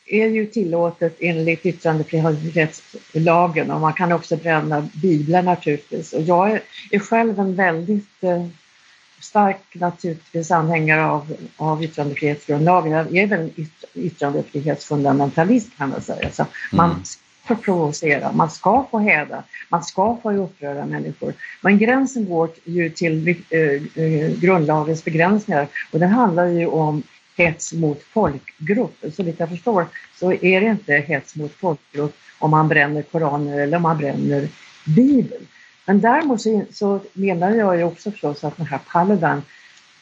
är 0.08 0.28
ju 0.28 0.46
tillåtet 0.46 1.18
enligt 1.20 1.66
yttrandefrihetslagen 1.66 3.72
och 3.72 3.82
man 3.82 3.94
kan 3.94 4.12
också 4.12 4.38
bränna 4.38 4.88
biblar 4.94 5.42
naturligtvis. 5.42 6.14
Och 6.14 6.22
jag 6.22 6.52
är, 6.52 6.62
är 6.92 7.00
själv 7.00 7.40
en 7.40 7.56
väldigt 7.56 8.24
eh, 8.24 8.46
stark 9.20 9.62
naturligtvis 9.74 10.52
anhängare 10.52 11.06
av, 11.06 11.36
av 11.58 11.84
yttrandefrihetsgrundlagen. 11.84 12.92
Jag 12.92 13.18
är 13.18 13.28
väl 13.28 13.40
en 13.40 13.52
yt, 13.56 13.86
yttrandefrihetsfundamentalist 13.94 15.78
kan 15.78 15.90
man 15.90 16.02
säga. 16.02 16.32
Så 16.32 16.42
mm. 16.42 16.52
Man 16.72 17.04
får 17.46 17.56
provocera, 17.56 18.32
man 18.32 18.50
ska 18.50 18.88
få 18.92 19.00
häda, 19.00 19.44
man 19.70 19.84
ska 19.84 20.18
få 20.24 20.34
uppröra 20.34 20.86
människor. 20.86 21.34
Men 21.62 21.78
gränsen 21.78 22.26
går 22.26 22.50
ju 22.64 22.90
till 22.90 23.28
eh, 23.28 23.60
eh, 24.04 24.32
grundlagens 24.40 25.04
begränsningar 25.04 25.68
och 25.92 26.00
det 26.00 26.08
handlar 26.08 26.46
ju 26.46 26.68
om 26.68 27.04
hets 27.38 27.74
mot 27.74 28.04
folkgrupp. 28.04 29.04
Så 29.16 29.24
vitt 29.24 29.40
jag 29.40 29.50
förstår 29.50 29.86
så 30.20 30.32
är 30.32 30.62
det 30.62 30.68
inte 30.68 30.94
hets 30.94 31.36
mot 31.36 31.54
folkgrupp 31.54 32.16
om 32.40 32.52
man 32.52 32.68
bränner 32.68 33.02
koraner 33.02 33.60
eller 33.60 33.78
om 33.78 33.84
man 33.84 33.98
bränner 33.98 34.48
Bibeln. 34.86 35.48
Men 35.86 36.02
däremot 36.02 36.42
så, 36.42 36.66
så 36.72 37.00
menar 37.14 37.52
jag 37.52 37.78
ju 37.78 37.84
också 37.84 38.12
förstås 38.12 38.44
att 38.44 38.58
den 38.58 38.66
här 38.66 38.80
Paludan, 38.92 39.42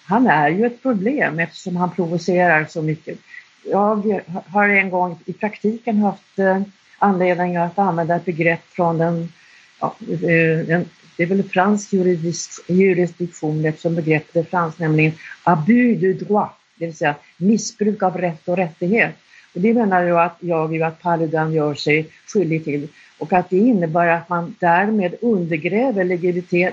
han 0.06 0.28
är 0.28 0.50
ju 0.50 0.66
ett 0.66 0.82
problem 0.82 1.40
eftersom 1.40 1.76
han 1.76 1.92
provocerar 1.92 2.66
så 2.66 2.82
mycket. 2.82 3.20
Jag 3.64 4.22
har 4.48 4.70
en 4.70 4.90
gång 4.90 5.20
i 5.26 5.34
praktiken 5.34 5.98
haft 5.98 6.40
eh, 6.40 6.62
anledning 6.98 7.56
att 7.56 7.80
använda 7.80 8.16
ett 8.16 8.26
begrepp 8.26 8.62
från 8.70 8.98
den, 8.98 9.34
ja, 9.80 9.96
eh, 10.10 10.66
den 10.68 10.86
det 11.18 11.24
är 11.24 11.28
väl 11.28 11.44
fransk 11.44 11.94
juridisk 11.94 12.52
jurisdiktion 12.68 13.66
eftersom 13.66 13.96
begreppet 13.96 14.36
är 14.36 14.44
franskt, 14.44 14.80
nämligen 14.80 15.14
abus 15.44 16.02
de 16.02 16.14
droit 16.14 16.52
det 16.76 16.86
vill 16.86 16.96
säga 16.96 17.16
missbruk 17.38 18.04
av 18.04 18.18
rätt 18.18 18.48
och 18.48 18.58
rättighet. 18.58 19.16
Och 19.56 19.62
det 19.62 19.74
menar 19.74 20.04
jag 20.04 20.26
att 20.26 20.38
jag 20.40 20.82
att 20.82 21.02
Paludan 21.02 21.54
gör 21.54 21.74
sig 21.74 22.08
skyldig 22.28 22.64
till 22.64 22.88
och 23.18 23.34
att 23.34 23.50
det 23.50 23.58
innebär 23.58 24.08
att 24.08 24.30
man 24.30 24.56
därmed 24.60 25.16
undergräver 25.22 26.04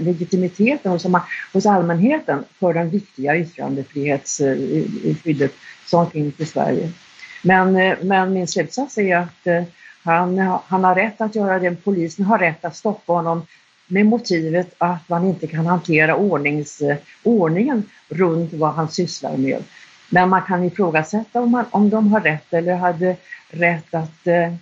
legitimiteten 0.01 0.93
hos, 0.93 1.07
hos 1.53 1.67
allmänheten 1.67 2.45
för 2.61 2.75
den 2.75 2.91
viktiga 2.91 3.37
yttrandefrihetsskyddet 3.37 5.51
eh, 5.51 5.57
som 5.87 6.11
finns 6.11 6.41
i 6.41 6.47
Sverige. 6.47 6.93
Men, 7.43 7.77
eh, 7.77 7.97
men 8.03 8.33
min 8.33 8.49
slutsats 8.49 8.99
är 8.99 9.17
att 9.17 9.47
eh, 9.47 9.63
han, 10.03 10.39
han 10.67 10.85
har 10.85 10.95
rätt 10.95 11.21
att 11.21 11.35
göra 11.35 11.59
det, 11.59 11.85
polisen 11.85 12.25
har 12.25 12.39
rätt 12.39 12.65
att 12.65 12.77
stoppa 12.77 13.13
honom 13.13 13.47
med 13.87 14.07
motivet 14.07 14.75
att 14.79 15.09
man 15.09 15.27
inte 15.27 15.47
kan 15.47 15.67
hantera 15.67 16.17
ordnings, 16.17 16.83
ordningen 17.23 17.83
runt 18.09 18.53
vad 18.53 18.75
han 18.75 18.89
sysslar 18.89 19.37
med. 19.37 19.63
Men 20.15 20.29
man 20.29 20.43
kan 20.43 20.65
ifrågasätta 20.65 21.41
om, 21.41 21.51
man, 21.51 21.65
om 21.71 21.91
de 21.91 22.13
har 22.13 22.21
rätt 22.21 22.53
eller 22.53 22.75
hade 22.75 23.17
rätt 23.51 23.95
att 23.95 24.27
eh, 24.27 24.55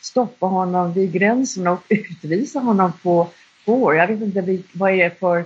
stoppa 0.00 0.46
honom 0.46 0.92
vid 0.92 1.12
gränsen 1.12 1.66
och 1.66 1.80
utvisa 1.88 2.58
honom 2.58 2.92
på 3.02 3.28
två 3.64 3.82
år. 3.82 3.96
Jag 3.96 4.06
vet 4.06 4.20
inte 4.22 4.62
vad 4.72 4.92
det 4.92 5.02
är 5.02 5.10
för, 5.10 5.44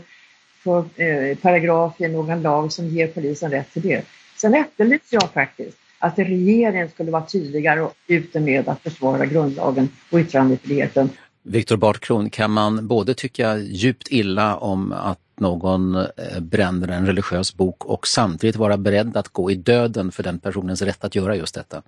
för 0.64 1.03
eh, 1.03 1.36
paragraf 1.36 2.01
i 2.01 2.09
någon 2.09 2.42
lag 2.42 2.72
som 2.72 2.88
ger 2.88 3.07
polisen 3.07 3.51
rätt 3.51 3.72
till 3.72 3.82
det. 3.82 4.05
Sen 4.36 4.55
efterlyser 4.55 5.18
jag 5.20 5.30
faktiskt 5.30 5.78
att 5.99 6.18
regeringen 6.18 6.88
skulle 6.88 7.11
vara 7.11 7.26
tydligare 7.26 7.80
och 7.80 7.94
ute 8.07 8.40
med 8.40 8.68
att 8.68 8.82
försvara 8.82 9.26
grundlagen 9.26 9.88
och 10.11 10.18
yttrandefriheten. 10.18 11.11
Viktor 11.43 11.76
Bartkron, 11.76 12.30
kan 12.30 12.51
man 12.51 12.86
både 12.89 13.14
tycka 13.14 13.59
djupt 13.59 14.09
illa 14.11 14.57
om 14.57 14.93
att 14.93 15.20
någon 15.36 15.97
eh, 15.97 16.41
bränner 16.41 16.89
en 16.89 17.07
religiös 17.07 17.55
bok 17.55 17.84
och 17.84 18.07
samtidigt 18.07 18.57
vara 18.57 18.76
beredd 18.76 19.16
att 19.16 19.28
gå 19.28 19.51
i 19.51 19.55
döden 19.55 20.12
för 20.12 20.22
den 20.22 20.39
personens 20.39 20.82
rätt 20.82 21.05
att 21.05 21.14
göra 21.14 21.36
just 21.36 21.55
detta? 21.55 21.82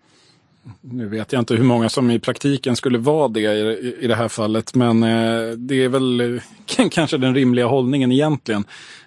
nu 0.81 1.09
vet 1.09 1.33
jag 1.33 1.41
inte 1.41 1.55
hur 1.55 1.65
många 1.65 1.89
som 1.89 2.11
i 2.11 2.19
praktiken 2.19 2.77
skulle 2.77 2.99
vara 2.99 3.29
det 3.29 3.41
i, 3.41 3.97
i 4.01 4.07
det 4.07 4.15
här 4.15 4.29
fallet, 4.29 4.75
men 4.75 5.03
eh, 5.03 5.51
det 5.51 5.85
är 5.85 5.89
väl 5.89 6.21
eh, 6.21 6.43
kanske 6.91 7.19
den 7.19 7.35
rimliga 7.35 7.67
hållningen 7.67 8.13
egentligen. 8.13 8.65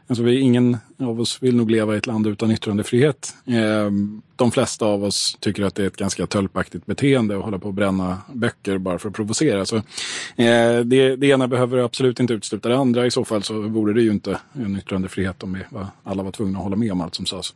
Alltså, 0.08 0.24
vi, 0.24 0.40
ingen 0.40 0.78
av 1.00 1.22
oss 1.22 1.38
vill 1.42 1.56
nog 1.56 1.72
leva 1.72 1.96
i 1.96 1.98
ett 1.98 2.08
land 2.08 2.28
utan 2.28 2.52
yttrandefrihet. 2.52 3.36
Eh, 3.46 3.92
de 4.36 4.52
flesta 4.52 4.86
av 4.86 5.04
oss 5.04 5.38
tycker 5.40 5.64
att 5.64 5.76
det 5.76 5.84
är 5.84 5.88
ett 5.88 5.98
ganska 5.98 6.28
tölpaktigt 6.28 6.86
beteende 6.86 7.38
att 7.38 7.44
hålla 7.44 7.60
på 7.60 7.68
och 7.68 7.74
bränna 7.74 8.18
böcker 8.34 8.78
bara 8.78 9.00
för 9.00 9.10
att 9.10 9.16
provocera. 9.16 9.66
Så, 9.66 9.76
eh, 9.76 10.80
det, 10.86 11.16
det 11.16 11.28
ena 11.28 11.48
behöver 11.48 11.78
absolut 11.78 12.20
inte 12.20 12.34
utesluta 12.34 12.70
det 12.70 12.78
andra. 12.78 13.06
I 13.06 13.12
så 13.12 13.26
fall 13.26 13.44
så 13.44 13.62
vore 13.62 13.94
det 13.94 14.02
ju 14.02 14.12
inte 14.12 14.40
en 14.54 14.78
yttrandefrihet 14.78 15.44
om 15.44 15.54
vi 15.54 15.60
var, 15.70 15.88
alla 16.04 16.24
var 16.24 16.32
tvungna 16.32 16.58
att 16.58 16.64
hålla 16.64 16.76
med 16.76 16.92
om 16.92 17.02
allt 17.02 17.16
som 17.16 17.26
sades 17.26 17.54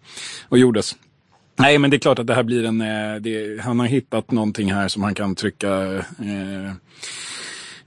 och 0.49 0.57
gjordes. 0.57 0.95
Nej, 1.59 1.77
men 1.77 1.89
det 1.89 1.97
är 1.97 1.99
klart 1.99 2.19
att 2.19 2.27
det 2.27 2.33
här 2.33 2.43
blir 2.43 2.65
en... 2.65 2.81
Eh, 2.81 3.15
det, 3.21 3.61
han 3.61 3.79
har 3.79 3.87
hittat 3.87 4.31
någonting 4.31 4.73
här 4.73 4.87
som 4.87 5.03
han 5.03 5.15
kan 5.15 5.35
trycka... 5.35 5.95
Eh, 5.95 6.71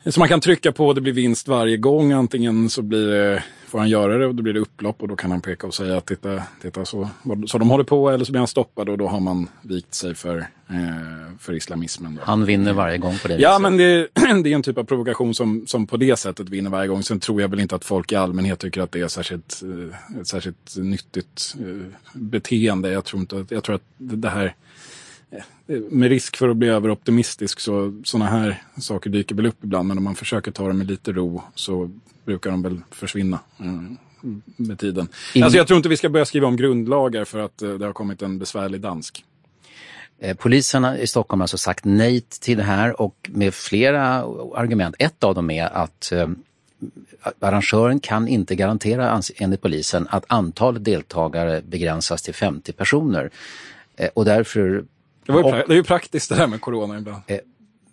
som 0.07 0.20
man 0.20 0.28
kan 0.28 0.40
trycka 0.40 0.72
på, 0.72 0.92
det 0.92 1.01
blir 1.01 1.12
vinst 1.12 1.48
varje 1.48 1.76
gång. 1.76 2.12
Antingen 2.12 2.70
så 2.70 2.82
blir 2.82 3.07
det, 3.07 3.44
får 3.68 3.78
han 3.78 3.88
göra 3.88 4.18
det 4.18 4.26
och 4.26 4.34
då 4.34 4.42
blir 4.42 4.53
det 4.53 4.61
upplopp 4.61 5.03
och 5.03 5.09
då 5.09 5.16
kan 5.16 5.30
han 5.30 5.40
peka 5.40 5.66
och 5.66 5.74
säga 5.74 5.96
att 5.96 6.07
titta, 6.07 6.42
titta 6.62 6.84
så, 6.84 7.09
så 7.46 7.59
de 7.59 7.70
håller 7.70 7.84
på 7.84 8.11
eller 8.11 8.24
så 8.24 8.32
blir 8.32 8.40
han 8.40 8.46
stoppad 8.48 8.88
och 8.88 8.98
då 8.98 9.09
har 9.09 9.20
man 9.20 9.48
vikt 9.62 9.94
sig 9.94 10.14
för, 10.14 10.38
eh, 10.68 11.36
för 11.38 11.53
islamismen. 11.53 12.14
Då. 12.14 12.22
Han 12.24 12.44
vinner 12.44 12.72
varje 12.72 12.98
gång 12.98 13.18
på 13.22 13.28
det 13.28 13.34
Ja, 13.38 13.51
viset. 13.51 13.62
men 13.62 13.76
det, 13.76 14.09
det 14.42 14.51
är 14.51 14.55
en 14.55 14.62
typ 14.62 14.78
av 14.78 14.84
provokation 14.84 15.34
som, 15.34 15.64
som 15.66 15.86
på 15.86 15.96
det 15.96 16.16
sättet 16.16 16.48
vinner 16.48 16.70
varje 16.70 16.88
gång. 16.88 17.03
Sen 17.03 17.20
tror 17.20 17.40
jag 17.40 17.48
väl 17.48 17.61
inte 17.61 17.74
att 17.74 17.84
folk 17.84 18.12
i 18.12 18.16
allmänhet 18.16 18.59
tycker 18.59 18.80
att 18.80 18.92
det 18.92 19.01
är 19.01 19.09
särskilt, 19.09 19.62
eh, 19.62 20.20
ett 20.20 20.28
särskilt 20.28 20.76
nyttigt 20.76 21.55
eh, 21.61 21.86
beteende. 22.12 22.90
Jag 22.90 23.05
tror, 23.05 23.20
inte, 23.20 23.46
jag 23.48 23.64
tror 23.64 23.76
att 23.76 23.84
det 23.98 24.28
här 24.28 24.55
med 25.90 26.08
risk 26.08 26.36
för 26.36 26.48
att 26.48 26.56
bli 26.56 26.68
överoptimistisk 26.68 27.60
så 27.60 28.00
sådana 28.04 28.30
här 28.30 28.62
saker 28.80 29.10
dyker 29.10 29.34
väl 29.34 29.46
upp 29.46 29.64
ibland. 29.64 29.88
Men 29.88 29.98
om 29.98 30.04
man 30.04 30.14
försöker 30.14 30.50
ta 30.50 30.66
det 30.66 30.72
med 30.74 30.86
lite 30.86 31.12
ro 31.12 31.42
så 31.54 31.90
brukar 32.24 32.50
de 32.50 32.62
väl 32.62 32.80
försvinna 32.90 33.38
eh, 33.58 33.66
med 34.56 34.78
tiden. 34.78 35.08
In- 35.34 35.42
Alltså 35.44 35.56
jag 35.58 35.66
tror 35.66 35.76
inte 35.76 35.88
vi 35.88 35.96
ska 35.96 36.08
börja 36.08 36.24
skriva 36.24 36.46
om 36.46 36.56
grundlagar 36.56 37.24
för 37.24 37.38
att 37.38 37.62
eh, 37.62 37.70
det 37.74 37.86
har 37.86 37.92
kommit 37.92 38.22
en 38.22 38.38
besvärlig 38.38 38.80
dansk. 38.80 39.24
Eh, 40.18 40.36
Polisen 40.36 40.84
i 40.84 41.06
Stockholm 41.06 41.40
har 41.40 41.44
alltså 41.44 41.58
sagt 41.58 41.84
nej 41.84 42.20
till 42.20 42.56
det 42.56 42.62
här 42.62 43.00
och 43.00 43.30
med 43.32 43.54
flera 43.54 44.04
argument. 44.54 44.94
Ett 44.98 45.24
av 45.24 45.34
dem 45.34 45.50
är 45.50 45.66
att 45.66 46.12
arrangören 47.40 48.00
kan 48.00 48.28
inte 48.28 48.54
garantera 48.54 49.20
enligt 49.36 49.60
polisen 49.60 50.06
att 50.10 50.24
antalet 50.28 50.84
deltagare 50.84 51.62
begränsas 51.68 52.22
till 52.22 52.34
50 52.34 52.72
personer. 52.72 53.30
Och 54.14 54.24
därför... 54.24 54.84
Det, 55.26 55.32
var 55.32 55.40
ju 55.40 55.44
och- 55.46 55.68
det 55.68 55.74
är 55.74 55.76
ju 55.76 55.84
praktiskt 55.84 56.28
det 56.28 56.34
här 56.34 56.46
med 56.46 56.60
corona 56.60 56.98
ibland. 56.98 57.22
Eh, 57.26 57.38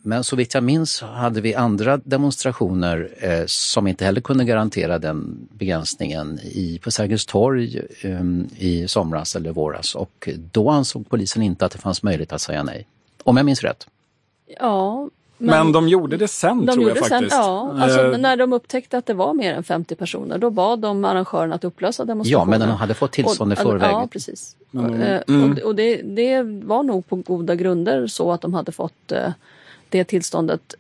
Men 0.02 0.24
så 0.24 0.36
vitt 0.36 0.54
jag 0.54 0.64
minns 0.64 0.92
så 0.92 1.06
hade 1.06 1.42
vi 1.42 1.56
andra 1.56 1.98
demonstrationer 1.98 3.10
eh, 3.18 3.44
som 3.46 3.88
inte 3.88 4.06
heller 4.06 4.22
kunde 4.22 4.44
garantera 4.46 5.00
den 5.00 5.48
begränsningen 5.52 6.40
i, 6.44 6.80
på 6.84 6.92
Sergels 6.92 7.26
torg 7.26 7.82
eh, 8.02 8.22
i 8.58 8.88
somras 8.88 9.36
eller 9.36 9.52
våras 9.52 9.96
och 9.96 10.30
då 10.52 10.70
ansåg 10.70 11.10
polisen 11.10 11.44
inte 11.44 11.66
att 11.66 11.72
det 11.72 11.78
fanns 11.80 12.04
möjlighet 12.04 12.34
att 12.34 12.42
säga 12.42 12.64
nej. 12.64 12.88
Om 13.24 13.38
jag 13.38 13.46
minns 13.46 13.62
rätt. 13.64 13.88
Ja, 14.60 15.10
Men, 15.38 15.72
de 15.72 15.88
gjorde 15.88 16.18
det 16.18 16.28
sen 16.28 16.66
de 16.66 16.74
tror 16.74 16.88
gjorde 16.88 17.00
jag 17.00 17.08
sen, 17.08 17.10
faktiskt. 17.10 17.36
ja, 17.36 17.76
alltså, 17.80 18.14
Eh, 18.14 18.18
när 18.18 18.38
de 18.38 18.54
upptäckte 18.54 18.98
att 18.98 19.06
det 19.06 19.14
var 19.14 19.34
mer 19.34 19.54
än 19.54 19.64
50 19.64 19.96
personer, 19.96 20.38
då 20.38 20.50
bad 20.50 20.80
de 20.80 21.06
arrangören 21.06 21.54
att 21.54 21.64
upplösa 21.64 22.04
Ja, 22.04 22.06
demonstrationen. 22.06 22.60
men 22.60 22.70
de 22.70 22.76
hade 22.76 22.94
fått 22.94 23.12
tillstånd 23.12 23.54
i 23.54 23.56
förväg. 23.56 23.92
Ja, 23.92 24.08
precis. 24.12 24.56
Men 24.72 25.02
Eh, 25.02 25.22
mm. 25.28 25.52
Och, 25.52 25.60
och 25.60 25.76
det, 25.76 26.02
det 26.02 26.44
var 26.44 26.84
nog 26.84 27.08
på 27.08 27.16
goda 27.16 27.56
grunder 27.56 28.08
så 28.08 28.32
att 28.32 28.42
de 28.42 28.54
hade 28.54 28.72
fått 28.72 29.12
eh, 29.12 29.32
det 29.90 30.04
tillståndet. 30.04 30.76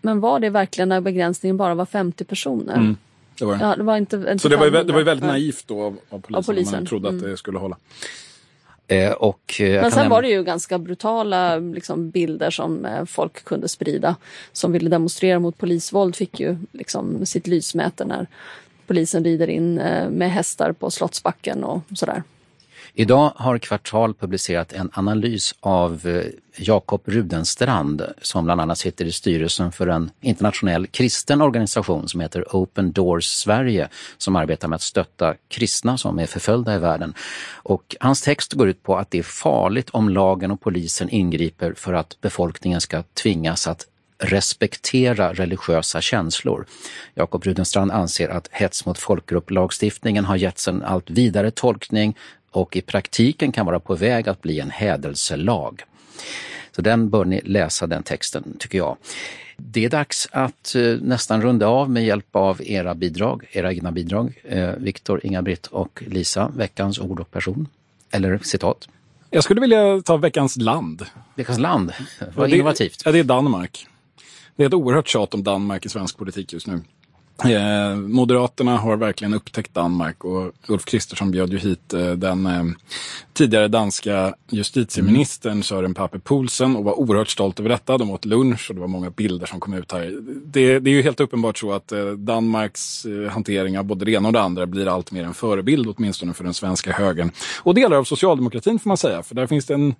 Men 0.00 0.20
var 0.20 0.40
det 0.40 0.50
verkligen 0.50 0.88
när 0.88 1.00
begränsningen 1.00 1.56
bara 1.56 1.74
var 1.74 1.86
50 1.86 2.24
personer? 2.24 2.74
Mm, 2.76 2.96
det 3.38 3.44
var 3.44 3.56
det. 3.56 3.64
Ja, 3.64 3.76
det 3.76 3.82
var 3.82 3.96
inte, 3.96 4.16
inte 4.16 4.38
Så 4.38 4.48
det 4.48 4.56
var, 4.56 4.66
det 4.66 4.72
var 4.72 4.80
ju 4.80 4.84
500. 4.86 5.04
väldigt 5.04 5.26
naivt 5.26 5.64
då 5.66 5.82
av, 5.82 5.96
av 6.10 6.20
polisen, 6.20 6.34
Av 6.34 6.42
polisen, 6.42 6.78
man 6.78 6.86
trodde 6.86 7.08
att 7.08 7.14
mm. 7.14 7.30
det 7.30 7.36
skulle 7.36 7.58
hålla. 7.58 7.76
Eh, 8.88 9.12
och, 9.12 9.60
eh, 9.60 9.82
Men 9.82 9.90
sen 9.90 9.98
nämna- 10.00 10.14
var 10.14 10.22
det 10.22 10.28
ju 10.28 10.42
ganska 10.44 10.78
brutala 10.78 11.56
liksom, 11.58 12.10
bilder 12.10 12.50
som 12.50 12.84
eh, 12.86 13.04
folk 13.04 13.44
kunde 13.44 13.68
sprida. 13.68 14.16
Som 14.52 14.72
ville 14.72 14.90
demonstrera 14.90 15.38
mot 15.38 15.58
polisvåld 15.58 16.16
fick 16.16 16.40
ju 16.40 16.56
liksom, 16.72 17.26
sitt 17.26 17.46
lysmäte 17.46 18.04
när 18.04 18.26
polisen 18.86 19.24
rider 19.24 19.50
in 19.50 19.74
med 20.10 20.30
hästar 20.32 20.72
på 20.72 20.90
Slottsbacken 20.90 21.64
och 21.64 21.80
sådär. 21.94 22.22
Idag 22.98 23.32
har 23.36 23.58
Kvartal 23.58 24.14
publicerat 24.14 24.72
en 24.72 24.90
analys 24.92 25.54
av 25.60 26.06
eh, 26.06 26.24
Jakob 26.56 27.02
Rudenstrand 27.04 28.02
som 28.22 28.44
bland 28.44 28.60
annat 28.60 28.78
sitter 28.78 29.04
i 29.04 29.12
styrelsen 29.12 29.72
för 29.72 29.86
en 29.86 30.10
internationell 30.20 30.86
kristen 30.86 31.42
organisation 31.42 32.08
som 32.08 32.20
heter 32.20 32.44
Open 32.56 32.92
Doors 32.92 33.24
Sverige 33.24 33.88
som 34.18 34.36
arbetar 34.36 34.68
med 34.68 34.76
att 34.76 34.82
stötta 34.82 35.34
kristna 35.48 35.98
som 35.98 36.18
är 36.18 36.26
förföljda 36.26 36.74
i 36.74 36.78
världen. 36.78 37.14
Och 37.52 37.96
hans 38.00 38.22
text 38.22 38.52
går 38.52 38.68
ut 38.68 38.82
på 38.82 38.96
att 38.96 39.10
det 39.10 39.18
är 39.18 39.22
farligt 39.22 39.90
om 39.90 40.08
lagen 40.08 40.50
och 40.50 40.60
polisen 40.60 41.08
ingriper 41.10 41.72
för 41.72 41.92
att 41.92 42.20
befolkningen 42.20 42.80
ska 42.80 43.02
tvingas 43.02 43.66
att 43.66 43.86
respektera 44.18 45.32
religiösa 45.32 46.00
känslor. 46.00 46.66
Jakob 47.14 47.44
Rudenstrand 47.44 47.90
anser 47.90 48.28
att 48.28 48.48
hets 48.52 48.86
mot 48.86 48.98
folkgrupp-lagstiftningen 48.98 50.24
har 50.24 50.36
getts 50.36 50.68
en 50.68 50.82
allt 50.82 51.10
vidare 51.10 51.50
tolkning 51.50 52.16
och 52.56 52.76
i 52.76 52.80
praktiken 52.80 53.52
kan 53.52 53.66
vara 53.66 53.80
på 53.80 53.94
väg 53.94 54.28
att 54.28 54.42
bli 54.42 54.60
en 54.60 54.70
hädelselag. 54.70 55.82
Så 56.72 56.82
den 56.82 57.10
bör 57.10 57.24
ni 57.24 57.40
läsa, 57.44 57.86
den 57.86 58.02
texten, 58.02 58.56
tycker 58.58 58.78
jag. 58.78 58.96
Det 59.56 59.84
är 59.84 59.90
dags 59.90 60.28
att 60.32 60.74
eh, 60.74 60.82
nästan 60.82 61.42
runda 61.42 61.66
av 61.66 61.90
med 61.90 62.04
hjälp 62.04 62.36
av 62.36 62.62
era 62.62 62.94
bidrag, 62.94 63.48
era 63.52 63.72
egna 63.72 63.92
bidrag. 63.92 64.42
Eh, 64.44 64.70
Viktor, 64.70 65.20
Inga-Britt 65.24 65.66
och 65.66 66.02
Lisa, 66.06 66.52
veckans 66.56 66.98
ord 66.98 67.20
och 67.20 67.30
person. 67.30 67.68
Eller 68.10 68.38
citat. 68.38 68.88
Jag 69.30 69.44
skulle 69.44 69.60
vilja 69.60 70.00
ta 70.04 70.16
veckans 70.16 70.56
land. 70.56 71.06
Veckans 71.34 71.58
land, 71.58 71.92
vad 72.34 72.50
det, 72.50 72.54
innovativt. 72.56 73.02
Ja, 73.04 73.12
det 73.12 73.18
är 73.18 73.24
Danmark. 73.24 73.86
Det 74.56 74.62
är 74.62 74.66
ett 74.66 74.74
oerhört 74.74 75.08
tjat 75.08 75.34
om 75.34 75.42
Danmark 75.42 75.86
i 75.86 75.88
svensk 75.88 76.16
politik 76.16 76.52
just 76.52 76.66
nu. 76.66 76.80
Eh, 77.44 77.96
Moderaterna 77.96 78.76
har 78.76 78.96
verkligen 78.96 79.34
upptäckt 79.34 79.74
Danmark 79.74 80.24
och 80.24 80.52
Ulf 80.68 80.84
Kristersson 80.84 81.30
bjöd 81.30 81.52
ju 81.52 81.58
hit 81.58 81.92
eh, 81.92 82.10
den 82.10 82.46
eh, 82.46 82.64
tidigare 83.36 83.68
danska 83.68 84.34
justitieministern 84.50 85.62
Søren 85.62 85.94
Pape 85.94 86.18
Poulsen 86.18 86.76
och 86.76 86.84
var 86.84 86.98
oerhört 86.98 87.28
stolt 87.28 87.60
över 87.60 87.70
detta. 87.70 87.98
De 87.98 88.10
åt 88.10 88.24
lunch 88.24 88.66
och 88.68 88.74
det 88.74 88.80
var 88.80 88.88
många 88.88 89.10
bilder 89.10 89.46
som 89.46 89.60
kom 89.60 89.74
ut 89.74 89.92
här. 89.92 90.18
Det, 90.44 90.78
det 90.78 90.90
är 90.90 90.94
ju 90.94 91.02
helt 91.02 91.20
uppenbart 91.20 91.58
så 91.58 91.72
att 91.72 91.92
eh, 91.92 92.06
Danmarks 92.06 93.04
eh, 93.04 93.30
hantering 93.30 93.78
av 93.78 93.84
både 93.84 94.04
det 94.04 94.10
ena 94.10 94.28
och 94.28 94.32
det 94.32 94.40
andra 94.40 94.66
blir 94.66 94.88
allt 94.88 95.12
mer 95.12 95.24
en 95.24 95.34
förebild, 95.34 95.94
åtminstone 95.96 96.34
för 96.34 96.44
den 96.44 96.54
svenska 96.54 96.92
högern. 96.92 97.30
Och 97.62 97.74
delar 97.74 97.96
av 97.96 98.04
socialdemokratin 98.04 98.78
får 98.78 98.88
man 98.88 98.96
säga, 98.96 99.22
för 99.22 99.34
där 99.34 99.46
finns 99.46 99.66
det 99.66 99.74
en 99.74 99.94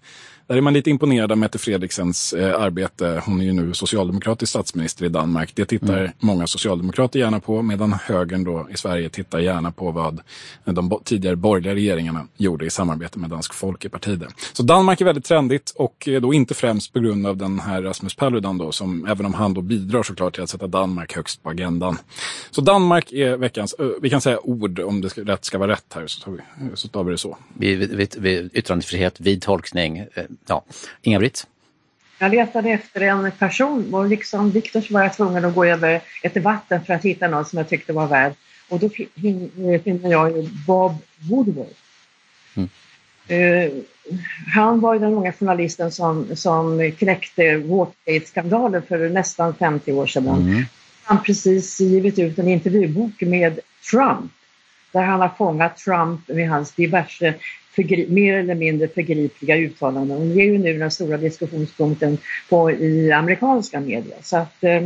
där 0.48 0.56
är 0.56 0.60
man 0.60 0.72
lite 0.72 0.90
imponerad 0.90 1.32
av 1.32 1.38
Mette 1.38 1.58
Fredriksens 1.58 2.32
eh, 2.32 2.60
arbete. 2.60 3.22
Hon 3.26 3.40
är 3.40 3.44
ju 3.44 3.52
nu 3.52 3.74
socialdemokratisk 3.74 4.50
statsminister 4.50 5.04
i 5.04 5.08
Danmark. 5.08 5.52
Det 5.54 5.64
tittar 5.64 5.96
Mm. 5.96 6.12
många 6.18 6.46
socialdemokrater 6.46 7.18
gärna 7.18 7.40
på, 7.40 7.62
medan 7.62 7.92
högern 7.92 8.44
då 8.44 8.68
i 8.70 8.76
Sverige 8.76 9.08
tittar 9.08 9.38
gärna 9.38 9.72
på 9.72 9.90
vad 9.90 10.20
de 10.64 11.00
tidigare 11.04 11.36
borgerliga 11.36 11.74
regeringarna 11.74 12.26
gjorde 12.36 12.66
i 12.66 12.70
samarbete 12.70 13.18
med 13.18 13.25
Dansk 13.28 13.54
Folkeparti. 13.54 14.18
Så 14.52 14.62
Danmark 14.62 15.00
är 15.00 15.04
väldigt 15.04 15.24
trendigt 15.24 15.72
och 15.76 16.08
eh, 16.08 16.20
då 16.20 16.34
inte 16.34 16.54
främst 16.54 16.92
på 16.92 17.00
grund 17.00 17.26
av 17.26 17.36
den 17.36 17.60
här 17.60 17.82
Rasmus 17.82 18.14
Paludan 18.14 18.58
då, 18.58 18.72
som 18.72 19.06
även 19.06 19.26
om 19.26 19.34
han 19.34 19.54
då 19.54 19.60
bidrar 19.60 20.02
såklart 20.02 20.34
till 20.34 20.42
att 20.42 20.50
sätta 20.50 20.66
Danmark 20.66 21.16
högst 21.16 21.42
på 21.42 21.50
agendan. 21.50 21.98
Så 22.50 22.60
Danmark 22.60 23.12
är 23.12 23.36
veckans, 23.36 23.74
vi 24.02 24.10
kan 24.10 24.20
säga 24.20 24.38
ord 24.40 24.80
om 24.80 25.00
det 25.00 25.10
ska, 25.10 25.20
rätt 25.20 25.44
ska 25.44 25.58
vara 25.58 25.72
rätt 25.72 25.92
här, 25.94 26.06
så 26.06 26.20
tar 26.24 26.32
vi, 26.32 26.40
så 26.74 26.88
tar 26.88 27.04
vi 27.04 27.10
det 27.10 27.18
så. 27.18 27.36
Vid, 27.54 27.78
vid, 27.96 28.14
vid 28.18 28.50
yttrandefrihet, 28.54 29.20
vid 29.20 29.42
tolkning. 29.42 29.98
Eh, 29.98 30.06
Ja. 30.48 30.64
Inga-Britt? 31.02 31.46
Jag 32.18 32.30
letade 32.30 32.70
efter 32.70 33.00
en 33.00 33.30
person 33.38 33.94
och 33.94 34.06
liksom 34.08 34.50
Viktor 34.50 34.80
så 34.80 34.94
var 34.94 35.02
jag 35.02 35.16
tvungen 35.16 35.44
att 35.44 35.54
gå 35.54 35.64
över 35.64 36.00
ett 36.22 36.36
vatten 36.36 36.84
för 36.84 36.94
att 36.94 37.02
hitta 37.02 37.28
någon 37.28 37.44
som 37.44 37.56
jag 37.58 37.68
tyckte 37.68 37.92
var 37.92 38.06
värd. 38.06 38.32
Och 38.68 38.78
då 38.78 38.88
fin- 38.88 39.80
finner 39.84 40.10
jag 40.10 40.48
Bob 40.66 40.92
Woodward. 41.30 41.66
Mm. 42.54 42.68
Eh, 43.28 43.72
han 44.54 44.80
var 44.80 44.94
ju 44.94 45.00
den 45.00 45.14
unga 45.14 45.32
journalisten 45.32 45.92
som, 45.92 46.36
som 46.36 46.92
knäckte 46.98 47.56
Watergate-skandalen 47.56 48.82
för 48.82 49.08
nästan 49.08 49.54
50 49.54 49.92
år 49.92 50.06
sedan. 50.06 50.28
Mm. 50.28 50.64
Han 51.02 51.16
har 51.16 51.24
precis 51.24 51.80
givit 51.80 52.18
ut 52.18 52.38
en 52.38 52.48
intervjubok 52.48 53.20
med 53.20 53.60
Trump 53.90 54.32
där 54.92 55.02
han 55.02 55.20
har 55.20 55.28
fångat 55.28 55.76
Trump 55.76 56.28
med 56.28 56.48
hans 56.48 56.72
diverse 56.72 57.34
mer 58.08 58.34
eller 58.34 58.54
mindre 58.54 58.88
förgripliga 58.88 59.56
uttalanden. 59.56 60.18
Och 60.18 60.26
det 60.26 60.40
är 60.40 60.44
ju 60.44 60.58
nu 60.58 60.78
den 60.78 60.90
stora 60.90 61.16
diskussionspunkten 61.16 62.18
på, 62.48 62.70
i 62.70 63.12
amerikanska 63.12 63.80
medier. 63.80 64.18
Så 64.22 64.36
att, 64.36 64.64
eh, 64.64 64.84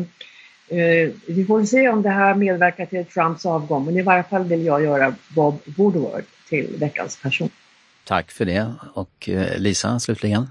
eh, 0.78 1.10
vi 1.26 1.44
får 1.44 1.64
se 1.64 1.88
om 1.88 2.02
det 2.02 2.10
här 2.10 2.34
medverkar 2.34 2.86
till 2.86 3.04
Trumps 3.04 3.46
avgång. 3.46 3.84
Men 3.84 3.98
i 3.98 4.02
varje 4.02 4.22
fall 4.22 4.44
vill 4.44 4.64
jag 4.64 4.82
göra 4.82 5.14
Bob 5.28 5.60
Woodward 5.64 6.24
till 6.48 6.76
veckans 6.78 7.16
person. 7.16 7.50
Tack 8.04 8.30
för 8.30 8.44
det. 8.44 8.72
Och 8.94 9.28
eh, 9.28 9.58
Lisa, 9.58 10.00
slutligen? 10.00 10.46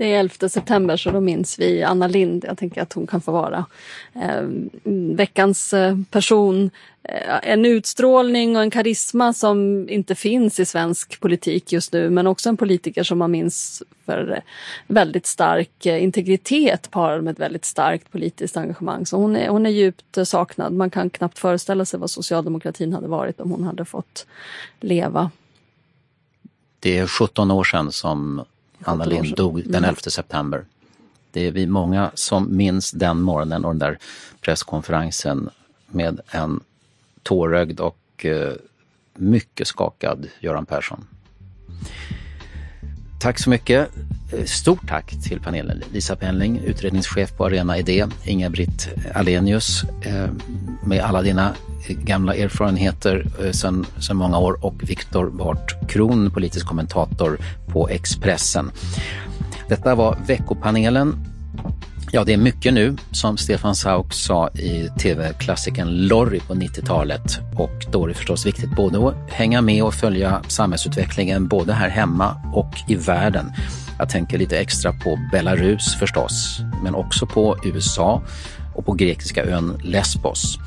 Det 0.00 0.14
är 0.14 0.20
11 0.20 0.48
september 0.48 0.96
så 0.96 1.10
då 1.10 1.20
minns 1.20 1.58
vi 1.58 1.82
Anna 1.82 2.06
Lind. 2.06 2.44
Jag 2.48 2.58
tänker 2.58 2.82
att 2.82 2.92
hon 2.92 3.06
kan 3.06 3.20
få 3.20 3.32
vara 3.32 3.64
eh, 4.14 4.42
veckans 5.16 5.72
eh, 5.72 5.96
person. 6.10 6.70
Eh, 7.02 7.38
en 7.42 7.64
utstrålning 7.64 8.56
och 8.56 8.62
en 8.62 8.70
karisma 8.70 9.32
som 9.32 9.88
inte 9.88 10.14
finns 10.14 10.60
i 10.60 10.64
svensk 10.64 11.20
politik 11.20 11.72
just 11.72 11.92
nu 11.92 12.10
men 12.10 12.26
också 12.26 12.48
en 12.48 12.56
politiker 12.56 13.02
som 13.02 13.18
man 13.18 13.30
minns 13.30 13.82
för 14.06 14.42
väldigt 14.86 15.26
stark 15.26 15.86
eh, 15.86 16.02
integritet 16.02 16.90
parad 16.90 17.24
med 17.24 17.32
ett 17.32 17.40
väldigt 17.40 17.64
starkt 17.64 18.12
politiskt 18.12 18.56
engagemang. 18.56 19.06
Så 19.06 19.16
hon 19.16 19.36
är, 19.36 19.48
hon 19.48 19.66
är 19.66 19.70
djupt 19.70 20.18
saknad. 20.24 20.72
Man 20.72 20.90
kan 20.90 21.10
knappt 21.10 21.38
föreställa 21.38 21.84
sig 21.84 22.00
vad 22.00 22.10
socialdemokratin 22.10 22.92
hade 22.92 23.08
varit 23.08 23.40
om 23.40 23.50
hon 23.50 23.64
hade 23.64 23.84
fått 23.84 24.26
leva. 24.80 25.30
Det 26.80 26.98
är 26.98 27.06
17 27.06 27.50
år 27.50 27.64
sedan 27.64 27.92
som 27.92 28.44
Anna 28.84 29.04
Lind 29.04 29.36
dog 29.36 29.62
den 29.64 29.74
11 29.74 29.88
mm. 29.88 29.96
september. 29.96 30.64
Det 31.30 31.46
är 31.46 31.50
vi 31.50 31.66
många 31.66 32.10
som 32.14 32.56
minns 32.56 32.90
den 32.90 33.22
morgonen 33.22 33.64
och 33.64 33.70
den 33.70 33.78
där 33.78 33.98
presskonferensen 34.40 35.50
med 35.86 36.20
en 36.30 36.60
tårögd 37.22 37.80
och 37.80 38.24
eh, 38.24 38.52
mycket 39.14 39.66
skakad 39.66 40.28
Göran 40.40 40.66
Persson. 40.66 41.06
Tack 43.20 43.38
så 43.38 43.50
mycket. 43.50 43.88
Eh, 44.32 44.44
stort 44.44 44.88
tack 44.88 45.14
till 45.22 45.40
panelen. 45.40 45.82
Lisa 45.92 46.16
Penling, 46.16 46.58
utredningschef 46.58 47.36
på 47.36 47.46
Arena 47.46 47.78
Idé, 47.78 48.06
Inga-Britt 48.24 48.88
Alenius 49.14 49.84
eh, 50.02 50.28
med 50.84 51.00
alla 51.00 51.22
dina 51.22 51.54
gamla 51.88 52.34
erfarenheter 52.34 53.26
eh, 53.44 53.50
sedan 53.50 53.86
många 54.12 54.38
år 54.38 54.64
och 54.64 54.74
Viktor 54.82 55.30
Bart 55.30 55.88
Kron, 55.88 56.30
politisk 56.30 56.66
kommentator 56.66 57.38
på 57.66 57.88
Expressen. 57.88 58.70
Detta 59.68 59.94
var 59.94 60.18
veckopanelen. 60.26 61.16
Ja, 62.12 62.24
det 62.24 62.32
är 62.32 62.36
mycket 62.36 62.74
nu, 62.74 62.96
som 63.12 63.36
Stefan 63.36 63.74
Sauk 63.74 64.12
sa 64.12 64.48
i 64.48 64.88
tv-klassikern 64.98 66.06
Lorry 66.06 66.40
på 66.40 66.54
90-talet. 66.54 67.40
Och 67.56 67.86
då 67.92 68.04
är 68.04 68.08
det 68.08 68.14
förstås 68.14 68.46
viktigt 68.46 68.76
både 68.76 69.08
att 69.08 69.30
hänga 69.30 69.62
med 69.62 69.82
och 69.82 69.94
följa 69.94 70.42
samhällsutvecklingen 70.48 71.48
både 71.48 71.72
här 71.72 71.88
hemma 71.88 72.36
och 72.54 72.74
i 72.88 72.94
världen. 72.94 73.52
Jag 73.98 74.08
tänker 74.08 74.38
lite 74.38 74.58
extra 74.58 74.92
på 74.92 75.18
Belarus 75.32 75.94
förstås, 75.94 76.60
men 76.82 76.94
också 76.94 77.26
på 77.26 77.56
USA 77.64 78.22
och 78.74 78.86
på 78.86 78.92
grekiska 78.92 79.44
ön 79.44 79.80
Lesbos. 79.84 80.58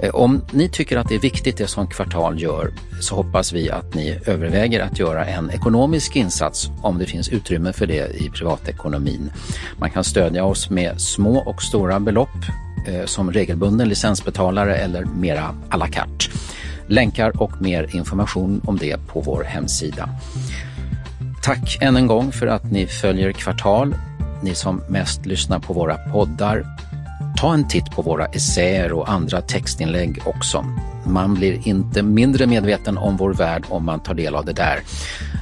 Eh, 0.00 0.14
om 0.14 0.40
ni 0.50 0.68
tycker 0.68 0.96
att 0.96 1.08
det 1.08 1.14
är 1.14 1.18
viktigt 1.18 1.56
det 1.56 1.66
som 1.66 1.86
Kvartal 1.86 2.40
gör 2.40 2.72
så 3.00 3.16
hoppas 3.16 3.52
vi 3.52 3.70
att 3.70 3.94
ni 3.94 4.18
överväger 4.26 4.80
att 4.80 4.98
göra 4.98 5.24
en 5.24 5.50
ekonomisk 5.50 6.16
insats 6.16 6.70
om 6.82 6.98
det 6.98 7.06
finns 7.06 7.28
utrymme 7.28 7.72
för 7.72 7.86
det 7.86 8.20
i 8.20 8.30
privatekonomin. 8.30 9.30
Man 9.78 9.90
kan 9.90 10.04
stödja 10.04 10.44
oss 10.44 10.70
med 10.70 11.00
små 11.00 11.38
och 11.38 11.62
stora 11.62 12.00
belopp 12.00 12.36
eh, 12.88 13.04
som 13.04 13.32
regelbunden 13.32 13.88
licensbetalare 13.88 14.76
eller 14.76 15.04
mera 15.04 15.54
à 15.70 15.76
la 15.76 15.86
carte. 15.86 16.30
Länkar 16.86 17.42
och 17.42 17.62
mer 17.62 17.96
information 17.96 18.60
om 18.64 18.78
det 18.78 19.06
på 19.06 19.20
vår 19.20 19.44
hemsida. 19.44 20.08
Tack 21.42 21.78
än 21.80 21.96
en 21.96 22.06
gång 22.06 22.32
för 22.32 22.46
att 22.46 22.70
ni 22.70 22.86
följer 22.86 23.32
Kvartal. 23.32 23.94
Ni 24.42 24.54
som 24.54 24.82
mest 24.88 25.26
lyssnar 25.26 25.58
på 25.58 25.72
våra 25.72 25.96
poddar 25.96 26.64
Ta 27.36 27.54
en 27.54 27.68
titt 27.68 27.90
på 27.90 28.02
våra 28.02 28.26
essäer 28.26 28.92
och 28.92 29.10
andra 29.10 29.40
textinlägg 29.40 30.22
också. 30.24 30.64
Man 31.06 31.34
blir 31.34 31.68
inte 31.68 32.02
mindre 32.02 32.46
medveten 32.46 32.98
om 32.98 33.16
vår 33.16 33.34
värld 33.34 33.64
om 33.68 33.84
man 33.84 34.00
tar 34.00 34.14
del 34.14 34.34
av 34.34 34.44
det 34.44 34.52
där. 34.52 34.80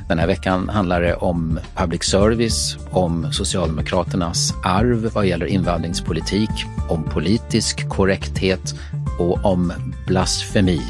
Den 0.08 0.18
här 0.18 0.26
veckan 0.26 0.68
handlar 0.68 1.00
det 1.00 1.14
om 1.14 1.58
public 1.74 2.04
service, 2.04 2.76
om 2.90 3.32
Socialdemokraternas 3.32 4.54
arv 4.64 5.10
vad 5.14 5.26
gäller 5.26 5.46
invandringspolitik, 5.46 6.50
om 6.88 7.04
politisk 7.04 7.88
korrekthet 7.88 8.74
och 9.18 9.44
om 9.44 9.72
blasfemi 10.06 10.80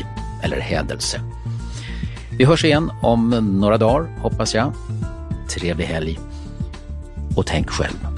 eller 0.42 0.60
hädelse. 0.60 1.20
Vi 2.38 2.44
hörs 2.44 2.64
igen 2.64 2.90
om 3.02 3.30
några 3.60 3.78
dagar, 3.78 4.08
hoppas 4.20 4.54
jag. 4.54 4.72
Trevlig 5.48 5.84
helg. 5.84 6.18
Och 7.36 7.46
tänk 7.46 7.70
själv. 7.70 8.09